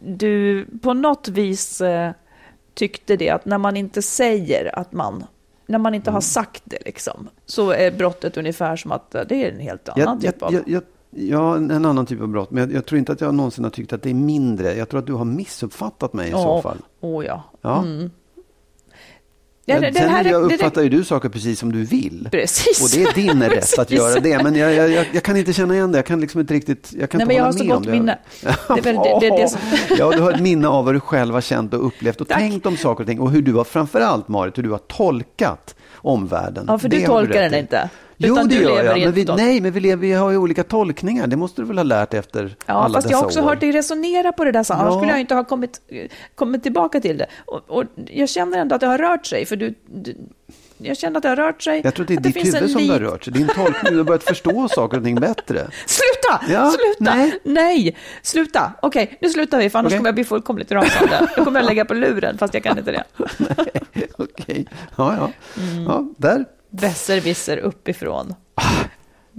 du 0.00 0.66
på 0.82 0.94
något 0.94 1.28
vis 1.28 1.80
eh, 1.80 2.10
tyckte 2.74 3.16
det 3.16 3.30
att 3.30 3.44
när 3.44 3.58
man 3.58 3.76
inte 3.76 4.02
säger 4.02 4.78
att 4.78 4.92
man 4.92 5.24
när 5.68 5.78
man 5.78 5.94
inte 5.94 6.10
har 6.10 6.14
Mm. 6.16 6.22
sagt 6.22 6.62
det 6.64 6.78
liksom, 6.84 7.28
så 7.46 7.70
är 7.70 7.90
brottet 7.90 8.36
ungefär 8.36 8.76
som 8.76 8.92
att 8.92 9.14
eh, 9.14 9.22
det 9.28 9.44
är 9.46 9.52
en 9.52 9.60
helt 9.60 9.88
annan 9.88 10.20
jag, 10.22 10.34
typ 10.34 10.42
av... 10.42 10.52
jag, 10.54 10.62
jag, 10.66 10.82
Ja, 11.10 11.56
en 11.56 11.84
annan 11.84 12.06
typ 12.06 12.20
av 12.20 12.28
brott. 12.28 12.50
Men 12.50 12.70
jag, 12.74 12.86
tror 12.86 12.98
inte 12.98 13.12
att 13.12 13.20
jag 13.20 13.34
någonsin 13.34 13.64
har 13.64 13.70
tyckt 13.70 13.92
att 13.92 14.02
det 14.02 14.10
är 14.10 14.14
mindre. 14.14 14.74
Jag 14.74 14.88
tror 14.88 15.00
att 15.00 15.06
du 15.06 15.12
har 15.12 15.24
missuppfattat 15.24 16.12
mig 16.12 16.28
i 16.28 16.32
så 16.32 16.36
Ja. 16.38 16.62
fall. 16.62 16.76
Oh, 17.00 17.24
ja. 17.26 17.42
Ja. 17.60 17.78
Mm. 17.82 18.10
Ja, 19.74 19.80
det- 19.80 19.94
sen 19.94 20.08
här 20.08 20.24
är- 20.24 20.30
jag 20.30 20.52
uppfattar 20.52 20.82
ju 20.82 20.88
du 20.88 21.04
saker 21.04 21.28
precis 21.28 21.58
som 21.58 21.72
du 21.72 21.84
vill. 21.84 22.28
Precis. 22.32 22.82
Och 22.82 22.88
det 22.98 23.02
är 23.10 23.14
din 23.14 23.42
rätt 23.50 23.78
att 23.78 23.90
göra 23.90 24.20
det. 24.20 24.42
Men 24.42 24.54
jag, 24.54 24.74
jag, 24.74 25.06
jag, 25.12 25.22
kan 25.22 25.36
inte 25.36 25.52
känna 25.52 25.74
igen 25.74 25.92
det. 25.92 25.98
Jag 25.98 26.06
kan 26.06 26.20
liksom 26.20 26.40
inte 26.40 26.54
riktigt, 26.54 26.92
jag 27.00 27.10
kan 27.10 27.18
Nej, 27.18 27.22
inte 27.24 27.26
men 27.26 27.36
jag 27.36 27.44
har 27.44 27.52
så 27.52 27.64
gott 27.64 27.86
minne. 27.86 28.18
Det 28.74 28.80
väl 28.80 28.96
det- 29.20 29.30
det- 29.36 29.48
som- 29.48 29.60
Ja, 29.98 30.10
du 30.10 30.20
har 30.22 30.32
ett 30.32 30.40
minne 30.40 30.68
av 30.68 30.84
vad 30.84 30.94
du 30.94 31.00
själv 31.00 31.34
har 31.34 31.40
känt 31.40 31.74
och 31.74 31.86
upplevt 31.86 32.20
och 32.20 32.28
Tack. 32.28 32.38
tänkt 32.38 32.66
om 32.66 32.76
saker 32.76 33.04
och 33.04 33.08
ting. 33.08 33.20
Och 33.20 33.30
hur 33.30 33.42
du 33.42 33.52
har, 33.54 33.64
framförallt 33.64 34.28
Marit, 34.28 34.58
hur 34.58 34.62
du 34.62 34.70
har 34.70 34.78
tolkat 34.78 35.74
omvärlden. 35.96 36.64
Ja, 36.68 36.78
för 36.78 36.88
du 36.88 37.00
tolkar 37.06 37.40
rätt 37.42 37.50
den 37.50 37.60
inte. 37.60 37.88
Jo, 38.18 38.34
det 38.44 38.54
gör 38.54 38.84
jag. 38.84 39.00
Men 39.00 39.12
vi, 39.12 39.24
nej, 39.24 39.60
men 39.60 39.72
vi, 39.72 39.80
lever, 39.80 39.96
vi 40.02 40.12
har 40.12 40.30
ju 40.30 40.36
olika 40.36 40.64
tolkningar. 40.64 41.26
Det 41.26 41.36
måste 41.36 41.62
du 41.62 41.66
väl 41.66 41.78
ha 41.78 41.82
lärt 41.84 42.14
efter 42.14 42.56
Ja, 42.66 42.74
alla 42.74 42.94
fast 42.94 43.04
dessa 43.04 43.12
jag 43.12 43.18
har 43.18 43.24
också 43.26 43.40
år. 43.40 43.44
hört 43.44 43.60
dig 43.60 43.72
resonera 43.72 44.32
på 44.32 44.44
det 44.44 44.52
där, 44.52 44.62
så 44.62 44.74
annars 44.74 44.92
Ja. 44.92 44.98
skulle 44.98 45.12
jag 45.12 45.20
inte 45.20 45.34
ha 45.34 45.44
kommit, 45.44 45.80
kommit 46.34 46.62
tillbaka 46.62 47.00
till 47.00 47.18
det. 47.18 47.26
Och, 47.46 47.60
och 47.70 47.84
jag 48.06 48.28
känner 48.28 48.58
ändå 48.58 48.74
att 48.74 48.80
det 48.80 48.86
har 48.86 48.98
rört 48.98 49.26
sig, 49.26 49.46
för 49.46 49.56
du, 49.56 49.74
du 49.86 50.14
jag 50.80 50.96
känner 50.98 51.16
att 51.16 51.22
det 51.22 51.28
har 51.28 51.36
rört 51.36 51.62
sig. 51.62 51.80
Jag 51.84 51.94
tror 51.94 52.04
att 52.04 52.08
det 52.08 52.14
är 52.14 52.20
ditt 52.20 52.34
finns 52.34 52.54
en 52.54 52.60
huvud 52.60 52.70
som 52.70 52.86
det 52.86 52.92
har 52.92 53.00
rört 53.00 53.24
sig. 53.24 53.32
Din 53.32 53.46
tolkning, 53.48 53.92
du 53.92 53.96
har 53.96 54.04
börjat 54.04 54.22
förstå 54.24 54.68
saker 54.68 54.98
och 54.98 55.04
ting 55.04 55.14
bättre. 55.20 55.56
Sluta! 55.86 56.52
Ja, 56.52 56.70
sluta! 56.70 57.14
nej. 57.14 57.38
Nej, 57.44 57.96
sluta! 58.22 58.72
Okej, 58.82 59.18
nu 59.20 59.28
slutar 59.28 59.58
vi, 59.58 59.70
för 59.70 59.78
annars 59.78 59.90
Okej. 59.90 59.98
kommer 59.98 60.08
jag 60.08 60.14
bli 60.14 60.24
fullkomligt 60.24 60.72
rasande. 60.72 61.28
Då 61.36 61.44
kommer 61.44 61.60
jag 61.60 61.66
lägga 61.66 61.84
på 61.84 61.94
luren, 61.94 62.38
fast 62.38 62.54
jag 62.54 62.62
kan 62.62 62.78
inte 62.78 62.92
det. 62.92 63.04
Okej, 64.16 64.66
ja, 64.96 65.14
ja. 65.16 65.30
Mm. 65.62 65.84
ja. 65.84 66.04
Där. 66.16 66.44
Besserwisser 66.70 67.56
uppifrån. 67.56 68.34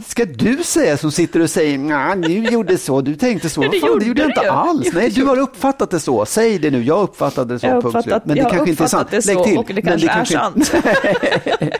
Ska 0.05 0.25
du 0.25 0.63
säga 0.63 0.97
som 0.97 1.11
sitter 1.11 1.39
och 1.39 1.49
säger 1.49 1.77
nej, 1.77 2.15
du 2.17 2.33
gjorde 2.51 2.77
så, 2.77 3.01
du 3.01 3.15
tänkte 3.15 3.49
så. 3.49 3.61
Det 3.71 3.79
fan, 3.79 3.99
det 3.99 4.05
gjorde 4.05 4.21
jag 4.21 4.29
inte 4.29 4.51
alls. 4.51 4.89
Nej, 4.93 5.09
det 5.09 5.15
du 5.15 5.25
har 5.25 5.39
uppfattat 5.39 5.89
det 5.91 5.99
så. 5.99 6.25
Säg 6.25 6.59
det 6.59 6.71
nu, 6.71 6.83
jag 6.83 7.03
uppfattade 7.03 7.53
det 7.53 7.59
så. 7.59 7.65
Jag 7.67 7.73
har 7.73 7.81
punkt 7.81 7.91
slut. 7.93 8.05
uppfattat, 8.05 8.25
Men 8.25 8.35
det 8.37 8.41
kanske 8.41 8.69
inte 8.69 8.83
är 8.83 8.87
sant. 8.87 9.07
uppfattat 9.07 9.25
det 9.25 9.33
Lägg 9.35 9.43
till. 9.43 9.57
och 9.57 9.65
det 9.75 9.81
kanske 9.81 10.07
är 10.07 10.13
kanske 10.13 10.33
sant. 10.37 10.57
inte- 10.57 11.79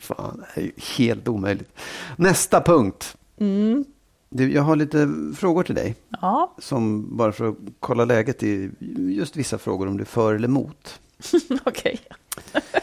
Fan, 0.00 0.44
det 0.54 0.60
är 0.60 0.64
ju 0.64 0.72
helt 0.96 1.28
omöjligt. 1.28 1.68
Nästa 2.16 2.60
punkt. 2.60 3.16
Mm. 3.40 3.84
Du, 4.30 4.52
jag 4.52 4.62
har 4.62 4.76
lite 4.76 5.08
frågor 5.36 5.62
till 5.62 5.74
dig. 5.74 5.94
Ja, 6.20 6.54
Som 6.58 7.16
bara 7.16 7.32
för 7.32 7.48
att 7.48 7.56
kolla 7.80 8.04
läget 8.04 8.42
i 8.42 8.70
just 8.98 9.36
vissa 9.36 9.58
frågor 9.58 9.88
om 9.88 9.96
du 9.96 10.02
är 10.02 10.06
för 10.06 10.34
eller 10.34 10.48
emot. 10.48 11.00
okej. 11.64 11.98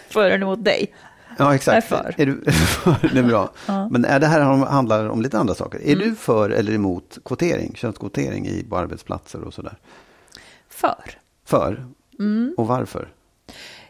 För 0.09 0.25
eller 0.25 0.41
emot 0.41 0.63
dig. 0.63 0.93
Ja, 1.37 1.55
exakt. 1.55 1.91
Är 1.91 1.97
för. 1.97 2.15
Är 2.17 2.25
du, 2.25 2.33
det 3.13 3.19
är 3.19 3.23
bra. 3.23 3.51
Men 3.89 4.05
är 4.05 4.19
det 4.19 4.27
här 4.27 4.41
handlar 4.65 5.09
om 5.09 5.21
lite 5.21 5.37
andra 5.39 5.55
saker. 5.55 5.79
Är 5.79 5.93
Mm. 5.93 5.99
du 6.09 6.15
för 6.15 6.49
eller 6.49 6.73
emot 6.73 7.17
kvotering, 7.25 7.71
könskvotering 7.75 8.47
i, 8.47 8.63
på 8.69 8.77
arbetsplatser 8.77 9.41
och 9.43 9.53
sådär? 9.53 9.77
För. 10.69 11.03
För? 11.45 11.85
Mm. 12.19 12.53
Och 12.57 12.67
varför? 12.67 13.09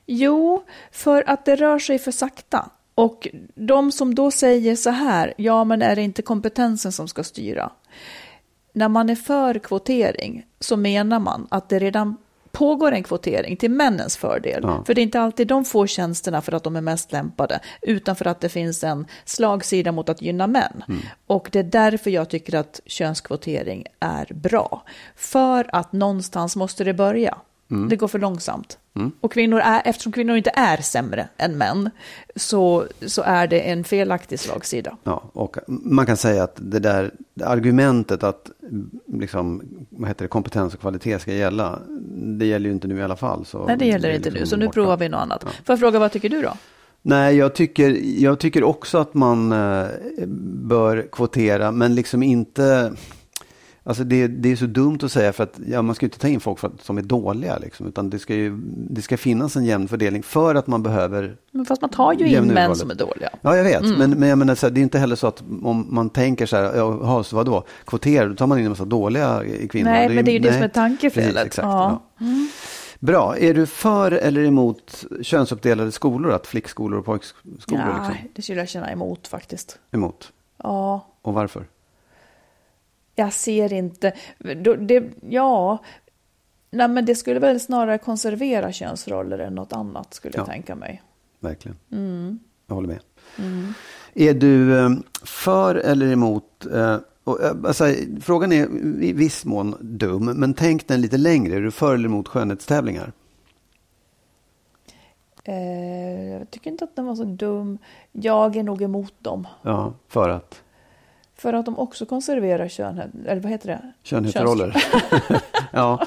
Jo, 0.06 0.64
för 0.92 1.30
att 1.30 1.46
det 1.46 1.56
rör 1.56 1.80
sig 1.80 2.00
för 2.00 2.12
sakta. 2.12 2.70
Och 2.96 3.28
de 3.56 3.92
som 3.92 4.16
då 4.16 4.32
säger 4.32 4.76
så 4.76 4.90
här, 4.90 5.34
ja 5.38 5.64
men 5.64 5.82
är 5.82 5.96
det 5.96 6.02
inte 6.02 6.22
kompetensen 6.22 6.92
som 6.92 7.08
ska 7.08 7.24
styra? 7.24 7.72
När 8.74 8.90
man 8.90 9.10
är 9.10 9.16
för 9.16 9.60
kvotering 9.60 10.46
så 10.60 10.78
menar 10.78 11.20
man 11.20 11.48
att 11.52 11.70
det 11.70 11.80
redan 11.80 12.18
pågår 12.54 12.92
en 12.92 13.04
kvotering 13.04 13.58
till 13.58 13.72
männens 13.72 14.18
fördel. 14.18 14.60
Ja. 14.64 14.84
För 14.86 14.94
det 14.94 15.02
är 15.02 15.04
inte 15.04 15.20
alltid 15.20 15.48
de 15.48 15.66
får 15.66 15.88
tjänsterna 15.88 16.42
för 16.42 16.52
att 16.52 16.64
de 16.64 16.76
är 16.76 16.82
mest 16.82 17.12
lämpade, 17.12 17.60
utan 17.82 18.16
för 18.16 18.28
att 18.28 18.40
det 18.40 18.50
finns 18.50 18.84
en 18.84 19.08
slagsida 19.26 19.92
mot 19.92 20.10
att 20.10 20.22
gynna 20.22 20.48
män. 20.48 20.84
Och 21.28 21.50
det 21.52 21.60
är 21.60 21.64
därför 21.64 22.10
jag 22.12 22.30
tycker 22.30 22.56
att 22.56 22.82
könskvotering 22.86 23.86
är 24.00 24.34
bra. 24.34 24.84
För 25.16 25.76
att 25.76 25.94
någonstans 25.94 26.56
måste 26.56 26.84
det 26.84 26.94
börja. 26.94 27.38
Det 27.90 27.96
går 27.96 28.08
för 28.08 28.20
långsamt. 28.20 28.78
Och 29.22 29.34
kvinnor 29.34 29.60
är, 29.60 29.82
eftersom 29.86 30.12
kvinnor 30.12 30.36
inte 30.36 30.52
är 30.56 30.78
sämre 30.78 31.28
än 31.38 31.58
män, 31.58 31.90
så, 32.36 32.86
så 33.06 33.22
är 33.22 33.48
det 33.48 33.60
en 33.60 33.84
felaktig 33.84 34.40
slagsida. 34.40 34.98
Ja, 35.04 35.24
och 35.34 35.58
man 35.68 36.06
kan 36.06 36.18
säga 36.18 36.44
att 36.44 36.56
det 36.56 36.80
där 36.80 37.12
argumentet 37.44 38.24
att 38.24 38.52
liksom, 39.14 39.62
vad 39.90 40.08
heter 40.08 40.26
det, 40.26 40.30
kompetens 40.30 40.74
och 40.74 40.80
kvalitet 40.80 41.20
ska 41.20 41.34
gälla, 41.34 41.80
det 42.40 42.46
gäller 42.46 42.66
ju 42.66 42.74
inte 42.74 42.88
nu 42.88 42.98
i 42.98 43.04
alla 43.04 43.16
fall. 43.16 43.46
Så 43.46 43.66
Nej, 43.66 43.78
det 43.78 43.86
gäller 43.86 44.10
är 44.10 44.16
inte 44.16 44.30
liksom 44.30 44.42
nu, 44.42 44.46
så 44.50 44.56
nu 44.58 44.66
borta. 44.66 44.74
provar 44.74 44.98
vi 44.98 45.10
något 45.10 45.20
annat. 45.22 45.42
Ja. 45.46 45.52
Får 45.52 45.74
jag 45.74 45.80
fråga, 45.80 46.00
vad 46.00 46.12
tycker 46.12 46.30
du 46.30 46.42
då? 46.42 46.54
Nej, 47.02 47.36
jag 47.36 47.56
tycker, 47.56 47.90
jag 48.22 48.40
tycker 48.40 48.64
också 48.64 48.98
att 48.98 49.14
man 49.14 49.52
eh, 49.52 49.88
bör 50.46 51.08
kvotera, 51.12 51.72
men 51.72 51.96
liksom 51.96 52.24
inte... 52.24 52.94
Alltså 53.86 54.04
det, 54.04 54.28
det 54.28 54.52
är 54.52 54.56
så 54.56 54.66
dumt 54.66 55.00
att 55.04 55.12
säga 55.12 55.34
för 55.34 55.44
att 55.44 55.60
ja, 55.68 55.82
man 55.82 55.96
ska 55.96 56.06
inte 56.06 56.20
ta 56.20 56.28
in 56.28 56.40
folk 56.40 56.60
för 56.60 56.68
att, 56.68 56.82
som 56.82 56.98
är 56.98 57.02
dåliga. 57.02 57.58
Liksom, 57.58 57.88
utan 57.88 58.10
det 58.10 58.20
ska, 58.20 58.36
ju, 58.36 58.58
det 58.90 59.02
ska 59.02 59.18
finnas 59.18 59.56
en 59.56 59.66
jämn 59.66 59.88
fördelning 59.88 60.24
för 60.24 60.56
att 60.56 60.68
man 60.68 60.84
behöver... 60.84 61.36
Men 61.52 61.66
fast 61.66 61.82
man 61.82 61.90
tar 61.90 62.14
ju 62.14 62.28
in 62.28 62.48
män 62.48 62.76
som 62.76 62.92
är 62.92 62.96
dåliga. 62.96 63.30
Ja, 63.42 63.58
jag 63.58 63.64
vet. 63.64 63.82
Mm. 63.82 64.00
Men, 64.00 64.12
men 64.12 64.30
jag 64.30 64.38
menar, 64.38 64.56
så 64.56 64.66
här, 64.66 64.72
det 64.72 64.80
är 64.80 64.84
inte 64.84 65.00
heller 65.00 65.16
så 65.16 65.28
att 65.28 65.44
om 65.64 65.88
man 65.90 66.10
tänker 66.10 66.46
så 66.46 66.56
här, 66.58 66.76
jaha, 66.76 67.24
så 67.24 67.36
vadå, 67.36 67.66
kvotera, 67.86 68.26
då 68.28 68.36
tar 68.36 68.48
man 68.48 68.58
in 68.60 68.66
en 68.66 68.72
massa 68.72 68.86
dåliga 68.86 69.44
kvinnor. 69.70 69.90
Nej, 69.90 70.10
men 70.10 70.26
det 70.26 70.32
är 70.32 70.34
ju 70.34 70.40
det 70.40 70.50
nej. 70.50 70.58
som 70.58 70.64
är 70.64 70.68
tankefelet. 70.68 71.34
Precis, 71.34 71.46
exakt, 71.46 71.66
Ja. 71.66 72.02
ja. 72.18 72.26
Bra, 73.00 73.38
är 73.38 73.54
du 73.54 73.66
för 73.66 74.12
eller 74.12 74.44
emot 74.44 75.06
könsuppdelade 75.22 75.92
skolor? 75.92 76.32
Att 76.32 76.48
flickskolor 76.48 77.00
och 77.00 77.06
pojkskolor? 77.06 77.56
Ja, 77.68 78.08
Liksom? 78.08 78.30
det 78.36 78.42
skulle 78.42 78.60
jag 78.60 78.70
känna 78.70 78.92
emot 78.92 79.28
faktiskt. 79.28 79.80
Emot? 79.92 80.32
Ja, 80.64 81.08
Och 81.22 81.34
varför? 81.34 81.66
Jag 83.16 83.34
ser 83.34 83.74
inte. 83.74 84.14
Det, 84.80 85.04
ja, 85.30 85.78
nej, 86.72 86.88
men 86.88 87.06
det 87.06 87.16
skulle 87.16 87.40
väl 87.40 87.60
snarare 87.60 87.98
konservera 87.98 88.72
könsroller 88.72 89.40
än 89.40 89.56
något 89.56 89.74
annat 89.74 90.14
skulle 90.14 90.34
jag 90.38 90.42
Ja. 90.48 90.52
tänka 90.52 90.76
mig. 90.76 91.02
Verkligen. 91.40 91.78
Mm. 91.92 92.40
Jag 92.68 92.76
håller 92.76 92.88
med. 92.88 93.00
Är 94.14 94.34
du 94.34 94.80
eh, 94.80 94.90
för 95.24 95.76
eller 95.76 96.12
emot 96.12 96.66
eh, 96.74 96.98
och, 97.24 97.44
eh, 97.44 97.52
alltså, 97.66 97.86
frågan 98.22 98.52
är 98.52 98.68
i 99.04 99.14
viss 99.14 99.46
mån 99.46 99.76
dum, 99.82 100.26
men 100.26 100.54
tänk 100.54 100.88
den 100.88 101.02
lite 101.02 101.18
längre. 101.18 101.56
Är 101.56 101.62
du 101.62 101.72
för 101.72 101.94
eller 101.94 102.06
emot 102.06 102.28
skönhetstävlingar? 102.28 103.12
Eh, 105.44 106.24
jag 106.32 106.52
tycker 106.52 106.72
inte 106.72 106.84
att 106.84 106.96
den 106.96 107.06
var 107.06 107.16
så 107.16 107.24
dum. 107.24 107.78
Jag 108.12 108.56
är 108.56 108.64
nog 108.64 108.82
emot 108.82 109.14
dem. 109.20 109.48
Ja, 109.62 109.94
för 110.08 110.30
att? 110.30 110.63
För 111.38 111.54
att 111.54 111.66
de 111.66 111.80
också 111.80 112.06
konserverar 112.06 112.68
könhet, 112.68 113.10
eller 113.28 113.42
vad 113.42 113.52
heter 113.52 113.68
det? 113.68 113.82
Könhetsroller. 114.04 114.84
ja. 115.72 116.06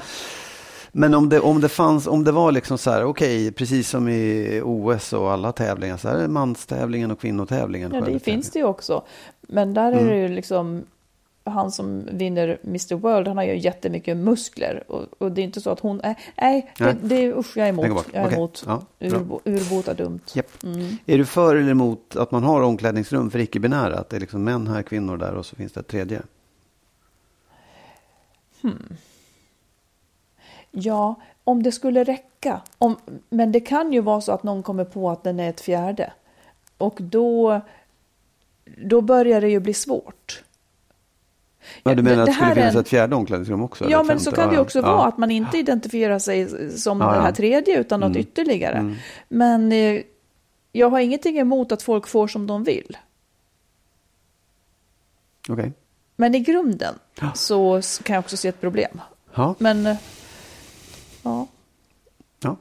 Men 0.91 1.13
om 1.13 1.29
det, 1.29 1.39
om 1.39 1.61
det 1.61 1.69
fanns, 1.69 2.07
om 2.07 2.23
det 2.23 2.31
var 2.31 2.51
liksom 2.51 2.77
så 2.77 2.91
här, 2.91 3.03
okej, 3.03 3.51
precis 3.51 3.89
som 3.89 4.09
i 4.09 4.61
OS 4.65 5.13
och 5.13 5.31
alla 5.31 5.51
tävlingar, 5.51 5.97
så 5.97 6.07
här 6.09 6.15
är 6.15 6.27
manstävlingen 6.27 7.11
och 7.11 7.19
kvinnotävlingen. 7.21 7.91
Ja, 7.93 8.01
det 8.01 8.19
finns 8.19 8.51
det 8.51 8.59
ju 8.59 8.65
också. 8.65 9.03
Men 9.41 9.73
där 9.73 9.91
Mm. 9.91 10.05
är 10.05 10.09
det 10.11 10.17
ju 10.17 10.27
liksom 10.27 10.83
han 11.49 11.71
som 11.71 12.09
vinner 12.11 12.59
Mr 12.63 12.95
World, 12.95 13.27
han 13.27 13.37
har 13.37 13.43
ju 13.43 13.57
jättemycket 13.57 14.17
muskler. 14.17 14.83
Och, 14.87 15.05
och 15.17 15.31
det 15.31 15.41
är 15.41 15.43
inte 15.43 15.61
så 15.61 15.69
att 15.69 15.79
hon, 15.79 16.01
nej, 16.03 16.17
nej, 16.35 16.71
det, 16.77 16.85
Nej. 16.85 16.95
det 17.01 17.33
usch, 17.33 17.57
jag 17.57 17.65
är 17.65 17.69
emot. 17.69 17.85
Jag 17.85 17.95
är 17.95 18.25
Okej. 18.25 18.37
emot. 18.37 18.63
Ja. 18.67 18.81
Urbo, 18.99 19.39
urbota 19.45 19.93
dumt. 19.93 20.21
Japp. 20.33 20.63
Mm. 20.63 20.97
Är 21.05 21.17
du 21.17 21.25
för 21.25 21.55
eller 21.55 21.71
emot 21.71 22.15
att 22.15 22.31
man 22.31 22.43
har 22.43 22.61
omklädningsrum 22.61 23.31
för 23.31 23.39
icke-binära? 23.39 23.99
Att 23.99 24.09
det 24.09 24.15
är 24.15 24.19
liksom 24.19 24.43
män 24.43 24.67
här, 24.67 24.83
kvinnor 24.83 25.17
där 25.17 25.33
och 25.33 25.45
så 25.45 25.55
finns 25.55 25.71
det 25.71 25.79
ett 25.79 25.87
tredje? 25.87 26.21
Ja, 30.71 31.15
om 31.43 31.63
det 31.63 31.71
skulle 31.71 32.03
räcka. 32.03 32.61
Om, 32.77 32.95
men 33.29 33.51
det 33.51 33.59
kan 33.59 33.93
ju 33.93 34.01
vara 34.01 34.21
så 34.21 34.31
att 34.31 34.43
någon 34.43 34.63
kommer 34.63 34.85
på 34.85 35.09
att 35.09 35.23
den 35.23 35.39
är 35.39 35.49
ett 35.49 35.61
fjärde. 35.61 36.13
Och 36.77 36.97
då, 36.99 37.61
då 38.77 39.01
börjar 39.01 39.41
det 39.41 39.49
ju 39.49 39.59
bli 39.59 39.73
svårt. 39.73 40.43
Ja, 41.83 41.95
du 41.95 42.03
menar 42.03 42.15
det- 42.15 42.21
att 42.21 42.25
det 42.25 42.31
det 42.31 42.35
skulle 42.35 42.55
finnas 42.55 42.73
en- 42.75 42.81
ett 42.81 42.87
fjärde 42.89 43.15
omklädningsrum 43.15 43.61
också? 43.61 43.89
Ja, 43.89 44.03
men 44.03 44.19
så 44.19 44.31
kan 44.31 44.49
det 44.53 44.59
också 44.59 44.79
ja. 44.79 44.95
vara 44.95 45.07
att 45.07 45.17
man 45.17 45.31
inte 45.31 45.57
identifierar 45.57 46.19
sig 46.19 46.47
som 46.79 47.01
Ja, 47.01 47.09
det 47.09 47.15
ja. 47.15 47.21
här 47.21 47.31
tredje 47.31 47.79
utan 47.79 47.99
något 47.99 48.07
Mm. 48.09 48.19
ytterligare. 48.21 48.75
Mm. 48.77 48.95
Men 49.29 49.71
eh, 49.71 50.01
jag 50.71 50.89
har 50.89 50.99
ingenting 50.99 51.37
emot 51.37 51.71
att 51.71 51.81
folk 51.81 52.07
får 52.07 52.27
som 52.27 52.47
de 52.47 52.63
vill. 52.63 52.97
Okej. 55.49 55.73
Men 56.15 56.35
i 56.35 56.39
grunden 56.39 56.95
så 57.35 57.81
kan 58.03 58.13
jag 58.13 58.19
också 58.23 58.37
se 58.37 58.47
ett 58.47 58.61
problem. 58.61 59.01
Men 59.57 59.85
eh, 59.85 59.97
ja, 61.23 61.47
ja. 62.43 62.55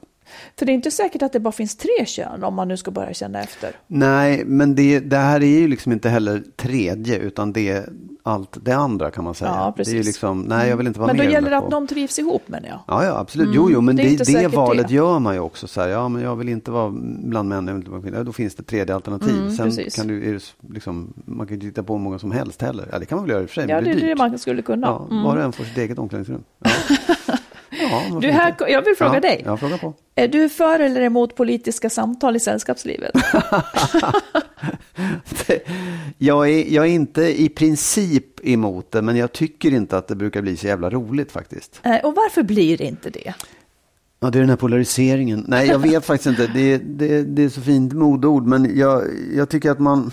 För 0.59 0.66
det 0.66 0.72
är 0.72 0.74
inte 0.74 0.91
säkert 0.91 1.22
att 1.22 1.33
det 1.33 1.41
bara 1.41 1.53
finns 1.53 1.77
tre 1.77 2.07
kön 2.07 2.45
om 2.45 2.55
man 2.55 2.68
nu 2.68 2.77
ska 2.77 2.91
börja 2.91 3.14
känna 3.14 3.41
efter. 3.43 3.70
Nej, 3.87 4.45
men 4.45 4.74
det, 4.74 5.01
det 5.01 5.16
här 5.16 5.43
är 5.43 5.59
ju 5.61 5.68
liksom 5.68 5.93
inte 5.93 6.09
heller 6.09 6.43
tredje, 6.57 7.18
utan 7.18 7.53
det 7.53 7.68
är 7.70 7.89
allt 8.22 8.59
det 8.64 8.72
andra 8.72 9.11
kan 9.11 9.24
man 9.24 9.35
säga. 9.35 9.51
Ja, 9.51 9.74
Det 9.77 9.83
är 9.83 9.85
ju 9.87 9.93
precis. 9.93 10.07
liksom, 10.07 10.41
nej, 10.43 10.68
jag 10.68 10.77
vill 10.77 10.87
inte 10.87 11.01
vara 11.01 11.07
Men 11.07 11.16
med 11.16 11.27
då 11.27 11.31
i 11.31 11.33
gäller 11.35 11.51
det 11.51 11.57
de 11.57 11.64
att 11.64 11.70
de 11.70 11.87
trivs 11.87 12.18
ihop 12.18 12.49
menar 12.49 12.68
jag. 12.68 12.79
Ja, 12.89 13.05
ja, 13.05 13.18
absolut. 13.18 13.47
Mm, 13.47 13.57
Jo, 13.57 13.68
jo, 13.72 13.81
men 13.81 13.97
det 13.97 14.03
det, 14.03 14.24
det, 14.41 14.49
valet 14.49 14.89
det. 14.89 14.95
gör 14.95 15.18
man 15.18 15.35
ju 15.35 15.41
också. 15.41 15.68
Så 15.68 15.81
här, 15.81 15.89
ja, 15.89 16.09
men 16.09 16.22
jag 16.22 16.37
vill 16.37 16.49
inte 16.49 16.70
vara 16.70 16.91
bland 17.24 17.49
män, 17.49 17.66
jag 17.66 17.74
vill 17.74 17.81
inte 17.81 17.91
vara 17.91 18.03
kvinna. 18.03 18.22
Då 18.24 18.33
finns 18.33 18.55
det 18.55 18.62
tredje 18.62 18.95
alternativ. 18.95 19.37
Mm, 19.37 19.51
Sen 19.57 19.66
precis. 19.66 19.95
kan 19.97 20.07
du, 20.07 20.39
liksom, 20.70 21.12
man 21.24 21.47
kan 21.47 21.59
ju 21.59 21.68
titta 21.70 21.83
på 21.83 21.93
hur 21.93 22.01
många 22.01 22.18
som 22.18 22.31
helst 22.33 22.62
heller. 22.62 22.89
Ja, 22.93 22.99
det 22.99 23.07
kan 23.07 23.16
man 23.16 23.24
väl 23.24 23.31
göra 23.33 23.43
i 23.43 23.45
och 23.47 23.51
för 23.51 23.55
sig, 23.55 23.66
Ja, 23.70 23.74
men 23.81 23.85
det 23.85 23.91
är 24.05 24.09
det 24.09 24.14
man 24.16 24.39
skulle 24.39 24.62
kunna. 24.62 24.87
Ja, 24.87 25.07
Mm. 25.11 25.22
var 25.24 25.37
och 25.37 25.43
en 25.43 25.53
får 25.53 25.64
sitt 25.64 25.79
eget 25.79 25.99
omklädningsrum. 25.99 26.45
Ja. 26.64 26.70
Ja, 27.91 28.20
Du, 28.20 28.30
här, 28.30 28.55
jag 28.59 28.82
vill 28.82 28.97
fråga 28.97 29.14
ja, 29.14 29.20
dig. 29.20 29.43
Ja, 29.45 29.57
fråga 29.57 29.78
på. 29.78 29.95
Är 30.14 30.28
du 30.28 30.49
för 30.49 30.80
eller 30.80 31.01
emot 31.01 31.37
politiska 31.37 31.91
samtal 31.91 32.37
i 32.37 32.41
sällskapslivet? 32.41 33.12
jag, 36.18 36.51
är, 36.51 36.72
jag 36.74 36.84
är 36.84 36.91
inte 36.91 37.43
i 37.43 37.49
princip 37.49 38.47
emot 38.47 38.91
det, 38.91 39.03
men 39.03 39.16
jag 39.16 39.32
tycker 39.32 39.70
inte 39.70 39.99
att 39.99 40.09
det 40.09 40.16
brukar 40.16 40.43
bli 40.43 40.57
så 40.57 40.66
jävla 40.66 40.91
roligt 40.91 41.32
faktiskt. 41.32 41.80
Och 42.03 42.14
varför 42.14 42.43
blir 42.43 42.78
det 42.78 42.84
inte 42.84 43.11
det? 43.11 43.34
Ja, 44.20 44.30
det 44.30 44.39
är 44.39 44.41
den 44.41 44.49
här 44.49 44.57
polariseringen. 44.57 45.45
Nej, 45.49 45.68
jag 45.68 45.78
vet 45.78 46.05
faktiskt 46.05 46.26
inte. 46.26 46.47
Det, 46.47 46.78
det, 46.78 47.22
det 47.22 47.43
är 47.43 47.49
så 47.49 47.61
fint 47.61 47.93
modord, 47.93 48.47
men 48.47 48.78
jag, 48.78 49.03
jag 49.34 49.49
tycker 49.49 49.70
att 49.70 49.78
man... 49.78 50.11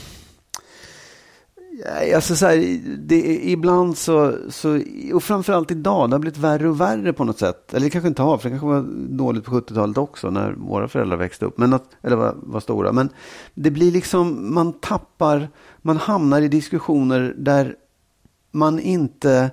Alltså 2.15 2.35
så 2.35 2.45
här, 2.45 2.79
det, 2.97 3.49
ibland 3.49 3.97
så, 3.97 4.35
så, 4.49 4.79
och 5.13 5.23
framförallt 5.23 5.71
idag, 5.71 6.09
det 6.09 6.13
har 6.13 6.19
blivit 6.19 6.37
värre 6.37 6.69
och 6.69 6.81
värre 6.81 7.13
på 7.13 7.23
något 7.23 7.39
sätt. 7.39 7.73
Eller 7.73 7.85
det 7.85 7.89
kanske 7.89 8.07
inte 8.07 8.21
har, 8.21 8.37
för 8.37 8.49
det 8.49 8.59
kanske 8.59 8.67
var 8.67 8.85
dåligt 9.17 9.43
på 9.45 9.51
70-talet 9.51 9.97
också 9.97 10.29
när 10.29 10.51
våra 10.51 10.87
föräldrar 10.87 11.17
växte 11.17 11.45
upp, 11.45 11.57
men 11.57 11.73
att, 11.73 11.83
eller 12.01 12.15
var, 12.15 12.35
var 12.37 12.59
stora. 12.59 12.91
Men 12.91 13.09
det 13.53 13.71
blir 13.71 13.91
liksom, 13.91 14.53
man 14.53 14.73
tappar, 14.73 15.49
man 15.81 15.97
hamnar 15.97 16.41
i 16.41 16.47
diskussioner 16.47 17.33
där 17.37 17.75
man 18.51 18.79
inte, 18.79 19.51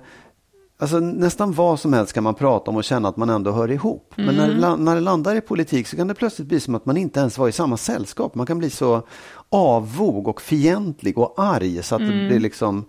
alltså 0.79 0.99
nästan 0.99 1.51
vad 1.53 1.79
som 1.79 1.93
helst 1.93 2.13
kan 2.13 2.23
man 2.23 2.33
prata 2.35 2.71
om 2.71 2.77
och 2.77 2.83
känna 2.83 3.09
att 3.09 3.17
man 3.17 3.29
ändå 3.29 3.51
hör 3.51 3.71
ihop. 3.71 4.13
Men 4.15 4.35
när, 4.35 4.47
la- 4.47 4.75
när 4.75 4.95
det 4.95 5.01
landar 5.01 5.35
i 5.35 5.41
politik 5.41 5.87
så 5.87 5.95
kan 5.95 6.07
det 6.07 6.13
plötsligt 6.13 6.47
bli 6.47 6.59
som 6.59 6.75
att 6.75 6.85
man 6.85 6.97
inte 6.97 7.19
ens 7.19 7.37
var 7.37 7.47
i 7.47 7.51
samma 7.51 7.77
sällskap. 7.77 8.35
Man 8.35 8.45
kan 8.45 8.57
bli 8.59 8.69
så 8.69 9.07
avog 9.51 10.27
och 10.27 10.41
fientlig 10.41 11.17
och 11.17 11.33
arg 11.37 11.83
så 11.83 11.95
att 11.95 12.01
det 12.01 12.27
blir 12.27 12.39
liksom, 12.39 12.85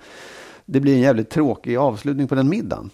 det 0.67 0.81
blir 0.81 0.95
en 0.95 1.01
jävligt 1.01 1.31
tråkig 1.31 1.77
avslutning 1.77 2.29
på 2.29 2.35
den 2.35 2.49
middagen. 2.49 2.91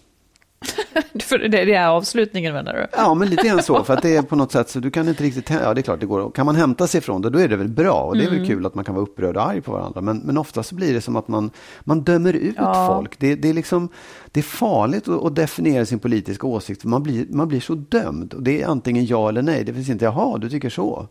För 1.23 1.37
det 1.37 1.73
är 1.73 1.87
avslutningen 1.87 2.53
menar 2.53 2.73
du? 2.73 2.87
Ja, 2.91 3.13
men 3.13 3.29
lite 3.29 3.47
grann 3.47 3.63
så. 3.63 3.83
För 3.83 3.93
att 3.93 4.01
det 4.01 4.15
är 4.15 4.21
på 4.29 4.35
något 4.35 4.51
sätt 4.51 4.69
så 4.69 4.79
du 4.79 4.91
kan 4.91 5.07
inte 5.09 5.23
riktigt, 5.23 5.49
ja 5.49 5.73
det 5.73 5.81
är 5.81 5.83
klart 5.83 5.99
det 5.99 6.05
går. 6.05 6.31
Kan 6.31 6.45
man 6.45 6.55
hämta 6.55 6.87
sig 6.87 6.97
ifrån 6.97 7.21
det, 7.21 7.29
då 7.29 7.39
är 7.39 7.47
det 7.47 7.55
väl 7.55 7.67
bra. 7.67 8.01
Och 8.01 8.17
det 8.17 8.23
är 8.25 8.29
väl 8.29 8.47
kul 8.47 8.65
att 8.65 8.75
man 8.75 8.85
kan 8.85 8.95
vara 8.95 9.03
upprörd 9.03 9.37
och 9.37 9.43
arg 9.49 9.61
på 9.61 9.71
varandra. 9.71 10.01
Men, 10.01 10.17
men 10.17 10.37
ofta 10.37 10.63
så 10.63 10.75
blir 10.75 10.93
det 10.93 11.01
som 11.01 11.15
att 11.15 11.27
man, 11.27 11.51
man 11.81 12.01
dömer 12.01 12.33
ut 12.33 12.55
Ja. 12.57 12.87
folk. 12.87 13.19
Det, 13.19 13.35
det, 13.35 13.49
är 13.49 13.53
liksom, 13.53 13.89
det 14.31 14.39
är 14.39 14.43
farligt 14.43 15.07
att, 15.07 15.25
att 15.25 15.35
definiera 15.35 15.85
sin 15.85 15.99
politiska 15.99 16.47
åsikt. 16.47 16.81
För 16.81 16.87
man 16.89 17.03
blir, 17.03 17.25
man 17.29 17.47
blir 17.47 17.59
så 17.59 17.75
dömd. 17.75 18.33
Och 18.33 18.43
det 18.43 18.61
är 18.61 18.67
antingen 18.67 19.05
ja 19.05 19.29
eller 19.29 19.41
nej. 19.41 19.63
Det 19.63 19.73
finns 19.73 19.89
inte, 19.89 20.05
jaha, 20.05 20.37
du 20.37 20.49
tycker 20.49 20.69
så. 20.69 21.07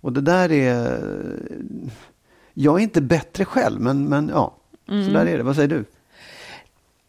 Och 0.00 0.12
det 0.12 0.20
där 0.20 0.52
är... 0.52 1.00
Jag 2.54 2.78
är 2.78 2.82
inte 2.82 3.00
bättre 3.00 3.44
själv, 3.44 3.80
men, 3.80 4.08
men 4.08 4.28
ja. 4.28 4.56
Så 4.86 5.10
där 5.12 5.26
är 5.26 5.36
det. 5.36 5.42
Vad 5.42 5.56
säger 5.56 5.68
du? 5.68 5.84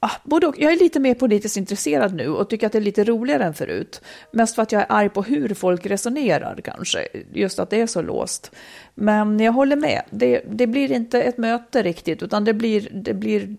Ah, 0.03 0.11
både 0.23 0.47
och. 0.47 0.55
Jag 0.59 0.73
är 0.73 0.79
lite 0.79 0.99
mer 0.99 1.13
politiskt 1.13 1.57
intresserad 1.57 2.13
nu 2.13 2.27
och 2.27 2.49
tycker 2.49 2.67
att 2.67 2.73
det 2.73 2.77
är 2.79 2.81
lite 2.81 3.03
roligare 3.03 3.43
än 3.43 3.53
förut. 3.53 4.01
Mest 4.31 4.55
för 4.55 4.61
att 4.61 4.71
jag 4.71 4.81
är 4.81 4.85
arg 4.89 5.09
på 5.09 5.23
hur 5.23 5.53
folk 5.53 5.85
resonerar 5.85 6.59
kanske, 6.63 7.07
just 7.33 7.59
att 7.59 7.69
det 7.69 7.81
är 7.81 7.87
så 7.87 8.01
låst. 8.01 8.51
Men 8.95 9.39
jag 9.39 9.51
håller 9.51 9.75
med, 9.75 10.01
det, 10.09 10.41
det 10.49 10.67
blir 10.67 10.91
inte 10.91 11.21
ett 11.21 11.37
möte 11.37 11.83
riktigt, 11.83 12.23
utan 12.23 12.45
det 12.45 12.53
blir, 12.53 12.89
det 12.91 13.13
blir, 13.13 13.55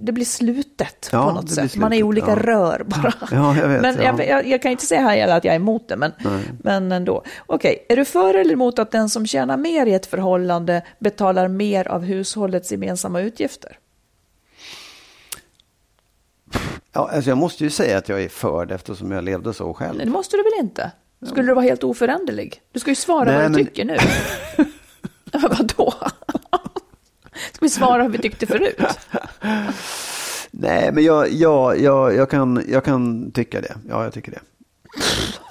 det 0.00 0.12
blir 0.12 0.24
slutet 0.24 1.08
Ja, 1.12 1.28
på 1.28 1.32
något 1.34 1.50
sätt. 1.50 1.76
Man 1.76 1.92
är 1.92 1.96
i 1.96 2.00
slutet, 2.00 2.06
olika 2.08 2.30
ja. 2.30 2.36
rör 2.36 2.82
bara. 2.86 3.12
Ja, 3.32 3.56
jag 3.56 3.68
vet, 3.68 3.82
men 3.82 3.96
ja. 3.96 4.02
jag, 4.02 4.26
jag, 4.28 4.46
jag 4.46 4.62
kan 4.62 4.70
inte 4.72 4.86
säga 4.86 5.00
här 5.00 5.28
att 5.28 5.44
jag 5.44 5.52
är 5.52 5.56
emot 5.56 5.88
det, 5.88 5.96
men, 5.96 6.12
men 6.62 6.92
ändå. 6.92 7.22
Okej, 7.46 7.86
är 7.88 7.96
du 7.96 8.04
för 8.04 8.34
eller 8.34 8.52
emot 8.52 8.78
att 8.78 8.90
den 8.90 9.08
som 9.08 9.26
tjänar 9.26 9.56
mer 9.56 9.86
i 9.86 9.94
ett 9.94 10.06
förhållande 10.06 10.82
betalar 10.98 11.48
mer 11.48 11.88
av 11.88 12.02
hushållets 12.04 12.72
gemensamma 12.72 13.20
utgifter? 13.20 13.78
Ja, 16.92 17.10
alltså 17.12 17.30
jag 17.30 17.38
måste 17.38 17.64
ju 17.64 17.70
säga 17.70 17.98
att 17.98 18.08
jag 18.08 18.22
är 18.22 18.28
för 18.28 18.66
det 18.66 18.74
eftersom 18.74 19.12
jag 19.12 19.24
levde 19.24 19.54
så 19.54 19.74
själv. 19.74 19.98
Det 19.98 20.06
måste 20.06 20.36
du 20.36 20.42
väl 20.42 20.52
inte? 20.60 20.90
Skulle 21.26 21.46
du 21.46 21.54
vara 21.54 21.64
helt 21.64 21.84
oföränderlig? 21.84 22.62
Du 22.72 22.80
ska 22.80 22.90
ju 22.90 22.94
svara 22.94 23.24
Nej, 23.24 23.34
vad 23.34 23.44
du 23.44 23.48
men- 23.48 23.66
tycker 23.66 23.84
nu. 23.84 23.96
Vadå? 25.48 25.94
Ska 27.52 27.64
vi 27.64 27.68
svara 27.68 28.02
hur 28.02 28.10
vi 28.10 28.18
tyckte 28.18 28.46
förut. 28.46 28.76
Nej, 30.50 30.92
men 30.92 31.04
jag, 31.04 31.32
jag, 31.32 31.80
jag, 31.80 32.14
jag, 32.14 32.30
kan, 32.30 32.64
jag 32.68 32.84
kan 32.84 33.30
tycka 33.32 33.60
det. 33.60 33.76
Ja, 33.88 34.04
jag 34.04 34.12
tycker 34.12 34.32
det. 34.32 34.40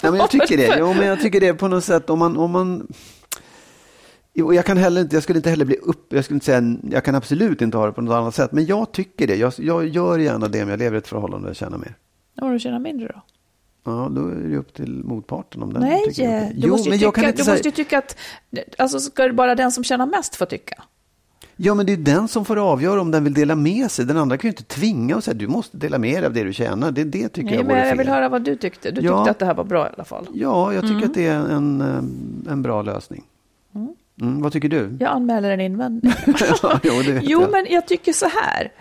Nej, 0.02 0.12
men 0.12 0.20
jag 0.20 0.30
tycker 0.30 0.56
det. 0.56 0.76
Jo, 0.78 0.94
men 0.94 1.06
jag 1.06 1.20
tycker 1.20 1.40
det 1.40 1.54
på 1.54 1.68
något 1.68 1.84
sätt. 1.84 2.10
Om 2.10 2.18
man, 2.18 2.36
om 2.36 2.50
man... 2.50 2.86
Jo, 4.34 4.54
jag 4.54 4.64
kan 4.64 4.76
heller 4.76 5.00
inte, 5.00 5.16
jag 5.16 5.22
skulle 5.22 5.36
inte 5.38 5.50
heller 5.50 5.64
bli 5.64 5.76
upp, 5.76 6.12
jag 6.12 6.24
skulle 6.24 6.36
inte 6.36 6.46
säga, 6.46 6.76
jag 6.90 7.04
kan 7.04 7.14
absolut 7.14 7.62
inte 7.62 7.76
ha 7.76 7.86
det 7.86 7.92
på 7.92 8.00
något 8.00 8.14
annat 8.14 8.34
sätt, 8.34 8.52
men 8.52 8.66
jag 8.66 8.92
tycker 8.92 9.26
det. 9.26 9.36
Jag, 9.36 9.52
jag 9.58 9.88
gör 9.88 10.18
gärna 10.18 10.48
det 10.48 10.62
om 10.62 10.68
jag 10.68 10.78
lever 10.78 10.94
i 10.96 10.98
ett 10.98 11.08
förhållande 11.08 11.44
och 11.46 11.50
jag 11.50 11.56
känner 11.56 11.78
mer. 11.78 11.94
Och 12.40 12.50
du 12.52 12.58
känner 12.58 12.78
mindre 12.78 13.06
då? 13.08 13.22
Ja, 13.84 14.08
då 14.10 14.28
är 14.28 14.34
det 14.34 14.56
upp 14.56 14.74
till 14.74 15.04
motparten 15.04 15.62
om 15.62 15.72
den 15.72 15.82
Nej, 15.82 16.04
tycker 16.04 16.22
okej. 16.22 16.52
du, 16.54 16.60
Jo, 16.66 16.72
måste, 16.72 16.90
jag 16.90 17.14
kan 17.14 17.24
inte 17.24 17.36
du 17.36 17.44
säga- 17.44 17.54
måste 17.54 17.68
ju 17.68 17.72
tycka 17.72 17.98
att, 17.98 18.16
alltså 18.78 19.00
ska 19.00 19.22
det 19.26 19.32
bara 19.32 19.54
den 19.54 19.72
som 19.72 19.84
tjänar 19.84 20.06
mest 20.06 20.36
få 20.36 20.46
tycka? 20.46 20.82
Ja, 21.60 21.74
men 21.74 21.86
det 21.86 21.92
är 21.92 21.96
den 21.96 22.28
som 22.28 22.44
får 22.44 22.56
avgöra 22.56 23.00
om 23.00 23.10
den 23.10 23.24
vill 23.24 23.34
dela 23.34 23.54
med 23.54 23.90
sig. 23.90 24.04
Den 24.04 24.16
andra 24.16 24.36
kan 24.38 24.48
ju 24.48 24.52
inte 24.52 24.62
tvinga 24.62 25.16
och 25.16 25.24
säga 25.24 25.34
du 25.34 25.46
måste 25.48 25.76
dela 25.76 25.98
med 25.98 26.14
dig 26.22 26.26
av 26.26 26.32
det 26.32 26.44
du 26.44 26.52
tjänar. 26.52 26.90
Det, 26.90 27.04
det 27.04 27.28
tycker 27.28 27.44
Nej, 27.50 27.54
jag 27.54 27.66
men 27.66 27.76
vore 27.76 27.88
jag 27.88 27.96
vill 27.96 28.06
fel. 28.06 28.14
höra 28.14 28.28
vad 28.28 28.42
du 28.44 28.56
tyckte. 28.56 28.90
Du 28.90 29.00
Ja. 29.00 29.18
tyckte 29.18 29.30
att 29.30 29.38
det 29.38 29.46
här 29.46 29.54
var 29.54 29.64
bra 29.64 29.86
i 29.86 29.90
alla 29.94 30.04
fall. 30.04 30.26
Ja, 30.34 30.72
jag 30.72 30.82
tycker 30.82 30.94
Mm. 30.94 31.08
att 31.08 31.14
det 31.14 31.26
är 31.26 31.38
en, 31.38 31.80
eh, 31.80 32.52
en 32.52 32.62
bra 32.62 32.82
lösning. 32.82 33.24
Mm, 34.20 34.42
vad 34.42 34.52
tycker 34.52 34.68
du? 34.68 34.96
Jag 35.00 35.10
anmäler 35.10 35.50
en 35.50 35.60
invändning. 35.60 36.12
Ja, 36.62 36.80
jo, 36.82 36.92
Jo, 37.22 37.40
jag. 37.40 37.50
men 37.50 37.66
jag 37.70 37.86
tycker 37.86 38.12
så 38.12 38.26
här. 38.28 38.72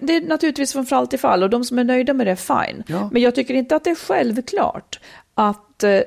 Det 0.00 0.16
är 0.16 0.28
naturligtvis 0.28 0.72
från 0.72 0.86
fall 0.86 1.06
till 1.06 1.18
fall 1.18 1.42
och 1.42 1.50
de 1.50 1.64
som 1.64 1.78
är 1.78 1.84
nöjda 1.84 2.14
med 2.14 2.26
det 2.26 2.30
är 2.30 2.36
fine. 2.66 2.82
Ja. 2.86 3.08
Men 3.12 3.22
jag 3.22 3.34
tycker 3.34 3.54
inte 3.54 3.76
att 3.76 3.84
det 3.84 3.90
är 3.90 3.94
självklart 3.94 5.00
att, 5.34 5.82
eh, 5.82 6.00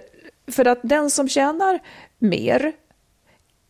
för 0.52 0.66
att 0.68 0.80
den 0.84 1.10
som 1.10 1.28
tjänar 1.30 1.80
mer, 2.20 2.72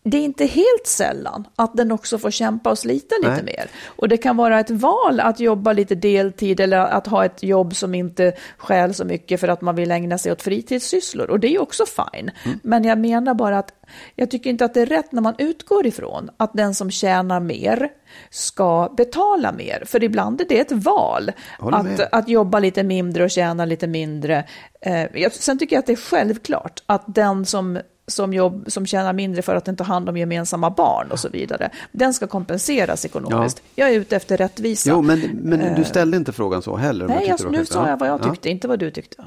det 0.09 0.17
är 0.17 0.21
inte 0.21 0.45
helt 0.45 0.87
sällan 0.87 1.47
att 1.55 1.77
den 1.77 1.91
också 1.91 2.17
får 2.17 2.31
kämpa 2.31 2.69
och 2.69 2.77
slita 2.77 3.15
lite 3.15 3.43
Nej. 3.43 3.43
mer. 3.43 3.67
Och 3.85 4.09
det 4.09 4.17
kan 4.17 4.37
vara 4.37 4.59
ett 4.59 4.69
val 4.69 5.19
att 5.19 5.39
jobba 5.39 5.73
lite 5.73 5.95
deltid 5.95 6.59
eller 6.59 6.77
att 6.77 7.07
ha 7.07 7.25
ett 7.25 7.43
jobb 7.43 7.75
som 7.75 7.95
inte 7.95 8.33
stjäl 8.57 8.93
så 8.93 9.05
mycket 9.05 9.39
för 9.39 9.47
att 9.47 9.61
man 9.61 9.75
vill 9.75 9.91
ägna 9.91 10.17
sig 10.17 10.31
åt 10.31 10.41
fritidssysslor. 10.41 11.29
Och 11.29 11.39
det 11.39 11.55
är 11.55 11.61
också 11.61 11.83
fine. 11.85 12.31
Mm. 12.45 12.59
Men 12.63 12.83
jag 12.83 12.99
menar 12.99 13.33
bara 13.33 13.59
att 13.59 13.73
jag 14.15 14.31
tycker 14.31 14.49
inte 14.49 14.65
att 14.65 14.73
det 14.73 14.81
är 14.81 14.85
rätt 14.85 15.11
när 15.11 15.21
man 15.21 15.35
utgår 15.37 15.87
ifrån 15.87 16.29
att 16.37 16.53
den 16.53 16.75
som 16.75 16.91
tjänar 16.91 17.39
mer 17.39 17.89
ska 18.29 18.93
betala 18.97 19.51
mer. 19.51 19.83
För 19.85 20.03
ibland 20.03 20.41
är 20.41 20.45
det 20.49 20.59
ett 20.59 20.71
val 20.71 21.31
att, 21.59 21.99
att 22.11 22.29
jobba 22.29 22.59
lite 22.59 22.83
mindre 22.83 23.23
och 23.23 23.31
tjäna 23.31 23.65
lite 23.65 23.87
mindre. 23.87 24.43
Eh, 24.81 25.29
sen 25.31 25.59
tycker 25.59 25.75
jag 25.75 25.79
att 25.79 25.85
det 25.85 25.93
är 25.93 25.95
självklart 25.95 26.83
att 26.85 27.03
den 27.07 27.45
som 27.45 27.79
som, 28.09 28.33
jobb, 28.33 28.63
som 28.67 28.85
tjänar 28.85 29.13
mindre 29.13 29.41
för 29.41 29.55
att 29.55 29.65
den 29.65 29.75
tar 29.75 29.85
hand 29.85 30.09
om 30.09 30.17
gemensamma 30.17 30.69
barn 30.69 31.11
och 31.11 31.19
så 31.19 31.29
vidare. 31.29 31.69
Den 31.91 32.13
ska 32.13 32.27
kompenseras 32.27 33.05
ekonomiskt. 33.05 33.61
Jag 33.75 33.89
är 33.89 33.93
ute 33.99 34.15
efter 34.15 34.37
rättvisa. 34.37 34.89
Jo, 34.89 35.01
men, 35.01 35.19
men 35.41 35.75
du 35.75 35.83
ställde 35.83 36.17
inte 36.17 36.31
frågan 36.31 36.61
så 36.61 36.75
heller. 36.75 37.07
Nej, 37.07 37.35
jag, 37.39 37.51
nu 37.51 37.65
sa 37.65 37.89
jag 37.89 37.99
vad 37.99 38.09
jag 38.09 38.19
Ja. 38.23 38.29
tyckte, 38.31 38.49
inte 38.49 38.67
vad 38.67 38.79
du 38.79 38.91
tyckte. 38.91 39.23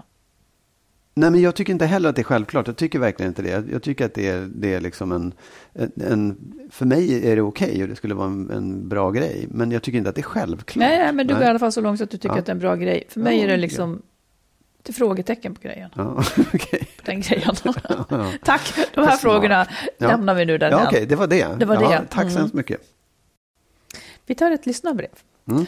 Nej, 1.14 1.30
men 1.30 1.40
jag 1.40 1.54
tycker 1.54 1.72
inte 1.72 1.86
heller 1.86 2.08
att 2.08 2.16
det 2.16 2.22
är 2.22 2.24
självklart. 2.24 2.66
Jag 2.66 2.76
tycker 2.76 2.98
verkligen 2.98 3.30
inte 3.30 3.42
det. 3.42 3.64
Jag, 3.72 3.82
tycker 3.82 4.06
att 4.06 4.14
det 4.14 4.28
är, 4.28 4.48
det 4.54 4.74
är 4.74 4.80
liksom 4.80 5.12
en, 5.12 5.32
en. 6.10 6.36
För 6.70 6.86
mig 6.86 7.30
är 7.30 7.36
det 7.36 7.42
okej 7.42 7.82
och 7.82 7.88
det 7.88 7.96
skulle 7.96 8.14
vara 8.14 8.26
en, 8.26 8.50
en 8.50 8.88
bra 8.88 9.10
grej. 9.10 9.46
Men 9.50 9.70
jag 9.72 9.82
tycker 9.82 9.98
inte 9.98 10.10
att 10.10 10.16
det 10.16 10.20
är 10.20 10.22
självklart. 10.22 10.76
Nej, 10.76 10.98
nej, 10.98 11.12
men 11.12 11.26
du 11.26 11.34
går 11.34 11.42
i 11.42 11.46
alla 11.46 11.58
fall 11.58 11.72
så 11.72 11.80
långt 11.80 12.00
att 12.00 12.10
du 12.10 12.16
tycker 12.16 12.34
Ja. 12.34 12.38
att 12.38 12.46
det 12.46 12.50
är 12.50 12.54
en 12.54 12.58
bra 12.60 12.74
grej. 12.76 13.04
För 13.08 13.20
mig 13.20 13.36
Ja, 13.36 13.42
är 13.42 13.46
det 13.46 13.52
ja. 13.52 13.56
liksom 13.60 14.02
ett 14.88 14.96
frågetecken 14.96 15.54
på 15.54 15.60
grejen. 15.60 15.90
Ja. 15.96 16.04
På 16.96 17.02
den 17.04 17.20
grejen. 17.20 17.54
Tack, 18.44 18.74
de 18.94 19.00
här 19.06 19.16
frågorna 19.16 19.66
Ja. 19.98 20.08
lämnar 20.08 20.34
vi 20.34 20.44
nu 20.44 20.58
där 20.58 20.70
Ja, 20.70 20.86
okej, 20.86 21.06
det 21.06 21.16
var 21.16 21.26
det. 21.26 21.48
Det 21.58 21.64
var 21.64 21.74
ja, 21.74 21.88
det. 21.90 22.06
Tack 22.10 22.22
så 22.22 22.28
Mm. 22.28 22.36
hemskt 22.36 22.54
mycket. 22.54 22.80
Vi 24.26 24.34
tar 24.34 24.50
ett 24.50 24.66
lyssnarbrev. 24.66 25.08
Mm. 25.48 25.66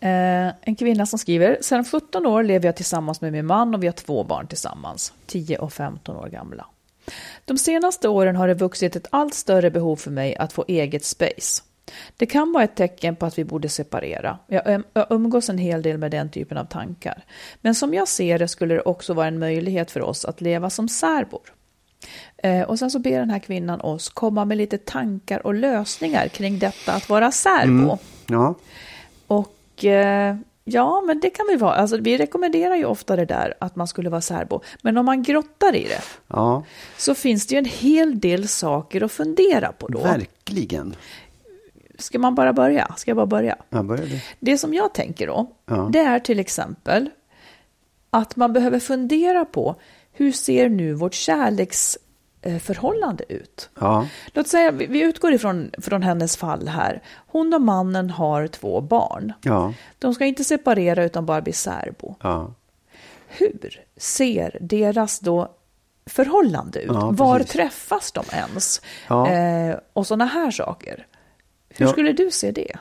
Eh, 0.00 0.54
en 0.60 0.76
kvinna 0.76 1.06
som 1.06 1.18
skriver, 1.18 1.58
sedan 1.60 1.84
17 1.84 2.26
år 2.26 2.42
lever 2.42 2.66
jag 2.66 2.76
tillsammans 2.76 3.20
med 3.20 3.32
min 3.32 3.46
man 3.46 3.74
och 3.74 3.82
vi 3.82 3.86
har 3.86 3.92
två 3.92 4.24
barn 4.24 4.46
tillsammans, 4.46 5.12
10 5.26 5.58
och 5.58 5.72
15 5.72 6.16
år 6.16 6.28
gamla. 6.28 6.66
De 7.44 7.58
senaste 7.58 8.08
åren 8.08 8.36
har 8.36 8.48
det 8.48 8.54
vuxit 8.54 8.96
ett 8.96 9.06
allt 9.10 9.34
större 9.34 9.70
behov 9.70 9.96
för 9.96 10.10
mig 10.10 10.36
att 10.36 10.52
få 10.52 10.64
eget 10.68 11.04
space. 11.04 11.62
Det 12.16 12.26
kan 12.26 12.52
vara 12.52 12.64
ett 12.64 12.76
tecken 12.76 13.16
på 13.16 13.26
att 13.26 13.38
vi 13.38 13.44
borde 13.44 13.68
separera. 13.68 14.38
Jag, 14.46 14.66
um, 14.66 14.84
umgås 15.10 15.48
en 15.48 15.58
hel 15.58 15.82
del 15.82 15.98
med 15.98 16.10
den 16.10 16.30
typen 16.30 16.58
av 16.58 16.64
tankar. 16.64 17.24
Men 17.60 17.74
som 17.74 17.94
jag 17.94 18.08
ser 18.08 18.38
det 18.38 18.48
skulle 18.48 18.74
det 18.74 18.80
också 18.80 19.14
vara 19.14 19.26
en 19.26 19.38
möjlighet 19.38 19.90
för 19.90 20.00
oss 20.00 20.24
att 20.24 20.40
leva 20.40 20.70
som 20.70 20.88
särbor. 20.88 21.52
Eh, 22.36 22.62
och 22.62 22.78
sen 22.78 22.90
så 22.90 22.98
ber 22.98 23.18
den 23.18 23.30
här 23.30 23.38
kvinnan 23.38 23.80
oss 23.80 24.08
komma 24.08 24.44
med 24.44 24.56
lite 24.56 24.78
tankar 24.78 25.46
och 25.46 25.54
lösningar 25.54 26.28
kring 26.28 26.58
detta 26.58 26.92
att 26.92 27.08
vara 27.08 27.32
särbo. 27.32 27.98
Ja, 28.26 28.54
Och 29.26 29.84
eh, 29.84 30.36
ja, 30.64 31.02
men 31.06 31.20
det 31.20 31.30
kan 31.30 31.46
vi 31.48 31.56
vara. 31.56 31.74
Alltså, 31.74 31.96
vi 31.96 32.18
rekommenderar 32.18 32.76
ju 32.76 32.84
ofta 32.84 33.16
det 33.16 33.24
där 33.24 33.54
att 33.60 33.76
man 33.76 33.88
skulle 33.88 34.10
vara 34.10 34.20
särbo. 34.20 34.60
Men 34.82 34.96
om 34.96 35.06
man 35.06 35.22
grottar 35.22 35.74
i 35.74 35.84
det 35.84 36.02
ja 36.28 36.64
så 36.96 37.14
finns 37.14 37.46
det 37.46 37.54
ju 37.54 37.58
en 37.58 37.64
hel 37.64 38.20
del 38.20 38.48
saker 38.48 39.02
att 39.04 39.12
fundera 39.12 39.72
på 39.72 39.88
då. 39.88 39.98
verkligen. 39.98 40.94
Ska 41.98 42.18
man 42.18 42.34
bara 42.34 42.52
börja? 42.52 42.94
Ska 42.96 43.10
jag 43.10 43.16
bara 43.16 43.26
börja? 43.26 43.56
Jag 43.70 43.84
började. 43.84 44.20
Det 44.40 44.58
som 44.58 44.74
jag 44.74 44.94
tänker 44.94 45.26
då, 45.26 45.50
Ja. 45.66 45.88
det 45.92 45.98
är 45.98 46.18
till 46.20 46.38
exempel 46.38 47.10
att 48.10 48.36
man 48.36 48.52
behöver 48.52 48.78
fundera 48.80 49.44
på 49.44 49.76
hur 50.12 50.32
ser 50.32 50.68
nu 50.68 50.94
vårt 50.94 51.14
kärleksförhållande 51.14 53.24
ut? 53.32 53.70
Ja, 53.80 54.08
Låt 54.32 54.48
säga, 54.48 54.70
vi 54.70 55.00
utgår 55.02 55.32
ifrån 55.32 55.70
från 55.78 56.02
hennes 56.02 56.36
fall 56.36 56.68
här. 56.68 57.02
Hon 57.26 57.54
och 57.54 57.62
mannen 57.62 58.10
har 58.10 58.46
två 58.46 58.80
barn. 58.80 59.32
ja, 59.42 59.74
De 59.98 60.14
ska 60.14 60.24
inte 60.24 60.44
separera 60.44 61.04
utan 61.04 61.26
bara 61.26 61.40
bli 61.40 61.52
särbo. 61.52 62.14
ja. 62.22 62.54
Hur 63.28 63.80
ser 63.96 64.58
deras 64.60 65.20
då 65.20 65.48
förhållande 66.06 66.80
ut? 66.80 66.90
Ja, 66.94 67.10
Var 67.10 67.40
träffas 67.40 68.12
de 68.12 68.24
ens? 68.32 68.80
Ja. 69.08 69.30
Eh, 69.30 69.76
och 69.92 70.06
sådana 70.06 70.24
här 70.24 70.50
saker. 70.50 71.06
Hur 71.78 71.86
Ja. 71.86 71.92
skulle 71.92 72.12
du 72.12 72.30
se 72.30 72.50
det? 72.50 72.76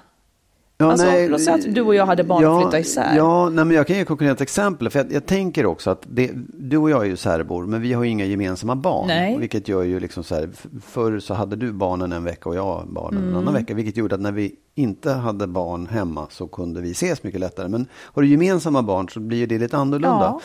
Ja, 0.77 0.91
Alltså, 0.91 1.05
låt 1.29 1.41
säga 1.41 1.55
att 1.55 1.75
du 1.75 1.81
och 1.81 1.95
jag 1.95 2.05
hade 2.05 2.23
barn 2.23 2.45
och 2.45 2.61
flyttade 2.61 2.79
isär. 2.79 3.17
Ja, 3.17 3.49
nej, 3.49 3.65
men 3.65 3.75
jag 3.77 3.87
kan 3.87 3.95
ge 3.95 4.01
ett 4.01 4.07
konkret 4.07 4.41
exempel. 4.41 4.89
För 4.89 4.99
jag, 4.99 5.11
jag 5.11 5.25
tänker 5.25 5.65
också 5.65 5.89
att 5.89 6.03
det, 6.09 6.31
du 6.53 6.77
och 6.77 6.89
jag 6.89 7.01
är 7.01 7.05
ju 7.05 7.15
särbor, 7.17 7.65
men 7.65 7.81
vi 7.81 7.93
har 7.93 8.03
ju 8.03 8.09
inga 8.09 8.25
gemensamma 8.25 8.75
barn. 8.75 9.07
Nej. 9.07 9.37
Vilket 9.37 9.67
gör 9.67 9.83
ju 9.83 9.99
liksom 9.99 10.23
så 10.23 10.35
här, 10.35 10.49
förr 10.85 11.19
så 11.19 11.33
hade 11.33 11.55
du 11.55 11.71
barnen 11.71 12.11
en 12.11 12.23
vecka 12.23 12.49
och 12.49 12.55
jag 12.55 12.87
barnen 12.87 13.21
en 13.23 13.27
Mm. 13.29 13.37
annan 13.39 13.53
vecka. 13.53 13.73
Vilket 13.73 13.97
gjorde 13.97 14.15
att 14.15 14.21
när 14.21 14.31
vi 14.31 14.55
inte 14.75 15.11
hade 15.11 15.47
barn 15.47 15.87
hemma 15.87 16.27
så 16.29 16.47
kunde 16.47 16.81
vi 16.81 16.91
ses 16.91 17.23
mycket 17.23 17.39
lättare. 17.39 17.67
Men 17.67 17.85
har 17.93 18.21
du 18.21 18.27
gemensamma 18.27 18.81
barn 18.83 19.09
så 19.09 19.19
blir 19.19 19.47
det 19.47 19.59
lite 19.59 19.77
annorlunda. 19.77 20.39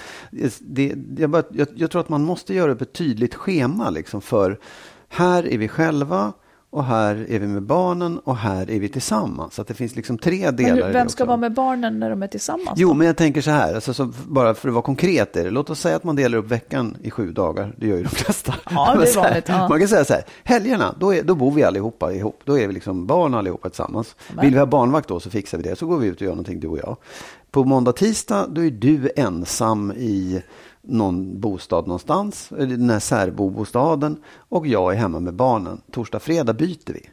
Det, 0.60 0.94
jag, 1.18 1.30
bara, 1.30 1.42
jag, 1.50 1.68
jag 1.74 1.90
tror 1.90 2.00
att 2.00 2.08
man 2.08 2.24
måste 2.24 2.54
göra 2.54 2.72
upp 2.72 2.80
ett 2.82 2.92
tydligt 2.92 3.34
schema 3.34 3.90
liksom 3.90 4.20
för 4.20 4.58
här 5.08 5.46
är 5.46 5.58
vi 5.58 5.68
själva. 5.68 6.32
Och 6.70 6.84
här 6.84 7.26
är 7.28 7.38
vi 7.38 7.46
med 7.46 7.62
barnen 7.62 8.18
och 8.18 8.36
här 8.36 8.70
är 8.70 8.80
vi 8.80 8.88
tillsammans. 8.88 9.54
Så 9.54 9.62
att 9.62 9.68
det 9.68 9.74
finns 9.74 9.96
liksom 9.96 10.18
tre 10.18 10.44
Men 10.44 10.56
delar 10.56 10.74
hur, 10.74 10.82
det 10.82 10.92
vem 10.92 11.08
ska 11.08 11.24
vara 11.24 11.36
med 11.36 11.52
barnen 11.52 12.00
när 12.00 12.10
de 12.10 12.22
är 12.22 12.26
tillsammans? 12.26 12.70
Jo, 12.76 12.88
då? 12.88 12.94
men 12.94 13.06
jag 13.06 13.16
tänker 13.16 13.40
så 13.40 13.50
här, 13.50 13.74
alltså, 13.74 13.94
så 13.94 14.12
bara 14.28 14.54
för 14.54 14.68
att 14.68 14.74
vara 14.74 14.82
konkret 14.82 15.36
är 15.36 15.44
det. 15.44 15.50
Låt 15.50 15.70
oss 15.70 15.80
säga 15.80 15.96
att 15.96 16.04
man 16.04 16.16
delar 16.16 16.38
upp 16.38 16.46
veckan 16.46 16.96
i 17.02 17.10
sju 17.10 17.32
dagar. 17.32 17.74
Det 17.76 17.86
gör 17.86 17.96
ju 17.96 18.02
de 18.02 18.08
flesta. 18.08 18.54
Ja, 18.70 18.86
det 18.86 18.92
är 18.92 18.96
Men 18.98 19.06
så 19.06 19.20
här, 19.20 19.28
vanligt, 19.28 19.48
ja. 19.48 19.68
Man 19.68 19.78
kan 19.78 19.88
säga 19.88 20.04
så 20.04 20.12
här, 20.12 20.24
helgerna, 20.44 20.94
då, 20.98 21.14
är, 21.14 21.22
då 21.22 21.34
bor 21.34 21.52
vi 21.52 21.62
allihopa 21.62 22.12
ihop. 22.12 22.40
Då 22.44 22.58
är 22.58 22.66
vi 22.66 22.72
liksom 22.72 23.06
barn 23.06 23.34
allihopa 23.34 23.68
tillsammans. 23.68 24.16
Vill 24.40 24.52
vi 24.52 24.58
ha 24.58 24.66
barnvakt 24.66 25.08
då 25.08 25.20
så 25.20 25.30
fixar 25.30 25.58
vi 25.58 25.64
det. 25.64 25.76
Så 25.76 25.86
går 25.86 25.98
vi 25.98 26.06
ut 26.06 26.16
och 26.16 26.22
gör 26.22 26.30
någonting, 26.30 26.60
du 26.60 26.68
och 26.68 26.78
jag. 26.78 26.96
På 27.50 27.64
måndag, 27.64 27.92
tisdag, 27.92 28.46
då 28.50 28.64
är 28.64 28.70
du 28.70 29.10
ensam 29.16 29.92
i 29.92 30.42
någon 30.88 31.40
bostad 31.40 31.86
någonstans, 31.86 32.48
den 32.50 32.90
här 32.90 33.00
särbobostaden. 33.00 34.22
Och 34.48 34.66
jag 34.66 34.92
är 34.92 34.96
hemma 34.96 35.20
med 35.20 35.34
barnen. 35.34 35.80
Torsdag, 35.92 36.18
fredag 36.20 36.52
byter 36.52 36.92
vi. 36.92 37.08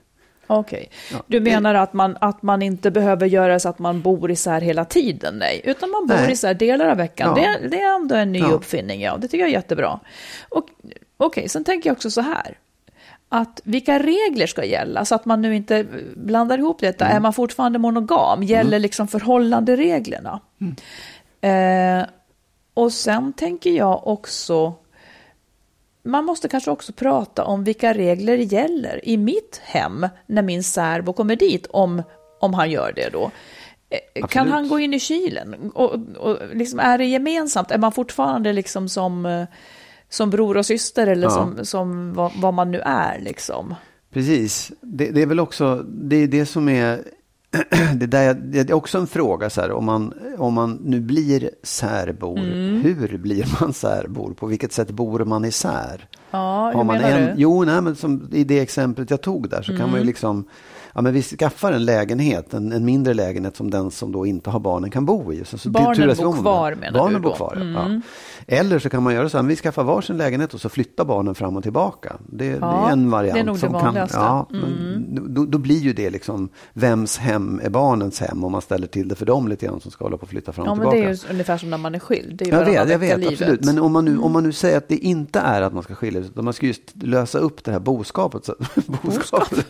Okej. 0.48 0.90
Du 1.28 1.40
menar 1.40 1.76
att 1.76 1.94
man, 1.94 2.18
att 2.22 2.42
man 2.42 2.62
inte 2.62 2.92
behöver 2.92 3.28
göra 3.28 3.60
så 3.60 3.70
att 3.70 3.80
man 3.80 4.02
bor 4.02 4.32
isär 4.32 4.62
hela 4.62 4.86
tiden? 4.86 5.38
Nej, 5.38 5.62
utan 5.64 5.90
man 5.90 6.08
bor 6.08 6.16
Nej. 6.16 6.32
isär 6.32 6.54
delar 6.54 6.88
av 6.88 6.98
veckan. 6.98 7.34
Ja. 7.38 7.44
Det, 7.62 7.68
det 7.68 7.82
är 7.82 7.96
ändå 7.96 8.16
en 8.16 8.32
ny 8.32 8.40
Ja. 8.40 8.48
uppfinning, 8.48 9.02
ja. 9.02 9.18
Det 9.18 9.28
tycker 9.28 9.40
jag 9.40 9.50
är 9.50 9.54
jättebra. 9.54 10.00
Okej, 11.18 11.50
sen 11.50 11.64
tänker 11.64 11.90
jag 11.90 11.96
också 11.96 12.12
så 12.12 12.22
här. 12.22 12.58
Att 13.30 13.62
vilka 13.64 14.00
regler 14.00 14.48
ska 14.48 14.66
gälla 14.66 15.06
så 15.06 15.16
att 15.16 15.26
man 15.26 15.42
nu 15.42 15.56
inte 15.56 15.86
blandar 16.16 16.58
ihop 16.58 16.80
detta. 16.80 17.06
Mm. 17.06 17.18
Är 17.18 17.22
man 17.22 17.34
fortfarande 17.34 17.80
monogam? 17.80 18.44
Gäller 18.44 18.80
liksom 18.80 19.08
förhållandereglerna? 19.08 20.40
Mm. 20.62 20.76
Eh, 21.42 22.06
och 22.76 22.94
sen 22.94 23.34
tänker 23.34 23.72
jag 23.72 24.08
också 24.08 24.74
man 26.04 26.26
måste 26.26 26.48
kanske 26.48 26.72
också 26.72 26.94
prata 26.94 27.44
om 27.46 27.64
vilka 27.64 27.94
regler 27.94 28.38
gäller 28.38 29.08
i 29.10 29.18
mitt 29.18 29.62
hem 29.64 30.08
när 30.28 30.42
min 30.42 30.64
särbo 30.64 31.14
kommer 31.14 31.36
dit, 31.36 31.68
om, 31.70 32.04
om 32.40 32.54
han 32.54 32.72
gör 32.72 32.94
det 32.96 33.10
då. 33.10 33.32
Eh, 33.90 34.00
Kan 34.14 34.24
Absolut. 34.24 34.54
han 34.54 34.68
gå 34.68 34.80
in 34.80 34.94
i 34.94 35.00
kylen? 35.00 35.72
Och, 35.74 35.94
och 36.18 36.38
liksom, 36.54 36.80
är 36.80 36.98
det 36.98 37.06
gemensamt? 37.06 37.72
Är 37.72 37.78
man 37.78 37.92
fortfarande 37.92 38.54
liksom 38.54 38.90
som, 38.90 39.46
som 40.10 40.30
bror 40.30 40.58
och 40.58 40.66
syster 40.66 41.08
eller 41.08 41.28
Ja. 41.28 41.30
som, 41.30 41.66
som 41.66 42.14
vad, 42.14 42.32
vad 42.42 42.54
man 42.54 42.72
nu 42.72 42.80
är? 42.86 43.20
Liksom? 43.20 43.76
Precis. 44.14 44.72
Det, 44.82 45.12
det 45.12 45.22
är 45.22 45.26
väl 45.28 45.40
också 45.40 45.86
det, 45.88 46.16
är 46.16 46.28
det 46.28 46.46
som 46.46 46.70
är 46.70 47.04
det, 47.96 48.06
där, 48.06 48.34
det 48.34 48.60
är 48.70 48.74
också 48.74 48.98
en 48.98 49.08
fråga, 49.08 49.50
så 49.50 49.62
här, 49.62 49.72
om, 49.72 49.86
man, 49.86 50.14
om 50.38 50.54
man 50.54 50.80
nu 50.84 51.00
blir 51.02 51.50
särbor, 51.64 52.40
Mm. 52.40 52.82
hur 52.82 53.18
blir 53.18 53.48
man 53.62 53.74
särbor? 53.74 54.34
På 54.34 54.46
vilket 54.46 54.74
sätt 54.74 54.92
bor 54.92 55.20
man 55.26 55.46
isär? 55.46 56.08
Ja, 56.32 56.68
hur 56.68 56.74
Har 56.78 56.84
man 56.84 56.98
menar 56.98 57.10
en, 57.20 57.36
du? 57.36 57.42
Jo, 57.42 57.64
nej, 57.64 57.82
men 57.82 57.96
som 57.96 58.30
i 58.32 58.44
det 58.44 58.60
exemplet 58.60 59.10
jag 59.12 59.22
tog 59.22 59.50
där 59.50 59.62
så 59.62 59.72
kan 59.72 59.76
Mm. 59.82 59.92
man 59.92 60.00
ju 60.00 60.06
liksom 60.06 60.44
Ja, 60.98 61.02
men 61.02 61.14
vi 61.14 61.22
skaffar 61.22 61.72
en 61.72 61.86
lägenhet, 61.86 62.54
en, 62.54 62.72
en 62.72 62.86
mindre 62.86 63.14
lägenhet 63.14 63.56
som 63.58 63.72
den 63.72 63.92
som 63.92 64.12
då 64.12 64.26
inte 64.26 64.50
har 64.50 64.60
barnen 64.60 64.92
kan 64.92 65.06
bo 65.06 65.34
i. 65.34 65.46
Så, 65.46 65.58
så 65.58 65.70
Barnen 65.70 66.08
bor 66.18 66.34
det. 66.36 66.42
kvar, 66.42 66.76
menar 66.76 67.00
barnen 67.00 67.14
du 67.14 67.20
bor 67.20 67.30
då? 67.30 67.36
kvar, 67.36 67.54
ja. 67.56 67.62
Mm. 67.62 68.02
ja. 68.46 68.56
Eller 68.56 68.80
så 68.80 68.90
kan 68.90 69.04
man 69.04 69.14
göra 69.14 69.30
så 69.30 69.38
här, 69.38 69.46
vi 69.46 69.56
skaffar 69.56 69.84
varsin 69.84 70.18
lägenhet 70.18 70.54
och 70.54 70.62
så 70.62 70.70
flyttar 70.70 71.06
barnen 71.06 71.36
fram 71.36 71.58
och 71.58 71.64
tillbaka. 71.64 72.16
Det, 72.30 72.50
det 72.50 72.58
Ja, 72.62 72.88
är 72.88 72.92
en 72.92 73.12
variant. 73.12 73.34
det 73.34 73.40
är 73.40 73.44
nog 73.44 73.56
det 73.56 73.60
som 73.60 73.74
kan, 73.74 73.82
vanligaste. 73.84 74.18
Mm. 74.18 74.28
ja, 74.28 74.48
men 74.52 75.34
då, 75.34 75.46
då 75.46 75.58
blir 75.58 75.80
ju 75.80 75.94
det 75.94 76.10
liksom, 76.10 76.50
vems 76.74 77.18
hem 77.18 77.62
är 77.64 77.70
barnens 77.70 78.20
hem? 78.20 78.44
Om 78.44 78.52
man 78.52 78.62
ställer 78.62 78.88
till 78.88 79.08
det 79.08 79.16
för 79.16 79.26
dem 79.26 79.48
lite 79.48 79.66
grann 79.66 79.80
som 79.82 79.92
ska 79.92 80.06
hålla 80.06 80.18
på 80.18 80.24
och 80.24 80.30
flytta 80.30 80.52
fram 80.54 80.64
och 80.64 80.70
Ja, 80.70 80.76
men 80.76 80.80
tillbaka. 80.82 80.98
det 80.98 81.04
är 81.06 81.26
ju 81.28 81.32
ungefär 81.34 81.58
som 81.58 81.70
när 81.70 81.78
man 81.78 81.96
är 81.96 82.00
skild. 82.00 82.36
Det 82.38 82.46
är 82.46 82.48
ju 82.48 82.54
Jag 82.58 82.66
vet, 82.66 82.90
jag 82.90 83.00
vet 83.00 83.20
livet. 83.20 83.32
absolut. 83.34 83.66
Men 83.66 83.80
om 83.80 83.92
man, 83.92 84.06
nu, 84.06 84.18
om 84.20 84.32
man 84.32 84.44
nu 84.44 84.52
säger 84.52 84.78
att 84.78 84.88
det 84.88 84.98
inte 84.98 85.40
är 85.40 85.62
att 85.62 85.74
man 85.74 85.84
ska 85.84 85.96
skilja 85.96 86.22
sig, 86.22 86.30
utan 86.30 86.46
man 86.46 86.54
ska 86.54 86.66
just 86.68 86.82
lösa 87.04 87.40
upp 87.40 87.64
det 87.64 87.72
här 87.72 87.80
boskapet. 87.80 88.46
Så, 88.46 88.56
boskapet. 89.04 89.66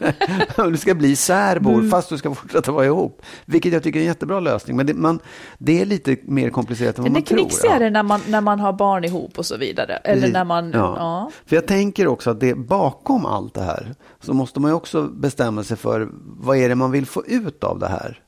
du 0.71 0.77
ska 0.77 0.95
bli 0.95 1.14
särbor 1.15 1.73
Mm. 1.73 1.89
fast 1.91 2.09
du 2.09 2.17
ska 2.17 2.33
fortsätta 2.33 2.71
vara 2.71 2.85
ihop. 2.85 3.21
Vilket 3.45 3.73
jag 3.73 3.83
tycker 3.83 3.99
är 3.99 4.01
en 4.03 4.07
jättebra 4.07 4.39
lösning. 4.39 4.77
Men 4.77 4.85
det, 4.85 4.93
man, 4.93 5.19
det 5.57 5.81
är 5.81 5.85
lite 5.85 6.17
mer 6.23 6.49
komplicerat 6.49 6.97
än 6.97 7.03
vad 7.03 7.11
Det 7.11 7.13
är 7.13 7.19
man 7.19 7.23
tror. 7.23 7.37
knixigare 7.37 7.89
när, 7.89 8.03
man, 8.03 8.21
när 8.27 8.41
man 8.41 8.59
har 8.59 8.73
barn 8.73 9.03
ihop 9.03 9.37
och 9.39 9.45
så 9.45 9.57
vidare. 9.57 9.95
Eller 9.97 10.27
när 10.31 10.43
man... 10.43 10.71
Ja. 10.71 10.95
Ja. 10.97 11.31
För 11.45 11.55
jag 11.55 11.67
tänker 11.67 12.07
också 12.07 12.29
att 12.31 12.39
det 12.39 12.55
bakom 12.55 13.25
allt 13.25 13.53
det 13.53 13.61
här 13.63 13.95
så 14.21 14.33
måste 14.33 14.59
man 14.59 14.71
ju 14.71 14.75
också 14.75 15.03
bestämma 15.03 15.63
sig 15.63 15.77
för 15.77 16.09
vad 16.23 16.57
är 16.57 16.69
det 16.69 16.75
man 16.75 16.91
vill 16.91 17.05
få 17.05 17.25
ut 17.25 17.63
av 17.63 17.79
det 17.79 17.87
här. 17.87 18.21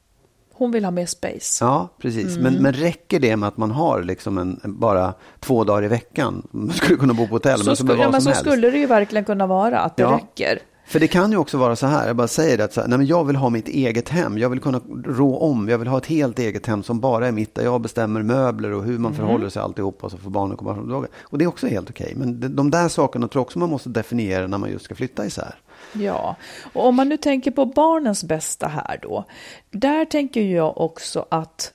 Hon 0.54 0.72
vill 0.72 0.84
ha 0.86 0.92
mer 0.92 1.06
space. 1.06 1.66
Ja, 1.66 1.90
precis. 2.02 2.38
Mm. 2.38 2.44
Men, 2.54 2.64
men 2.64 2.74
räcker 2.74 3.20
det 3.20 3.36
med 3.38 3.48
att 3.48 3.58
man 3.58 3.72
har 3.72 4.04
liksom 4.04 4.38
en, 4.38 4.60
bara 4.64 5.14
två 5.40 5.64
dagar 5.64 5.84
i 5.84 5.88
veckan? 5.88 6.48
Man 6.52 6.72
skulle 6.72 6.98
kunna 7.00 7.14
bo 7.14 7.28
på 7.28 7.36
hotell, 7.36 7.60
så 7.60 7.66
men 7.66 7.76
så 7.76 7.84
skulle, 7.86 8.02
ja, 8.02 8.12
men 8.12 8.22
så 8.22 8.30
helst. 8.30 8.42
skulle 8.42 8.70
det 8.72 8.78
ju 8.78 8.86
verkligen 8.86 9.26
kunna 9.26 9.48
vara, 9.48 9.80
att 9.80 9.98
det 9.98 10.04
Ja. 10.04 10.12
räcker. 10.22 10.60
För 10.88 11.00
det 11.00 11.08
kan 11.08 11.32
ju 11.32 11.38
också 11.38 11.58
vara 11.58 11.76
så 11.76 11.88
här, 11.88 12.08
jag 12.08 12.16
bara 12.16 12.28
säger 12.28 12.58
det, 12.58 12.64
att 12.64 12.74
så 12.74 12.82
här, 12.82 12.88
nej 12.88 12.98
men 12.98 13.08
jag 13.08 13.24
vill 13.24 13.36
ha 13.36 13.50
mitt 13.50 13.68
eget 13.68 14.10
hem, 14.10 14.38
jag 14.38 14.50
vill 14.50 14.60
kunna 14.60 14.82
rå 15.06 15.38
om, 15.38 15.70
jag 15.70 15.78
vill 15.78 15.88
ha 15.88 15.98
ett 15.98 16.06
helt 16.06 16.40
eget 16.40 16.66
hem 16.66 16.84
som 16.84 17.00
bara 17.00 17.28
är 17.28 17.32
mitt, 17.32 17.56
där 17.56 17.64
jag 17.64 17.82
bestämmer 17.82 18.22
möbler 18.24 18.72
och 18.74 18.84
hur 18.84 18.98
man 18.98 19.12
Mm. 19.14 19.26
förhåller 19.26 19.50
sig 19.50 19.62
alltihopa 19.62 20.06
och 20.06 20.12
så 20.12 20.18
får 20.18 20.30
barnen 20.30 20.58
komma 20.58 20.72
och 20.72 20.78
tillbaka. 20.78 21.08
Och 21.22 21.38
det 21.38 21.46
är 21.46 21.48
också 21.48 21.68
helt 21.68 21.90
okej, 21.90 22.14
men 22.16 22.40
de, 22.40 22.48
de 22.48 22.72
där 22.72 22.88
sakerna 22.90 23.28
tror 23.28 23.40
jag 23.40 23.46
också 23.46 23.60
man 23.60 23.70
måste 23.70 23.90
definiera 23.90 24.48
när 24.48 24.58
man 24.58 24.70
just 24.72 24.86
ska 24.86 24.96
flytta 24.96 25.26
isär. 25.26 25.56
Ja, 25.94 26.36
och 26.74 26.86
om 26.88 26.96
man 26.96 27.10
nu 27.10 27.18
tänker 27.18 27.52
på 27.52 27.66
barnens 27.66 28.24
bästa 28.24 28.68
här 28.68 29.00
då. 29.02 29.26
Där 29.72 30.06
tänker 30.06 30.42
jag 30.42 30.78
också 30.78 31.26
att 31.32 31.74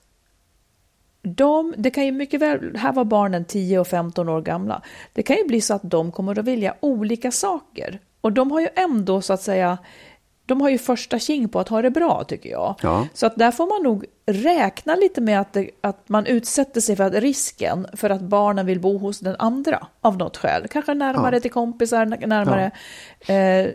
de, 1.22 1.74
det 1.76 1.90
kan 1.90 2.04
ju 2.06 2.12
mycket 2.12 2.40
väl, 2.40 2.76
här 2.76 2.92
var 2.92 3.04
barnen 3.04 3.44
10 3.44 3.78
och 3.78 3.86
15 3.86 4.28
år 4.28 4.40
gamla. 4.40 4.82
Det 5.12 5.22
kan 5.22 5.36
ju 5.36 5.44
bli 5.46 5.60
så 5.60 5.74
att 5.74 5.82
de 5.90 6.12
kommer 6.12 6.38
att 6.38 6.44
vilja 6.44 6.74
olika 6.80 7.30
saker. 7.30 8.00
Och 8.22 8.32
de 8.32 8.50
har 8.50 8.60
ju 8.60 8.68
ändå 8.76 9.20
så 9.20 9.32
att 9.32 9.42
säga, 9.42 9.78
de 10.46 10.60
har 10.60 10.68
ju 10.68 10.78
första 10.78 11.18
king 11.18 11.48
på 11.48 11.60
att 11.60 11.68
ha 11.68 11.82
det 11.82 11.90
bra 11.90 12.24
tycker 12.24 12.50
jag. 12.50 12.74
Ja. 12.82 13.08
Så 13.14 13.26
att 13.26 13.36
där 13.36 13.50
får 13.50 13.66
man 13.66 13.82
nog 13.82 14.04
räkna 14.26 14.94
lite 14.94 15.20
med 15.20 15.40
att, 15.40 15.52
det, 15.52 15.70
att 15.80 16.08
man 16.08 16.26
utsätter 16.26 16.80
sig 16.80 16.96
för 16.96 17.04
att 17.04 17.14
risken 17.14 17.86
för 17.92 18.10
att 18.10 18.20
barnen 18.20 18.66
vill 18.66 18.80
bo 18.80 18.98
hos 18.98 19.18
den 19.20 19.36
andra 19.38 19.86
av 20.00 20.16
något 20.16 20.36
skäl. 20.36 20.68
Kanske 20.68 20.94
närmare 20.94 21.36
Ja. 21.36 21.40
till 21.40 21.50
kompisar, 21.50 22.06
närmare. 22.06 22.70
Eh, 23.20 23.70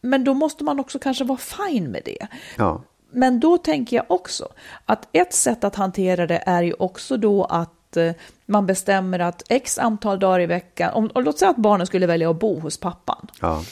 men 0.00 0.24
då 0.24 0.34
måste 0.34 0.64
man 0.64 0.80
också 0.80 0.98
kanske 0.98 1.24
vara 1.24 1.38
fine 1.38 1.90
med 1.90 2.02
det. 2.04 2.26
Ja, 2.56 2.82
Men 3.10 3.40
då 3.40 3.58
tänker 3.58 3.96
jag 3.96 4.04
också 4.08 4.48
att 4.84 5.08
ett 5.12 5.32
sätt 5.34 5.64
att 5.64 5.74
hantera 5.74 6.26
det 6.26 6.42
är 6.46 6.62
ju 6.62 6.72
också 6.72 7.16
då 7.16 7.44
att 7.44 7.96
eh, 7.96 8.12
man 8.46 8.66
bestämmer 8.66 9.18
att 9.18 9.42
x 9.48 9.78
antal 9.78 10.18
dagar 10.18 10.40
i 10.40 10.46
veckan, 10.46 10.92
om, 10.94 11.06
och 11.06 11.22
låt 11.22 11.38
säga 11.38 11.50
att 11.50 11.56
barnen 11.56 11.86
skulle 11.86 12.06
välja 12.06 12.30
att 12.30 12.38
bo 12.38 12.60
hos 12.60 12.80
pappan. 12.80 13.26
ja, 13.40 13.62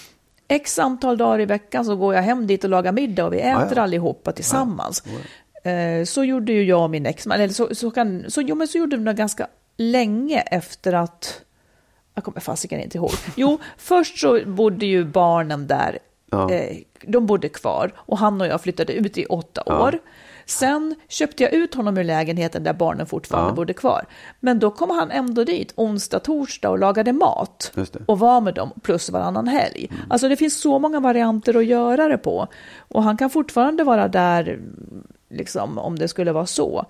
X 0.49 0.79
antal 0.79 1.17
dagar 1.17 1.41
i 1.41 1.45
veckan 1.45 1.85
så 1.85 1.97
går 1.97 2.15
jag 2.15 2.23
hem 2.23 2.47
dit 2.47 2.65
och 2.65 2.71
lagar 2.71 2.93
middag 2.93 3.25
och 3.27 3.33
vi 3.33 3.41
äter 3.41 3.73
ja. 3.77 3.83
allihopa 3.83 4.33
tillsammans. 4.33 5.03
Eh, 5.65 6.05
Så 6.05 6.25
gjorde 6.25 6.53
ju 6.53 6.63
jag 6.65 6.83
och 6.83 6.91
min 6.91 7.07
exman, 7.07 7.41
eller 7.41 7.55
så, 7.55 7.75
så, 7.75 7.91
kan, 7.91 8.25
så, 8.29 8.41
jo, 8.43 8.55
men 8.55 8.69
så 8.69 8.79
gjorde 8.79 8.97
vi 8.97 9.05
det 9.05 9.13
ganska 9.13 9.47
länge 9.77 10.41
efter 10.41 10.93
att, 10.93 11.41
jag 12.15 12.25
kommer 12.25 12.41
fasiken 12.41 12.81
inte 12.81 12.99
ihåg. 12.99 13.11
Jo, 13.37 13.59
först 13.79 14.19
så 14.19 14.41
bodde 14.47 14.87
ju 14.87 15.05
barnen 15.05 15.67
där, 15.67 15.99
Ja. 16.31 16.51
eh, 16.51 16.77
de 17.03 17.27
bodde 17.27 17.49
kvar 17.49 17.93
och 17.97 18.19
han 18.19 18.41
och 18.41 18.47
jag 18.47 18.61
flyttade 18.61 18.93
ut 18.93 19.19
i 19.19 19.25
åtta 19.27 19.63
Ja. 19.67 19.83
år. 19.83 19.99
Sen 20.47 20.95
köpte 21.09 21.43
jag 21.43 21.53
ut 21.53 21.75
honom 21.75 21.99
ur 21.99 22.05
lägenheten 22.05 22.65
där 22.65 22.73
barnen 22.73 23.07
fortfarande 23.07 23.51
Ja. 23.51 23.55
bodde 23.55 23.73
kvar. 23.73 24.05
Men 24.41 24.59
då 24.59 24.71
kom 24.71 24.91
han 24.91 25.11
ändå 25.11 25.45
dit 25.45 25.73
onsdag, 25.77 26.19
torsdag 26.19 26.71
och 26.71 26.79
lagade 26.79 27.13
mat. 27.13 27.73
Och 28.07 28.19
var 28.19 28.41
med 28.41 28.55
dem 28.55 28.71
plus 28.83 29.11
varannan 29.11 29.49
helg. 29.49 29.91
Alltså 30.11 30.29
det 30.29 30.37
finns 30.37 30.61
så 30.61 30.79
många 30.79 31.01
varianter 31.01 31.57
att 31.57 31.65
göra 31.67 32.09
det 32.09 32.19
på. 32.19 32.49
Och 32.79 33.03
han 33.03 33.17
kan 33.17 33.31
fortfarande 33.31 33.85
vara 33.85 34.09
där 34.09 34.61
liksom, 35.31 35.79
om 35.79 35.99
det 35.99 36.09
skulle 36.09 36.33
vara 36.33 36.47
så. 36.47 36.87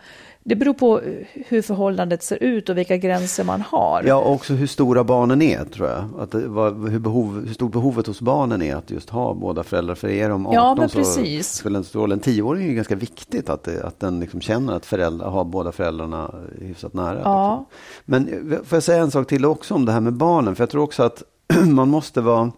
Det 0.46 0.56
beror 0.56 0.74
på 0.74 1.00
hur 1.32 1.62
förhållandet 1.62 2.22
ser 2.22 2.42
ut 2.42 2.68
och 2.68 2.78
vilka 2.78 2.96
gränser 2.96 3.44
man 3.44 3.60
har. 3.60 4.02
ja, 4.06 4.16
och 4.16 4.32
också 4.32 4.54
hur 4.54 4.66
stora 4.66 5.04
barnen 5.04 5.42
är 5.42 5.64
tror 5.64 5.88
jag. 5.88 6.04
Att 6.20 6.34
vad, 6.34 6.88
hur, 6.90 6.98
behov, 6.98 7.46
hur 7.46 7.54
stort 7.54 7.72
behovet 7.72 8.06
hos 8.06 8.20
barnen 8.20 8.62
är 8.62 8.76
att 8.76 8.90
just 8.90 9.10
ha 9.10 9.34
båda 9.34 9.62
föräldrar. 9.62 9.94
För 9.94 10.08
er 10.08 10.30
om 10.30 10.46
18 10.46 10.54
Ja, 10.54 10.74
men 10.78 10.88
så 10.88 10.98
precis. 10.98 11.52
spelar 11.52 11.72
det 11.72 11.78
inte 11.78 11.88
stor 11.88 12.00
roll. 12.00 12.12
En 12.12 12.20
tioåring 12.20 12.64
är 12.64 12.68
ju 12.68 12.74
ganska 12.74 12.96
viktigt 12.96 13.48
att, 13.48 13.64
det, 13.64 13.84
att 13.84 14.00
den 14.00 14.20
liksom 14.20 14.40
känner 14.40 14.72
att 14.72 14.86
föräldrar 14.86 15.30
har 15.30 15.44
båda 15.44 15.72
föräldrarna 15.72 16.34
hyfsat 16.60 16.94
nära. 16.94 17.20
Ja. 17.24 17.66
Liksom. 17.68 18.04
Men 18.04 18.52
eh, 18.52 18.58
får 18.64 18.76
jag 18.76 18.82
säga 18.82 19.02
en 19.02 19.10
sak 19.10 19.26
till 19.26 19.44
också 19.44 19.74
om 19.74 19.84
det 19.84 19.92
här 19.92 20.00
med 20.00 20.14
barnen? 20.14 20.56
För 20.56 20.62
jag 20.62 20.70
tror 20.70 20.82
också 20.82 21.02
att 21.02 21.22
man 21.66 21.88
måste 21.88 22.20
vara 22.20 22.52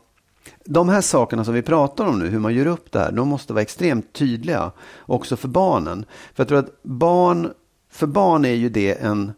de 0.64 0.89
här 0.89 1.01
sakerna 1.01 1.45
som 1.45 1.55
vi 1.55 1.62
pratar 1.62 2.07
om 2.07 2.18
nu, 2.18 2.26
hur 2.26 2.39
man 2.39 2.55
gör 2.55 2.66
upp 2.66 2.93
det 2.93 2.99
här, 2.99 3.12
de 3.12 3.28
måste 3.28 3.53
vara 3.53 3.62
extremt 3.62 4.12
tydliga 4.12 4.72
också 5.07 5.37
för 5.37 5.49
barnen. 5.49 6.05
För 6.34 6.43
jag 6.43 6.49
tror 6.49 6.59
att 6.59 6.82
barn, 6.82 7.53
för 7.97 8.07
barn 8.07 8.44
är 8.44 8.55
ju 8.55 8.68
det 8.68 8.92
en, 8.92 9.32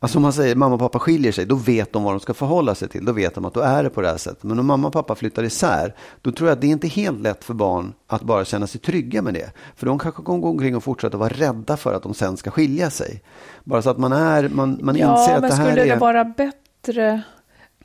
alltså 0.00 0.18
om 0.18 0.22
man 0.22 0.32
säger 0.32 0.54
mamma 0.56 0.74
och 0.74 0.80
pappa 0.80 0.98
skiljer 0.98 1.32
sig, 1.32 1.46
då 1.46 1.54
vet 1.54 1.92
de 1.92 2.04
vad 2.04 2.12
de 2.12 2.20
ska 2.20 2.34
förhålla 2.34 2.74
sig 2.74 2.88
till. 2.88 3.04
Då 3.04 3.12
vet 3.12 3.34
de 3.34 3.44
att 3.44 3.54
då 3.54 3.60
är 3.60 3.82
det 3.82 3.90
på 3.90 4.00
det 4.00 4.08
här 4.08 4.16
sättet. 4.16 4.42
Men 4.42 4.58
om 4.58 4.66
mamma 4.66 4.86
och 4.86 4.92
pappa 4.92 5.14
flyttar 5.14 5.44
isär, 5.44 5.94
då 6.22 6.32
tror 6.32 6.48
jag 6.48 6.56
att 6.56 6.60
det 6.60 6.66
är 6.66 6.70
inte 6.70 6.88
helt 6.88 7.20
lätt 7.20 7.44
för 7.44 7.54
barn 7.54 7.92
att 8.06 8.22
bara 8.22 8.44
känna 8.44 8.66
sig 8.66 8.80
trygga 8.80 9.22
med 9.22 9.34
det. 9.34 9.52
För 9.76 9.86
de 9.86 9.98
kanske 9.98 10.22
kommer 10.22 10.38
gå 10.38 10.48
omkring 10.48 10.76
och 10.76 10.84
fortsätta 10.84 11.16
vara 11.16 11.28
rädda 11.28 11.76
för 11.76 11.94
att 11.94 12.02
de 12.02 12.14
sen 12.14 12.36
ska 12.36 12.50
skilja 12.50 12.90
sig. 12.90 13.22
Bara 13.64 13.82
så 13.82 13.90
att 13.90 13.98
man 13.98 14.12
är, 14.12 14.48
man, 14.48 14.78
man 14.82 14.96
inser 14.96 15.08
ja, 15.08 15.34
att 15.34 15.40
men 15.40 15.50
det 15.50 15.56
här 15.56 15.70
skulle 15.70 15.82
är... 15.82 15.94
det 15.94 15.96
vara 15.96 16.24
bättre? 16.24 17.22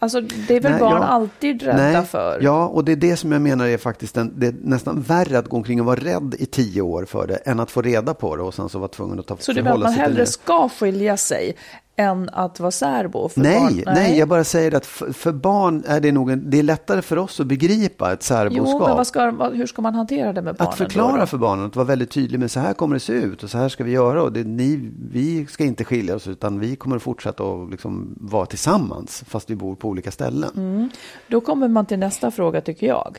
Alltså 0.01 0.21
det 0.21 0.55
är 0.55 0.59
väl 0.61 0.71
Nej, 0.71 0.79
barn 0.81 1.01
ja. 1.01 1.07
alltid 1.07 1.61
rädda 1.61 1.77
Nej, 1.91 2.05
för? 2.05 2.39
Ja, 2.41 2.67
och 2.67 2.85
det 2.85 2.91
är 2.91 2.95
det 2.95 3.15
som 3.17 3.31
jag 3.31 3.41
menar 3.41 3.67
är 3.67 3.77
faktiskt 3.77 4.17
en, 4.17 4.33
det 4.35 4.47
är 4.47 4.55
nästan 4.63 5.01
värre 5.01 5.37
att 5.39 5.47
gå 5.49 5.57
omkring 5.57 5.79
och 5.79 5.85
vara 5.85 5.99
rädd 5.99 6.35
i 6.39 6.45
tio 6.45 6.81
år 6.81 7.05
för 7.05 7.27
det 7.27 7.35
än 7.35 7.59
att 7.59 7.71
få 7.71 7.81
reda 7.81 8.13
på 8.13 8.35
det 8.35 8.43
och 8.43 8.53
sen 8.53 8.69
så 8.69 8.79
vara 8.79 8.87
tvungen 8.87 9.19
att 9.19 9.27
ta 9.27 9.37
Så 9.39 9.53
du 9.53 9.63
menar 9.63 9.75
att 9.75 9.81
man 9.83 9.93
hellre 9.93 10.17
det. 10.21 10.25
ska 10.25 10.69
skilja 10.69 11.17
sig 11.17 11.55
än 11.99 12.29
att 12.29 12.59
vara 12.59 12.71
särbo? 12.71 13.29
För 13.29 13.41
Nej, 13.41 13.83
barn? 13.85 13.95
nej, 13.95 14.19
jag 14.19 14.27
bara 14.27 14.43
säger 14.43 14.75
att 14.75 14.85
för, 14.85 15.13
för 15.13 15.31
barn 15.31 15.83
är 15.87 15.99
det 15.99 16.11
nog 16.11 16.31
en, 16.31 16.49
det 16.49 16.59
är 16.59 16.63
lättare 16.63 17.01
för 17.01 17.17
oss 17.17 17.39
att 17.39 17.47
begripa 17.47 18.13
ett 18.13 18.23
särboskap. 18.23 18.89
Jo, 18.89 18.95
men 18.95 19.05
ska, 19.05 19.49
hur 19.49 19.65
ska 19.65 19.81
man 19.81 19.95
hantera 19.95 20.33
det 20.33 20.41
med 20.41 20.55
barnen? 20.55 20.69
Att 20.69 20.77
förklara 20.77 21.11
då 21.11 21.17
då? 21.17 21.25
för 21.25 21.37
barnen, 21.37 21.65
att 21.65 21.75
vara 21.75 21.85
väldigt 21.85 22.11
tydlig 22.11 22.39
med 22.39 22.51
så 22.51 22.59
här 22.59 22.73
kommer 22.73 22.95
det 22.95 22.99
se 22.99 23.13
ut 23.13 23.43
och 23.43 23.49
så 23.49 23.57
här 23.57 23.69
ska 23.69 23.83
vi 23.83 23.91
göra 23.91 24.23
och 24.23 24.33
det, 24.33 24.43
ni, 24.43 24.91
vi 25.11 25.47
ska 25.47 25.63
inte 25.63 25.83
skilja 25.83 26.15
oss 26.15 26.27
utan 26.27 26.59
vi 26.59 26.75
kommer 26.75 26.95
att 26.95 27.01
fortsätta 27.01 27.43
att 27.43 27.71
liksom 27.71 28.15
vara 28.21 28.45
tillsammans 28.45 29.23
fast 29.27 29.49
vi 29.49 29.55
bor 29.55 29.75
på 29.75 29.87
olika 29.87 30.11
ställen. 30.11 30.51
Mm. 30.55 30.89
Då 31.27 31.41
kommer 31.41 31.67
man 31.67 31.85
till 31.85 31.99
nästa 31.99 32.31
fråga 32.31 32.61
tycker 32.61 32.87
jag. 32.87 33.17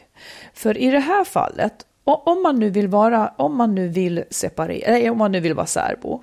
För 0.55 0.79
i 0.79 0.91
det 0.91 0.99
här 0.99 1.25
fallet, 1.25 1.87
om 2.05 2.43
man 2.43 2.59
nu 2.59 2.71
vill 2.71 2.89
vara, 2.89 3.33
om 3.37 3.57
man 3.57 3.75
nu 3.75 3.89
vill 3.89 4.25
separera, 4.31 4.85
eller 4.85 5.11
om 5.11 5.19
man 5.19 5.33
nu 5.33 5.41
vill 5.41 5.55
vara 5.55 5.67
särbo. 5.67 6.23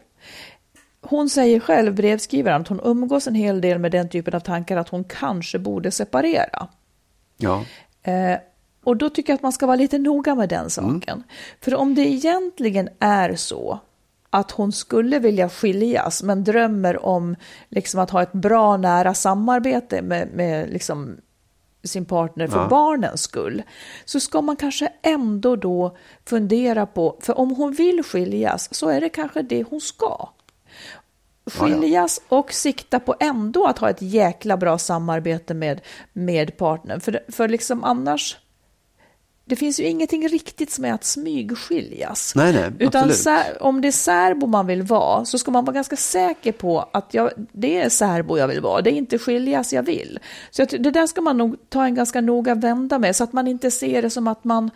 Hon 1.09 1.29
säger 1.29 1.59
själv, 1.59 1.95
brevskrivaren, 1.95 2.61
att 2.61 2.67
hon 2.67 2.81
umgås 2.83 3.27
en 3.27 3.35
hel 3.35 3.61
del 3.61 3.79
med 3.79 3.91
den 3.91 4.09
typen 4.09 4.33
av 4.35 4.39
tankar 4.39 4.77
att 4.77 4.89
hon 4.89 5.03
kanske 5.03 5.59
borde 5.59 5.91
separera. 5.91 6.67
Ja, 7.37 7.63
Eh, 8.03 8.37
och 8.83 8.97
då 8.97 9.09
tycker 9.09 9.33
jag 9.33 9.35
att 9.35 9.43
man 9.43 9.51
ska 9.51 9.65
vara 9.65 9.75
lite 9.75 9.97
noga 9.97 10.35
med 10.35 10.49
den 10.49 10.69
saken. 10.69 11.23
För 11.61 11.75
om 11.75 11.95
det 11.95 12.01
egentligen 12.01 12.89
är 12.99 13.35
så 13.35 13.79
att 14.29 14.51
hon 14.51 14.71
skulle 14.71 15.19
vilja 15.19 15.49
skiljas 15.49 16.23
men 16.23 16.43
drömmer 16.43 17.05
om 17.05 17.35
liksom, 17.69 17.99
att 17.99 18.09
ha 18.09 18.21
ett 18.21 18.33
bra 18.33 18.77
nära 18.77 19.13
samarbete 19.13 20.01
med, 20.01 20.27
med 20.33 20.69
liksom, 20.69 21.17
sin 21.83 22.05
partner 22.05 22.47
för 22.47 22.59
Ja. 22.59 22.67
barnens 22.67 23.21
skull, 23.21 23.63
så 24.05 24.19
ska 24.19 24.41
man 24.41 24.55
kanske 24.55 24.89
ändå 25.01 25.55
då 25.55 25.97
fundera 26.25 26.85
på, 26.85 27.17
för 27.21 27.39
om 27.39 27.55
hon 27.55 27.71
vill 27.71 28.03
skiljas 28.03 28.73
så 28.73 28.89
är 28.89 29.01
det 29.01 29.09
kanske 29.09 29.41
det 29.41 29.63
hon 29.63 29.81
ska. 29.81 30.29
Skiljas 31.47 32.21
och 32.27 32.53
sikta 32.53 32.99
på 32.99 33.15
ändå 33.19 33.65
att 33.65 33.79
ha 33.79 33.89
ett 33.89 34.01
jäkla 34.01 34.57
bra 34.57 34.77
samarbete 34.77 35.53
med, 35.53 35.81
med 36.13 36.57
partnern. 36.57 37.01
För, 37.01 37.19
för 37.27 37.47
liksom 37.47 37.83
annars 37.83 38.37
det 39.49 39.55
finns 39.55 39.79
ju 39.79 39.83
ingenting 39.83 40.27
riktigt 40.27 40.71
som 40.71 40.85
är 40.85 40.93
att 40.93 41.03
smygskiljas. 41.03 42.33
Nej, 42.35 42.53
nej, 42.53 42.71
Utan 42.79 43.13
sär, 43.13 43.63
om 43.63 43.81
det 43.81 43.87
är 43.87 43.91
särbo 43.91 44.47
man 44.47 44.67
vill 44.67 44.83
vara 44.83 45.25
så 45.25 45.37
ska 45.37 45.51
man 45.51 45.65
vara 45.65 45.73
ganska 45.73 45.95
säker 45.95 46.51
på 46.51 46.89
att 46.93 47.13
jag, 47.13 47.31
det 47.51 47.81
är 47.81 47.89
särbo 47.89 48.37
jag 48.37 48.47
vill 48.47 48.61
vara. 48.61 48.81
Det 48.81 48.91
är 48.91 48.93
inte 48.93 49.19
skiljas 49.19 49.73
jag 49.73 49.83
vill. 49.83 50.19
Så 50.51 50.61
jag, 50.61 50.83
det 50.83 50.91
där 50.91 51.07
ska 51.07 51.21
man 51.21 51.37
nog 51.37 51.55
ta 51.69 51.85
en 51.85 51.95
ganska 51.95 52.21
noga 52.21 52.55
vända 52.55 52.99
med 52.99 53.15
så 53.15 53.23
att 53.23 53.33
man 53.33 53.47
inte 53.47 53.71
ser 53.71 54.01
det 54.01 54.09
som 54.09 54.27
att 54.27 54.43
man 54.43 54.71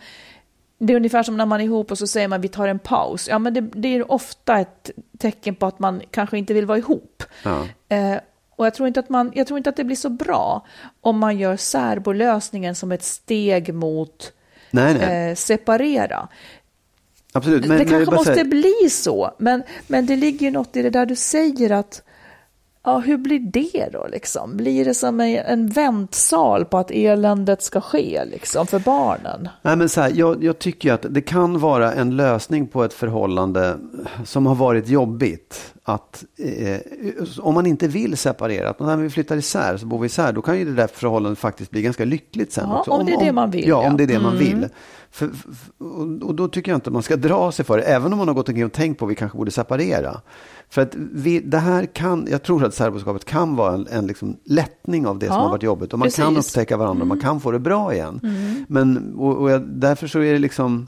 det 0.86 0.92
är 0.92 0.96
ungefär 0.96 1.22
som 1.22 1.36
när 1.36 1.46
man 1.46 1.60
är 1.60 1.64
ihop 1.64 1.90
och 1.90 1.98
så 1.98 2.06
säger 2.06 2.28
man 2.28 2.40
vi 2.40 2.48
tar 2.48 2.68
en 2.68 2.78
paus. 2.78 3.28
Ja, 3.28 3.38
men 3.38 3.54
det, 3.54 3.60
det 3.60 3.88
är 3.88 4.12
ofta 4.12 4.60
ett 4.60 4.90
tecken 5.18 5.54
på 5.54 5.66
att 5.66 5.78
man 5.78 6.02
kanske 6.10 6.38
inte 6.38 6.54
vill 6.54 6.66
vara 6.66 6.78
ihop. 6.78 7.22
Ja. 7.44 7.66
Eh, 7.88 8.16
och 8.56 8.66
jag 8.66 8.74
tror, 8.74 8.88
inte 8.88 9.00
att 9.00 9.08
man, 9.08 9.32
jag 9.34 9.46
tror 9.46 9.58
inte 9.58 9.70
att 9.70 9.76
det 9.76 9.84
blir 9.84 9.96
så 9.96 10.08
bra 10.08 10.66
om 11.00 11.18
man 11.18 11.38
gör 11.38 11.56
särbolösningen 11.56 12.74
som 12.74 12.92
ett 12.92 13.02
steg 13.02 13.74
mot 13.74 14.32
Nej, 14.70 14.94
nej. 14.94 15.30
eh, 15.30 15.34
separera. 15.34 16.28
Absolut. 17.32 17.66
Men, 17.66 17.78
det 17.78 17.84
kanske 17.84 18.14
måste 18.14 18.34
säga- 18.34 18.44
bli 18.44 18.90
så, 18.90 19.34
men, 19.38 19.62
men 19.86 20.06
det 20.06 20.16
ligger 20.16 20.46
ju 20.46 20.52
något 20.52 20.76
i 20.76 20.82
det 20.82 20.90
där 20.90 21.06
du 21.06 21.16
säger 21.16 21.70
att 21.70 22.02
Ja, 22.84 22.98
hur 22.98 23.16
blir 23.16 23.38
det 23.38 23.88
då 23.92 24.06
liksom? 24.12 24.56
Blir 24.56 24.84
det 24.84 24.94
som 24.94 25.20
en, 25.20 25.36
en 25.36 25.66
väntsal 25.68 26.64
på 26.64 26.78
att 26.78 26.90
eländet 26.90 27.62
ska 27.62 27.80
ske 27.80 28.24
liksom 28.24 28.66
för 28.66 28.78
barnen? 28.78 29.48
Nej, 29.62 29.76
men 29.76 29.88
så 29.88 30.00
här, 30.00 30.12
jag, 30.14 30.44
jag 30.44 30.58
tycker 30.58 30.92
att 30.92 31.06
det 31.10 31.20
kan 31.20 31.58
vara 31.60 31.92
en 31.92 32.16
lösning 32.16 32.66
på 32.66 32.84
ett 32.84 32.92
förhållande 32.92 33.76
som 34.24 34.46
har 34.46 34.54
varit 34.54 34.88
jobbigt. 34.88 35.74
Att 35.84 36.24
eh, 36.38 36.76
om 37.40 37.54
man 37.54 37.66
inte 37.66 37.88
vill 37.88 38.16
separera, 38.16 38.68
att 38.70 38.80
när 38.80 38.96
vi 38.96 39.10
flyttar 39.10 39.36
isär 39.36 39.76
så 39.76 39.86
bor 39.86 39.98
vi 39.98 40.06
isär, 40.06 40.32
då 40.32 40.42
kan 40.42 40.58
ju 40.58 40.64
det 40.64 40.72
där 40.74 40.86
förhållandet 40.86 41.38
faktiskt 41.38 41.70
bli 41.70 41.82
ganska 41.82 42.04
lyckligt 42.04 42.52
sen 42.52 42.68
Ja, 42.68 42.78
också. 42.78 42.90
om 42.90 43.06
det 43.06 43.12
är 43.12 43.24
det 43.24 43.32
man 43.32 43.50
vill, 43.50 43.68
Ja, 43.68 43.82
ja. 43.82 43.90
om 43.90 43.96
det 43.96 44.02
är 44.02 44.06
det 44.06 44.18
man 44.20 44.36
Mm. 44.36 44.38
vill. 44.44 44.68
För, 45.10 45.30
och 46.22 46.34
då 46.34 46.48
tycker 46.48 46.70
jag 46.72 46.76
inte 46.76 46.88
att 46.90 46.94
man 46.94 47.02
ska 47.02 47.16
dra 47.16 47.52
sig 47.52 47.64
för 47.64 47.76
det, 47.76 47.82
även 47.82 48.12
om 48.12 48.18
man 48.18 48.28
har 48.28 48.34
gått 48.34 48.48
omkring 48.48 48.64
och 48.64 48.72
tänkt 48.72 48.98
på 48.98 49.04
att 49.04 49.10
vi 49.10 49.14
kanske 49.14 49.38
borde 49.38 49.50
separera. 49.50 50.20
För 50.72 50.82
att 50.82 50.94
vi, 50.94 51.40
det 51.40 51.58
här 51.58 51.86
kan, 51.86 52.26
jag 52.30 52.42
tror 52.42 52.64
att 52.64 52.74
särboskapet 52.74 53.24
kan 53.24 53.56
vara 53.56 53.74
en, 53.74 53.86
en 53.86 54.06
liksom 54.06 54.36
lättning 54.44 55.06
av 55.06 55.18
det 55.18 55.26
som 55.26 55.36
Ja, 55.36 55.42
har 55.42 55.50
varit 55.50 55.62
jobbigt. 55.62 55.92
Och 55.92 55.98
man 55.98 56.10
kan 56.10 56.34
precis. 56.34 56.52
upptäcka 56.52 56.76
varandra, 56.76 57.04
man 57.04 57.20
kan 57.20 57.40
få 57.40 57.50
det 57.50 57.58
bra 57.58 57.94
igen. 57.94 58.20
Men, 58.68 59.14
och, 59.14 59.36
och 59.36 59.50
jag, 59.50 59.62
därför 59.62 60.06
så 60.06 60.18
är 60.20 60.32
det 60.32 60.38
liksom, 60.38 60.86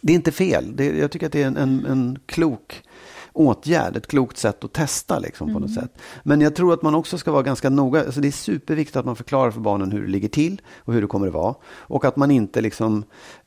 det 0.00 0.12
är 0.12 0.14
inte 0.14 0.32
fel. 0.32 0.76
Det, 0.76 0.98
jag 0.98 1.10
tycker 1.10 1.26
att 1.26 1.32
det 1.32 1.42
är 1.42 1.46
en, 1.46 1.56
en, 1.56 1.86
en 1.86 2.18
klok 2.26 2.82
åtgärd, 3.32 3.96
ett 3.96 4.06
klokt 4.06 4.38
sätt 4.38 4.64
att 4.64 4.72
testa 4.72 5.18
liksom, 5.18 5.52
på 5.52 5.58
något 5.58 5.74
sätt. 5.74 5.98
Men 6.22 6.40
jag 6.40 6.54
tror 6.54 6.74
att 6.74 6.82
man 6.82 6.94
också 6.94 7.18
ska 7.18 7.32
vara 7.32 7.42
ganska 7.42 7.70
noga. 7.70 8.00
Alltså, 8.00 8.20
det 8.20 8.28
är 8.28 8.32
superviktigt 8.32 8.96
att 8.96 9.04
man 9.04 9.16
förklarar 9.16 9.50
för 9.50 9.60
barnen 9.60 9.92
hur 9.92 10.02
det 10.02 10.08
ligger 10.08 10.28
till 10.28 10.62
och 10.76 10.92
hur 10.92 11.00
det 11.00 11.06
kommer 11.06 11.26
att 11.26 11.32
vara. 11.32 11.54
Och 11.66 12.04
att 12.04 12.16
man 12.16 12.30
inte 12.30 12.60
liksom 12.60 13.04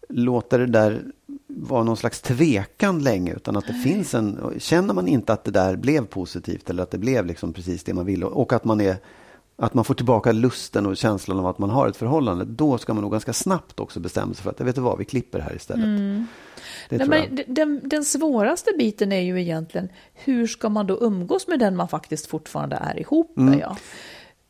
låter 0.09 0.59
det 0.59 0.65
där 0.67 1.03
vara 1.49 1.83
någon 1.83 1.97
slags 1.97 2.21
tvekan 2.21 3.03
länge 3.03 3.33
utan 3.33 3.57
att 3.57 3.67
det 3.67 3.73
finns 3.73 4.13
en, 4.13 4.53
känner 4.57 4.93
man 4.93 5.07
inte 5.07 5.33
att 5.33 5.43
det 5.43 5.51
där 5.51 5.75
blev 5.75 6.05
positivt 6.05 6.69
eller 6.69 6.83
att 6.83 6.91
det 6.91 6.97
blev 6.97 7.25
liksom 7.25 7.53
precis 7.53 7.83
det 7.83 7.93
man 7.93 8.05
ville 8.05 8.25
och 8.25 8.53
att 8.53 8.65
man 8.65 8.81
är 8.81 8.97
att 9.61 9.73
man 9.73 9.85
får 9.85 9.93
tillbaka 9.93 10.31
lusten 10.31 10.85
och 10.85 10.97
känslan 10.97 11.39
av 11.39 11.47
att 11.47 11.59
man 11.59 11.69
har 11.69 11.87
ett 11.87 11.97
förhållande, 11.97 12.45
då 12.45 12.77
ska 12.77 12.93
man 12.93 13.01
nog 13.01 13.11
ganska 13.11 13.33
snabbt 13.33 13.79
också 13.79 13.99
bestämma 13.99 14.33
sig 14.33 14.43
för 14.43 14.49
att, 14.49 14.61
vet 14.61 14.75
du 14.75 14.81
vad, 14.81 14.97
vi 14.97 15.05
klipper 15.05 15.39
här 15.39 15.55
istället. 15.55 15.85
Det 16.89 16.97
Nej, 16.97 17.07
men 17.07 17.39
den, 17.47 17.81
den 17.83 18.05
svåraste 18.05 18.71
biten 18.77 19.11
är 19.11 19.21
ju 19.21 19.41
egentligen 19.41 19.89
hur 20.13 20.47
ska 20.47 20.69
man 20.69 20.87
då 20.87 20.97
umgås 21.01 21.47
med 21.47 21.59
den 21.59 21.75
man 21.75 21.87
faktiskt 21.87 22.27
fortfarande 22.27 22.75
är 22.75 22.99
ihop 22.99 23.31
med? 23.35 23.47
Mm. 23.47 23.59
Ja? 23.59 23.77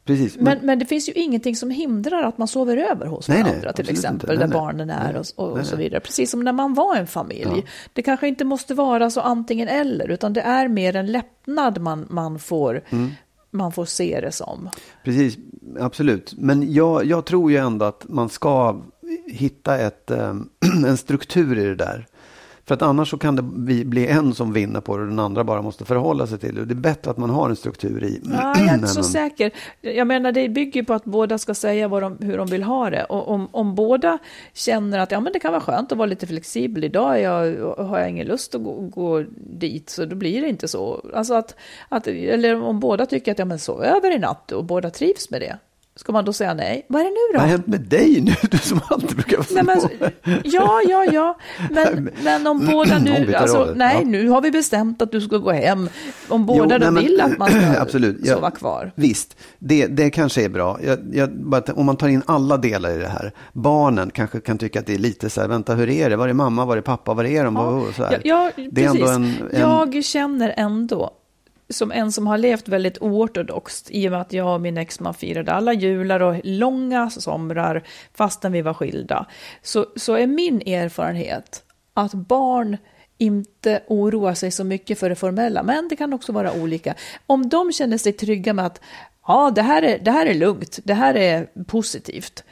Precis. 0.09 0.37
Men, 0.39 0.57
men 0.61 0.79
det 0.79 0.85
finns 0.85 1.09
ju 1.09 1.13
ingenting 1.13 1.55
som 1.55 1.69
hindrar 1.69 2.23
att 2.23 2.37
man 2.37 2.47
sover 2.47 2.77
över 2.77 3.05
hos 3.05 3.27
Nej, 3.29 3.37
nej, 3.37 3.43
varandra 3.43 3.61
till 3.61 3.69
absolut 3.69 3.89
exempel, 3.89 4.13
inte. 4.13 4.27
där 4.27 4.37
Nej, 4.39 4.47
nej. 4.47 4.57
barnen 4.57 4.89
är 4.89 5.13
Nej, 5.13 5.21
och, 5.35 5.49
och, 5.49 5.57
nej, 5.57 5.65
så 5.65 5.75
nej. 5.75 5.83
vidare. 5.83 5.99
Precis 5.99 6.31
som 6.31 6.43
när 6.43 6.53
man 6.53 6.73
var 6.73 6.95
en 6.95 7.07
familj. 7.07 7.43
Ja. 7.55 7.61
Det 7.93 8.01
kanske 8.01 8.27
inte 8.27 8.45
måste 8.45 8.73
vara 8.73 9.09
så 9.09 9.21
antingen 9.21 9.67
eller, 9.67 10.09
utan 10.09 10.33
det 10.33 10.41
är 10.41 10.67
mer 10.67 10.95
en 10.95 11.11
lättnad 11.11 11.81
man, 11.81 12.07
man, 12.09 12.39
får, 12.39 12.81
Mm. 12.89 13.09
man 13.51 13.71
får 13.71 13.85
se 13.85 14.19
det 14.21 14.31
som. 14.31 14.69
Precis, 15.03 15.37
absolut. 15.79 16.33
Men 16.37 16.73
jag, 16.73 17.05
jag 17.05 17.25
tror 17.25 17.51
ju 17.51 17.57
ändå 17.57 17.85
att 17.85 18.05
man 18.09 18.29
ska 18.29 18.81
hitta 19.27 19.77
ett, 19.77 20.11
eh, 20.11 20.35
en 20.85 20.97
struktur 20.97 21.57
i 21.59 21.63
det 21.63 21.75
där. 21.75 22.05
För 22.69 22.73
att 22.73 22.81
annars 22.81 23.09
så 23.09 23.17
kan 23.17 23.35
det 23.35 23.41
bli, 23.41 24.07
en 24.07 24.33
som 24.33 24.53
vinner 24.53 24.81
på 24.81 24.97
det 24.97 25.03
och 25.03 25.09
den 25.09 25.19
andra 25.19 25.43
bara 25.43 25.61
måste 25.61 25.85
förhålla 25.85 26.27
sig 26.27 26.39
till 26.39 26.55
det. 26.55 26.65
Det 26.65 26.73
är 26.73 26.75
bättre 26.75 27.11
att 27.11 27.17
man 27.17 27.29
har 27.29 27.49
en 27.49 27.55
struktur 27.55 28.03
i. 28.03 28.21
Ja, 28.23 28.53
jag 28.57 28.67
är 28.67 28.73
inte 28.73 28.87
så 28.87 29.03
säker. 29.03 29.51
Jag 29.81 30.07
menar, 30.07 30.31
det 30.31 30.49
bygger 30.49 30.83
på 30.83 30.93
att 30.93 31.03
båda 31.03 31.37
ska 31.37 31.53
säga 31.53 31.87
de, 31.87 32.17
hur 32.21 32.37
de 32.37 32.47
vill 32.47 32.63
ha 32.63 32.89
det. 32.89 33.03
Och 33.03 33.27
om, 33.27 33.47
om 33.51 33.75
båda 33.75 34.17
känner 34.53 34.99
att 34.99 35.11
ja, 35.11 35.19
men 35.19 35.33
det 35.33 35.39
kan 35.39 35.51
vara 35.51 35.61
skönt 35.61 35.91
att 35.91 35.97
vara 35.97 36.05
lite 36.05 36.27
flexibel. 36.27 36.83
Idag 36.83 37.21
jag, 37.21 37.57
har 37.77 37.99
jag 37.99 38.09
ingen 38.09 38.27
lust 38.27 38.55
att 38.55 38.63
gå, 38.63 38.81
gå 38.81 39.23
dit, 39.37 39.89
så 39.89 40.05
då 40.05 40.15
blir 40.15 40.41
det 40.41 40.49
inte 40.49 40.67
så. 40.67 41.09
Alltså 41.13 41.33
att, 41.33 41.55
att, 41.89 42.07
eller 42.07 42.61
om 42.61 42.79
båda 42.79 43.05
tycker 43.05 43.31
att 43.31 43.39
ja, 43.39 43.45
men 43.45 43.59
sov 43.59 43.83
över 43.83 44.15
i 44.15 44.19
natt 44.19 44.51
och 44.51 44.65
båda 44.65 44.89
trivs 44.89 45.29
med 45.29 45.41
det. 45.41 45.57
Ska 45.99 46.11
man 46.11 46.25
då 46.25 46.33
säga 46.33 46.53
nej? 46.53 46.85
Vad 46.89 47.01
är 47.01 47.05
det 47.05 47.11
nu 47.11 47.15
Vad 47.33 47.35
då? 47.35 47.39
har 47.39 47.47
hänt 47.47 47.67
med 47.67 47.81
dig 47.81 48.21
nu? 48.21 48.33
Du 48.51 48.57
som 48.57 48.79
alltid 48.89 49.15
brukar 49.15 49.37
vara 49.37 49.63
Nej, 49.63 49.81
så 49.81 49.89
men, 49.99 50.11
ja, 50.43 50.81
ja, 50.87 51.05
ja. 51.11 51.37
Men, 51.71 52.09
men 52.23 52.47
om 52.47 52.65
båda 52.65 52.99
vi 52.99 53.03
nu, 53.25 53.35
alltså, 53.35 53.73
nej, 53.75 53.95
ja. 54.01 54.07
nu 54.09 54.29
har 54.29 54.41
vi 54.41 54.51
bestämt 54.51 55.01
att 55.01 55.11
du 55.11 55.21
ska 55.21 55.37
gå 55.37 55.51
hem. 55.51 55.89
Om 56.27 56.45
båda 56.45 56.59
Jo, 56.59 56.65
då 56.65 56.77
nej, 56.77 56.91
men- 56.91 57.03
vill 57.03 57.21
att 57.21 57.37
man 57.37 57.49
ska 57.71 57.81
absolut. 57.81 58.27
Sova 58.27 58.51
kvar. 58.51 58.91
Visst, 58.95 59.37
det, 59.59 59.87
det 59.87 60.09
kanske 60.09 60.43
är 60.45 60.49
bra. 60.49 60.79
Jag, 60.83 60.99
jag, 61.11 61.29
bara, 61.35 61.61
om 61.73 61.85
man 61.85 61.97
tar 61.97 62.07
in 62.07 62.23
alla 62.25 62.57
delar 62.57 62.91
i 62.91 62.97
det 62.97 63.07
här. 63.07 63.31
Barnen 63.53 64.09
kanske 64.09 64.39
kan 64.39 64.57
tycka 64.57 64.79
att 64.79 64.85
det 64.85 64.93
är 64.93 64.97
lite 64.99 65.29
så 65.29 65.41
här, 65.41 65.47
vänta 65.47 65.75
hur 65.75 65.89
är 65.89 66.09
det? 66.09 66.15
Var 66.15 66.27
är 66.27 66.33
mamma? 66.33 66.65
Var 66.65 66.77
är 66.77 66.81
pappa? 66.81 67.13
Var 67.13 67.23
är 67.23 67.43
de? 67.43 67.55
Här. 67.55 68.11
Ja, 68.11 68.17
ja, 68.23 68.51
det 68.71 68.85
är 68.85 68.91
precis. 68.91 69.09
en, 69.09 69.23
en 69.51 69.59
Jag 69.59 70.03
känner 70.03 70.53
ändå, 70.57 71.11
som 71.69 71.91
en 71.91 72.11
som 72.11 72.27
har 72.27 72.37
levt 72.37 72.67
väldigt 72.67 72.97
oortodoxt, 73.01 73.91
i 73.91 74.07
och 74.07 74.11
med 74.11 74.21
att 74.21 74.33
jag 74.33 74.53
och 74.53 74.61
min 74.61 74.77
exman 74.77 75.13
firade 75.13 75.51
alla 75.51 75.73
jular 75.73 76.19
och 76.19 76.35
långa 76.43 77.09
somrar 77.09 77.83
fastän 78.13 78.51
vi 78.51 78.61
var 78.61 78.73
skilda, 78.73 79.25
så, 79.61 79.85
så 79.95 80.13
är 80.13 80.27
min 80.27 80.61
erfarenhet 80.61 81.63
att 81.93 82.13
barn 82.13 82.77
inte 83.17 83.83
oroar 83.87 84.33
sig 84.33 84.51
så 84.51 84.63
mycket 84.63 84.99
för 84.99 85.09
det 85.09 85.15
formella, 85.15 85.63
men 85.63 85.87
det 85.87 85.95
kan 85.95 86.13
också 86.13 86.31
vara 86.31 86.53
olika. 86.53 86.95
Om 87.25 87.49
de 87.49 87.71
känner 87.71 87.97
sig 87.97 88.13
trygga 88.13 88.53
med 88.53 88.65
att 88.65 88.81
ja, 89.27 89.51
det 89.55 89.61
här 89.61 89.81
är, 89.81 89.99
det 89.99 90.11
här 90.11 90.25
är 90.25 90.33
lugnt, 90.33 90.79
det 90.83 90.93
här 90.93 91.15
är 91.15 91.47
positivt, 91.67 92.43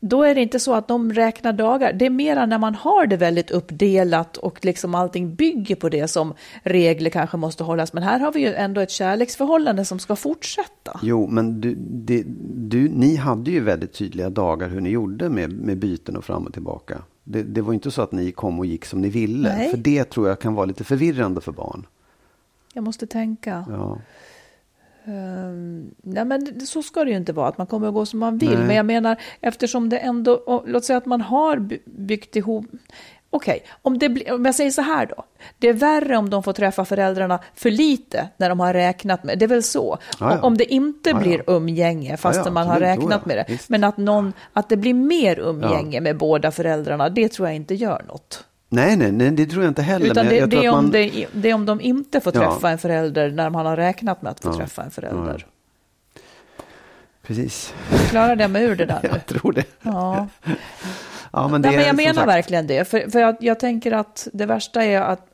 då 0.00 0.22
är 0.22 0.34
det 0.34 0.40
inte 0.40 0.60
så 0.60 0.74
att 0.74 0.88
de 0.88 1.12
räknar 1.12 1.52
dagar. 1.52 1.92
Det 1.92 2.06
är 2.06 2.10
mera 2.10 2.46
när 2.46 2.58
man 2.58 2.74
har 2.74 3.06
det 3.06 3.16
väldigt 3.16 3.50
uppdelat 3.50 4.36
och 4.36 4.64
liksom 4.64 4.94
allting 4.94 5.34
bygger 5.34 5.76
på 5.76 5.88
det 5.88 6.08
som 6.08 6.34
regler 6.62 7.10
kanske 7.10 7.36
måste 7.36 7.64
hållas. 7.64 7.92
Men 7.92 8.02
här 8.02 8.20
har 8.20 8.32
vi 8.32 8.40
ju 8.40 8.54
ändå 8.54 8.80
ett 8.80 8.90
kärleksförhållande 8.90 9.84
som 9.84 9.98
ska 9.98 10.16
fortsätta. 10.16 11.00
Jo, 11.02 11.26
men 11.26 11.60
du, 11.60 11.74
det, 11.78 12.24
du, 12.54 12.88
ni 12.88 13.16
hade 13.16 13.50
ju 13.50 13.60
väldigt 13.60 13.92
tydliga 13.92 14.30
dagar 14.30 14.68
hur 14.68 14.80
ni 14.80 14.90
gjorde 14.90 15.28
med, 15.28 15.52
med 15.52 15.78
byten 15.78 16.16
och 16.16 16.24
fram 16.24 16.46
och 16.46 16.52
tillbaka. 16.52 17.02
Det, 17.24 17.42
det 17.42 17.62
var 17.62 17.72
inte 17.72 17.90
så 17.90 18.02
att 18.02 18.12
ni 18.12 18.32
kom 18.32 18.58
och 18.58 18.66
gick 18.66 18.84
som 18.84 19.00
ni 19.00 19.08
ville. 19.08 19.56
Nej. 19.56 19.70
För 19.70 19.78
det 19.78 20.04
tror 20.04 20.28
jag 20.28 20.40
kan 20.40 20.54
vara 20.54 20.66
lite 20.66 20.84
förvirrande 20.84 21.40
för 21.40 21.52
barn. 21.52 21.86
Jag 22.72 22.84
måste 22.84 23.06
tänka. 23.06 23.64
Ja. 23.68 23.98
Ehm, 25.04 25.90
nej 26.02 26.24
men 26.24 26.66
så 26.66 26.82
ska 26.82 27.04
det 27.04 27.10
ju 27.10 27.16
inte 27.16 27.32
vara, 27.32 27.48
att 27.48 27.58
man 27.58 27.66
kommer 27.66 27.88
att 27.88 27.94
gå 27.94 28.06
som 28.06 28.18
man 28.20 28.38
vill. 28.38 28.58
Nej. 28.58 28.66
Men 28.66 28.76
jag 28.76 28.86
menar, 28.86 29.16
eftersom 29.40 29.88
det 29.88 29.98
ändå, 29.98 30.32
och, 30.32 30.62
låt 30.68 30.84
säga 30.84 30.96
att 30.96 31.06
man 31.06 31.20
har 31.20 31.56
by- 31.58 31.78
byggt 31.84 32.36
ihop 32.36 32.66
Okej, 33.32 33.64
om, 33.82 33.98
det 33.98 34.08
blir- 34.08 34.32
om 34.34 34.44
jag 34.44 34.54
säger 34.54 34.70
så 34.70 34.82
här 34.82 35.06
då. 35.06 35.24
Det 35.58 35.68
är 35.68 35.72
värre 35.72 36.16
om 36.16 36.30
de 36.30 36.42
får 36.42 36.52
träffa 36.52 36.84
föräldrarna 36.84 37.38
för 37.54 37.70
lite 37.70 38.28
när 38.36 38.48
de 38.48 38.60
har 38.60 38.72
räknat 38.74 39.24
med 39.24 39.38
det. 39.38 39.44
är 39.44 39.48
väl 39.48 39.62
så. 39.62 39.98
Ja, 40.20 40.32
ja. 40.34 40.40
Om 40.42 40.56
det 40.56 40.74
inte 40.74 41.10
Ja, 41.10 41.16
ja. 41.16 41.22
blir 41.22 41.42
umgänge 41.50 42.16
fastän 42.16 42.42
Ja, 42.42 42.48
ja, 42.48 42.52
man 42.52 42.66
har 42.66 42.80
räknat 42.80 43.26
med 43.26 43.36
det. 43.36 43.44
Visst. 43.48 43.68
Men 43.68 43.84
att, 43.84 43.96
någon, 43.96 44.32
att 44.52 44.68
det 44.68 44.76
blir 44.76 44.94
mer 44.94 45.38
umgänge 45.38 46.00
med 46.00 46.16
båda 46.18 46.50
föräldrarna, 46.50 47.08
det 47.08 47.28
tror 47.28 47.48
jag 47.48 47.56
inte 47.56 47.74
gör 47.74 48.02
något. 48.08 48.44
Nej, 48.72 48.96
nej, 48.96 49.12
nej, 49.12 49.30
det 49.30 49.46
tror 49.46 49.62
jag 49.64 49.70
inte 49.70 49.82
heller. 49.82 50.06
Utan 50.06 50.26
men 50.26 50.34
det, 50.34 50.36
jag, 50.40 50.42
jag 50.42 50.50
det, 50.50 50.66
är 50.66 50.72
man... 50.72 50.90
det, 50.90 51.26
det 51.32 51.50
är 51.50 51.54
om 51.54 51.66
de 51.66 51.80
inte 51.80 52.20
får 52.20 52.36
Ja. 52.36 52.52
träffa 52.52 52.70
en 52.70 52.78
förälder 52.78 53.30
när 53.30 53.50
man 53.50 53.66
har 53.66 53.76
räknat 53.76 54.22
med 54.22 54.30
att 54.32 54.40
få 54.40 54.48
Ja. 54.48 54.56
träffa 54.56 54.82
en 54.82 54.90
förälder. 54.90 55.46
Precis, 57.22 57.74
Klarar 58.10 58.36
det 58.36 58.48
mig 58.48 58.64
ur 58.64 58.76
det 58.76 58.84
där 58.86 59.00
nu? 59.02 59.08
jag 59.12 59.26
tror 59.26 59.52
det. 59.52 59.64
Ja. 59.82 60.26
Ja, 61.32 61.48
men, 61.48 61.60
Nej, 61.60 61.70
det 61.70 61.76
men 61.76 61.84
är 61.84 61.86
jag 61.88 61.96
menar 61.96 62.14
sagt- 62.14 62.28
verkligen 62.28 62.66
det. 62.66 62.84
För, 62.88 63.10
för 63.10 63.18
jag, 63.20 63.36
jag 63.40 63.60
tänker 63.60 63.92
att 63.92 64.28
det 64.32 64.46
värsta 64.46 64.84
är 64.84 65.00
att, 65.00 65.26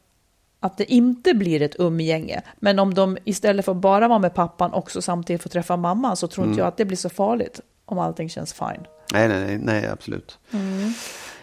att 0.61 0.79
det 0.79 0.93
inte 0.93 1.35
blir 1.35 1.63
ett 1.63 1.77
umgänge. 1.79 2.43
Men 2.59 2.79
om 2.79 2.95
de 2.95 3.19
istället 3.25 3.65
för 3.65 3.73
att 3.73 3.79
bara 3.79 4.09
vara 4.09 4.19
med 4.19 4.35
pappan 4.35 4.73
också 4.73 5.03
samtidigt 5.03 5.43
får 5.43 5.51
träffa 5.51 5.77
mamman 5.77 6.17
så 6.17 6.29
tror 6.29 6.45
Mm. 6.45 6.53
inte 6.53 6.61
jag 6.61 6.69
att 6.69 6.77
det 6.77 6.85
blir 6.85 6.97
så 6.97 7.09
farligt 7.09 7.61
om 7.85 7.99
allting 7.99 8.29
känns 8.29 8.53
fine. 8.53 8.87
Nej, 9.13 9.29
nej, 9.29 9.41
nej, 9.47 9.59
nej 9.63 9.87
absolut. 9.89 10.39
Mm. 10.53 10.93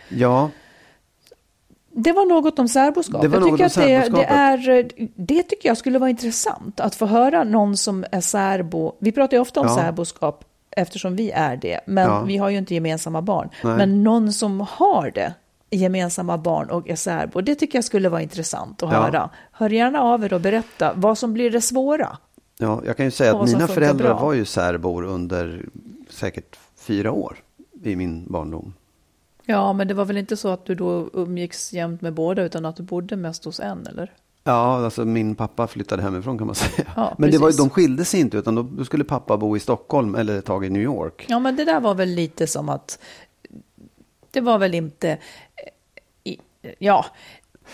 Ja, 0.10 0.50
Det 1.96 2.12
var 2.12 2.26
något 2.26 2.60
om 2.60 2.68
särboskap. 2.68 3.22
Det 3.22 3.28
jag 3.28 3.44
tycker 3.46 3.66
att 3.66 3.74
det, 3.76 4.10
det, 4.10 4.24
är, 4.26 4.88
det 5.16 5.44
tycker 5.44 5.70
jag 5.70 5.78
skulle 5.78 6.00
vara 6.00 6.10
intressant 6.10 6.80
att 6.80 6.96
få 6.96 7.06
höra 7.06 7.44
någon 7.44 7.78
som 7.78 8.06
är 8.12 8.22
särbo. 8.22 8.96
Vi 9.00 9.12
pratar 9.12 9.38
ju 9.38 9.42
ofta 9.42 9.60
om 9.60 9.68
Ja. 9.68 9.76
särboskap 9.76 10.46
eftersom 10.72 11.16
vi 11.16 11.32
är 11.32 11.58
det. 11.58 11.80
Men 11.88 12.04
Ja. 12.10 12.22
vi 12.22 12.38
har 12.38 12.50
ju 12.50 12.58
inte 12.58 12.74
gemensamma 12.74 13.22
barn. 13.22 13.50
Nej. 13.64 13.78
Men 13.78 14.04
någon 14.04 14.34
som 14.34 14.60
har 14.70 15.12
det, 15.12 15.34
gemensamma 15.70 16.38
barn 16.38 16.70
och 16.70 16.90
är 16.90 16.96
särbo, 16.96 17.42
det 17.42 17.56
tycker 17.56 17.78
jag 17.78 17.86
skulle 17.86 18.10
vara 18.10 18.22
intressant 18.22 18.84
att 18.84 18.92
Ja. 18.92 19.02
höra. 19.02 19.30
Hör 19.52 19.70
gärna 19.70 20.02
av 20.02 20.24
er 20.26 20.34
och 20.34 20.42
berätta 20.42 20.94
vad 20.96 21.18
som 21.18 21.34
blir 21.34 21.52
det 21.52 21.62
svåra. 21.62 22.18
Ja, 22.58 22.82
jag 22.86 22.98
kan 22.98 23.06
ju 23.06 23.12
säga 23.12 23.36
att 23.40 23.50
mina 23.52 23.68
föräldrar 23.68 24.14
bra. 24.14 24.20
var 24.26 24.34
ju 24.34 24.46
särbor 24.46 25.04
under 25.04 25.66
säkert 26.10 26.56
fyra 26.78 27.12
år 27.12 27.38
i 27.84 27.96
min 27.96 28.26
barndom. 28.32 28.74
Ja, 29.46 29.74
men 29.74 29.88
det 29.88 29.94
var 29.94 30.06
väl 30.06 30.18
inte 30.18 30.38
så 30.38 30.50
att 30.50 30.66
du 30.66 30.76
då 30.76 31.10
umgicks 31.14 31.74
jämt 31.74 32.02
med 32.02 32.14
båda, 32.14 32.44
utan 32.44 32.66
att 32.66 32.76
du 32.76 32.84
bodde 32.84 33.16
mest 33.16 33.46
hos 33.46 33.60
en, 33.60 33.88
eller? 33.88 34.12
Ja, 34.44 34.86
alltså 34.86 35.06
min 35.06 35.36
pappa 35.36 35.68
flyttade 35.68 36.02
hemifrån 36.02 36.38
kan 36.38 36.48
man 36.48 36.56
säga. 36.56 36.88
Ja, 36.96 37.16
Men 37.18 37.32
det 37.32 37.38
var, 37.38 37.58
de 37.58 37.70
skilde 37.70 38.06
sig 38.06 38.20
inte, 38.20 38.38
utan 38.38 38.56
då, 38.56 38.64
då 38.64 38.86
skulle 38.86 39.04
pappa 39.04 39.38
bo 39.38 39.58
i 39.58 39.60
Stockholm 39.60 40.16
eller 40.16 40.38
ett 40.40 40.46
tag 40.46 40.66
i 40.66 40.70
New 40.70 40.82
York. 40.82 41.26
Ja, 41.30 41.40
men 41.40 41.56
det 41.56 41.66
där 41.66 41.80
var 41.80 41.96
väl 41.96 42.10
lite 42.10 42.48
som 42.48 42.70
att 42.70 43.00
det 44.32 44.42
var 44.42 44.58
väl 44.58 44.74
inte... 44.74 45.18
Ja, 46.80 47.06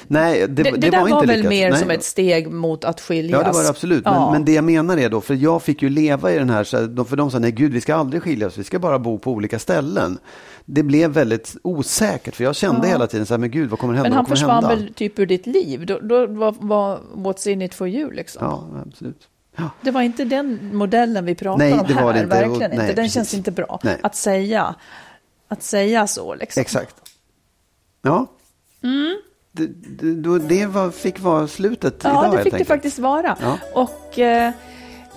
Nej, 0.08 0.40
det, 0.40 0.48
det, 0.48 0.64
det, 0.64 0.72
det 0.72 0.90
där 0.90 1.02
var, 1.02 1.10
var, 1.10 1.18
inte 1.18 1.28
väl 1.28 1.38
lyckat. 1.38 1.50
mer 1.50 1.70
Nej. 1.70 1.80
som 1.80 1.92
ett 1.92 2.04
steg 2.04 2.52
mot 2.52 2.84
att 2.84 3.02
skiljas. 3.02 3.42
Ja, 3.42 3.48
det 3.48 3.54
var 3.58 3.64
det 3.64 3.70
absolut. 3.70 4.04
Men, 4.06 4.14
Ja. 4.14 4.32
men 4.32 4.46
det 4.46 4.54
jag 4.54 4.64
menar 4.64 4.98
är 4.98 5.10
då, 5.10 5.22
för 5.22 5.34
jag 5.36 5.64
fick 5.64 5.82
ju 5.82 5.90
leva 5.90 6.32
i 6.32 6.38
den 6.40 6.50
här, 6.50 6.64
så 6.64 7.06
för 7.06 7.16
de 7.16 7.32
sa 7.32 7.40
nej 7.40 7.52
gud, 7.52 7.74
vi 7.74 7.82
ska 7.82 7.96
aldrig 7.96 8.24
skiljas, 8.24 8.58
vi 8.58 8.64
ska 8.64 8.80
bara 8.80 9.00
bo 9.00 9.18
på 9.20 9.32
olika 9.32 9.60
ställen. 9.60 10.20
Det 10.66 10.84
blev 10.84 11.12
väldigt 11.12 11.56
osäkert, 11.62 12.36
för 12.36 12.44
jag 12.44 12.56
kände 12.56 12.88
hela 12.88 13.08
tiden 13.08 13.26
så 13.26 13.34
här, 13.34 13.40
men 13.40 13.52
gud, 13.52 13.70
vad 13.70 13.80
kommer 13.80 13.94
hända? 13.94 14.10
Men 14.10 14.16
han 14.16 14.26
försvann 14.26 14.50
hända? 14.64 14.70
väl 14.70 14.94
typ 14.94 15.20
ur 15.20 15.26
ditt 15.26 15.48
liv? 15.48 15.86
Då, 15.86 16.00
då 16.00 16.28
var, 16.28 16.56
var 16.60 17.00
what's 17.16 17.48
in 17.50 17.62
it 17.62 17.74
for 17.74 17.88
you 17.88 18.12
liksom? 18.14 18.44
Ja, 18.46 18.84
absolut. 18.88 19.28
Ja. 19.58 19.70
Det 19.82 19.92
var 19.92 20.02
inte 20.02 20.26
den 20.26 20.76
modellen 20.76 21.26
vi 21.26 21.36
pratar 21.36 21.58
Nej, 21.58 21.74
om 21.74 21.86
det 21.88 21.94
här, 21.94 22.10
inte. 22.14 22.26
verkligen 22.26 22.52
Och- 22.52 22.64
inte. 22.64 22.78
nej, 22.78 22.88
Den 22.88 22.96
precis. 22.96 23.14
känns 23.14 23.34
inte 23.34 23.52
bra. 23.52 23.80
Nej. 23.84 23.98
Att 24.04 24.16
säga, 24.16 24.76
att 25.48 25.64
säga 25.64 26.08
så 26.08 26.36
liksom. 26.36 26.62
Exakt. 26.62 26.96
Ja. 28.02 28.28
Det, 29.52 29.68
det, 30.04 30.40
det 30.40 30.66
var, 30.66 30.92
fick 30.92 31.20
vara 31.20 31.48
slutet. 31.48 31.96
Ja, 32.04 32.10
idag 32.10 32.24
det 32.24 32.28
helt 32.30 32.44
fick 32.44 32.52
det 32.52 32.56
enkelt. 32.56 32.68
faktiskt 32.68 33.00
vara. 33.00 33.38
Ja. 33.42 33.58
Och 33.74 34.20
eh, 34.20 34.52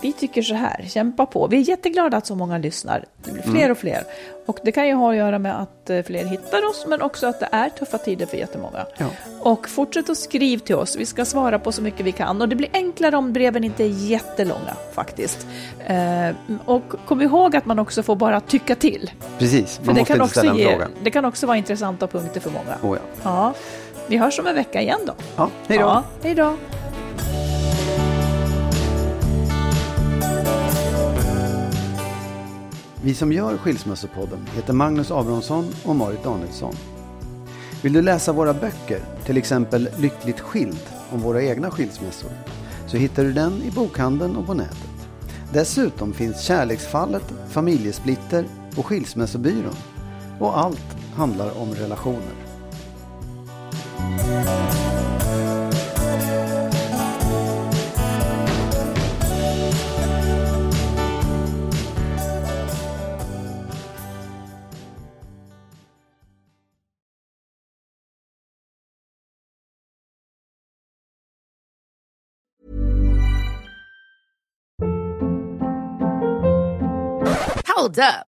vi 0.01 0.13
tycker 0.13 0.43
så 0.43 0.55
här, 0.55 0.87
kämpa 0.89 1.27
på. 1.27 1.47
Vi 1.47 1.57
är 1.57 1.61
jätteglada 1.69 2.17
att 2.17 2.27
så 2.27 2.35
många 2.35 2.59
lyssnar. 2.59 3.05
Det 3.25 3.33
blir 3.33 3.43
fler 3.43 3.55
Mm. 3.61 3.71
och 3.73 3.79
fler. 3.79 4.05
Och 4.47 4.59
det 4.65 4.73
kan 4.73 4.87
ju 4.89 4.95
ha 4.95 5.11
att 5.11 5.17
göra 5.17 5.39
med 5.39 5.61
att 5.61 5.91
eh, 5.91 6.03
fler 6.03 6.25
hittar 6.25 6.69
oss, 6.71 6.85
men 6.89 7.03
också 7.03 7.27
att 7.27 7.41
det 7.41 7.49
är 7.53 7.69
tuffa 7.69 7.99
tider 7.99 8.27
för 8.27 8.37
jättemånga. 8.37 8.87
Ja. 8.99 9.07
Och 9.41 9.69
fortsätt 9.69 10.11
att 10.11 10.19
skriv 10.19 10.59
till 10.59 10.75
oss. 10.75 10.97
Vi 10.97 11.07
ska 11.07 11.25
svara 11.25 11.59
på 11.59 11.73
så 11.73 11.83
mycket 11.83 12.07
vi 12.07 12.13
kan. 12.13 12.43
Och 12.43 12.49
det 12.49 12.57
blir 12.57 12.69
enklare 12.73 13.17
om 13.17 13.33
breven 13.33 13.65
inte 13.65 13.85
är 13.85 13.89
jättelånga 13.89 14.77
faktiskt. 14.93 15.47
Eh, 15.87 16.31
och 16.65 16.83
kom 17.07 17.23
ihåg 17.23 17.57
att 17.57 17.67
man 17.67 17.79
också 17.79 18.03
får 18.03 18.17
bara 18.17 18.41
tycka 18.41 18.75
till. 18.75 19.11
Precis, 19.39 19.77
För 19.79 19.87
man 19.87 19.95
det 19.95 20.01
måste 20.01 20.13
kan, 20.15 20.23
inte 20.23 20.25
också 20.25 20.39
ställa 20.41 20.53
en 20.53 20.59
ge, 20.59 20.71
fråga. 20.71 20.89
det 21.03 21.11
kan 21.11 21.25
också 21.25 21.47
vara 21.47 21.57
intressanta 21.57 22.07
punkter 22.07 22.41
för 22.41 22.51
många. 22.51 22.77
Oh, 22.95 22.99
ja. 22.99 23.21
Ja, 23.23 23.55
vi 24.13 24.19
hörs 24.19 24.39
om 24.39 24.47
en 24.47 24.55
vecka 24.55 24.81
igen 24.81 25.01
då. 25.07 25.15
Ja, 25.37 25.51
hej 25.67 25.79
då. 25.79 25.85
Ja, 25.85 26.05
hej 26.23 26.35
då. 26.35 26.57
Vi 33.03 33.15
som 33.15 33.33
gör 33.33 33.57
Skilsmässopodden 33.57 34.47
heter 34.55 34.73
Magnus 34.73 35.11
Abrahamsson 35.11 35.75
och 35.85 35.97
Marit 35.97 36.25
Danielsson. 36.25 36.75
Vill 37.83 37.93
du 37.93 38.03
läsa 38.03 38.33
våra 38.33 38.55
böcker, 38.55 39.01
till 39.25 39.37
exempel 39.37 39.89
Lyckligt 39.99 40.41
skild 40.41 40.83
om 41.11 41.21
våra 41.21 41.43
egna 41.43 41.71
skilsmässor, 41.71 42.31
så 42.87 42.97
hittar 42.97 43.25
du 43.25 43.33
den 43.33 43.63
i 43.63 43.71
bokhandeln 43.71 44.37
och 44.37 44.47
på 44.47 44.55
nätet. 44.55 45.09
Dessutom 45.53 46.13
finns 46.13 46.43
Kärleksfallet, 46.43 47.33
Familjesplitter 47.49 48.45
och 48.77 48.87
Skilsmässobyrån. 48.87 49.77
Och 50.41 50.59
allt 50.59 50.97
handlar 51.17 51.61
om 51.61 51.75
relationer. 51.75 52.42
Hold 77.83 77.99
up. 77.99 78.32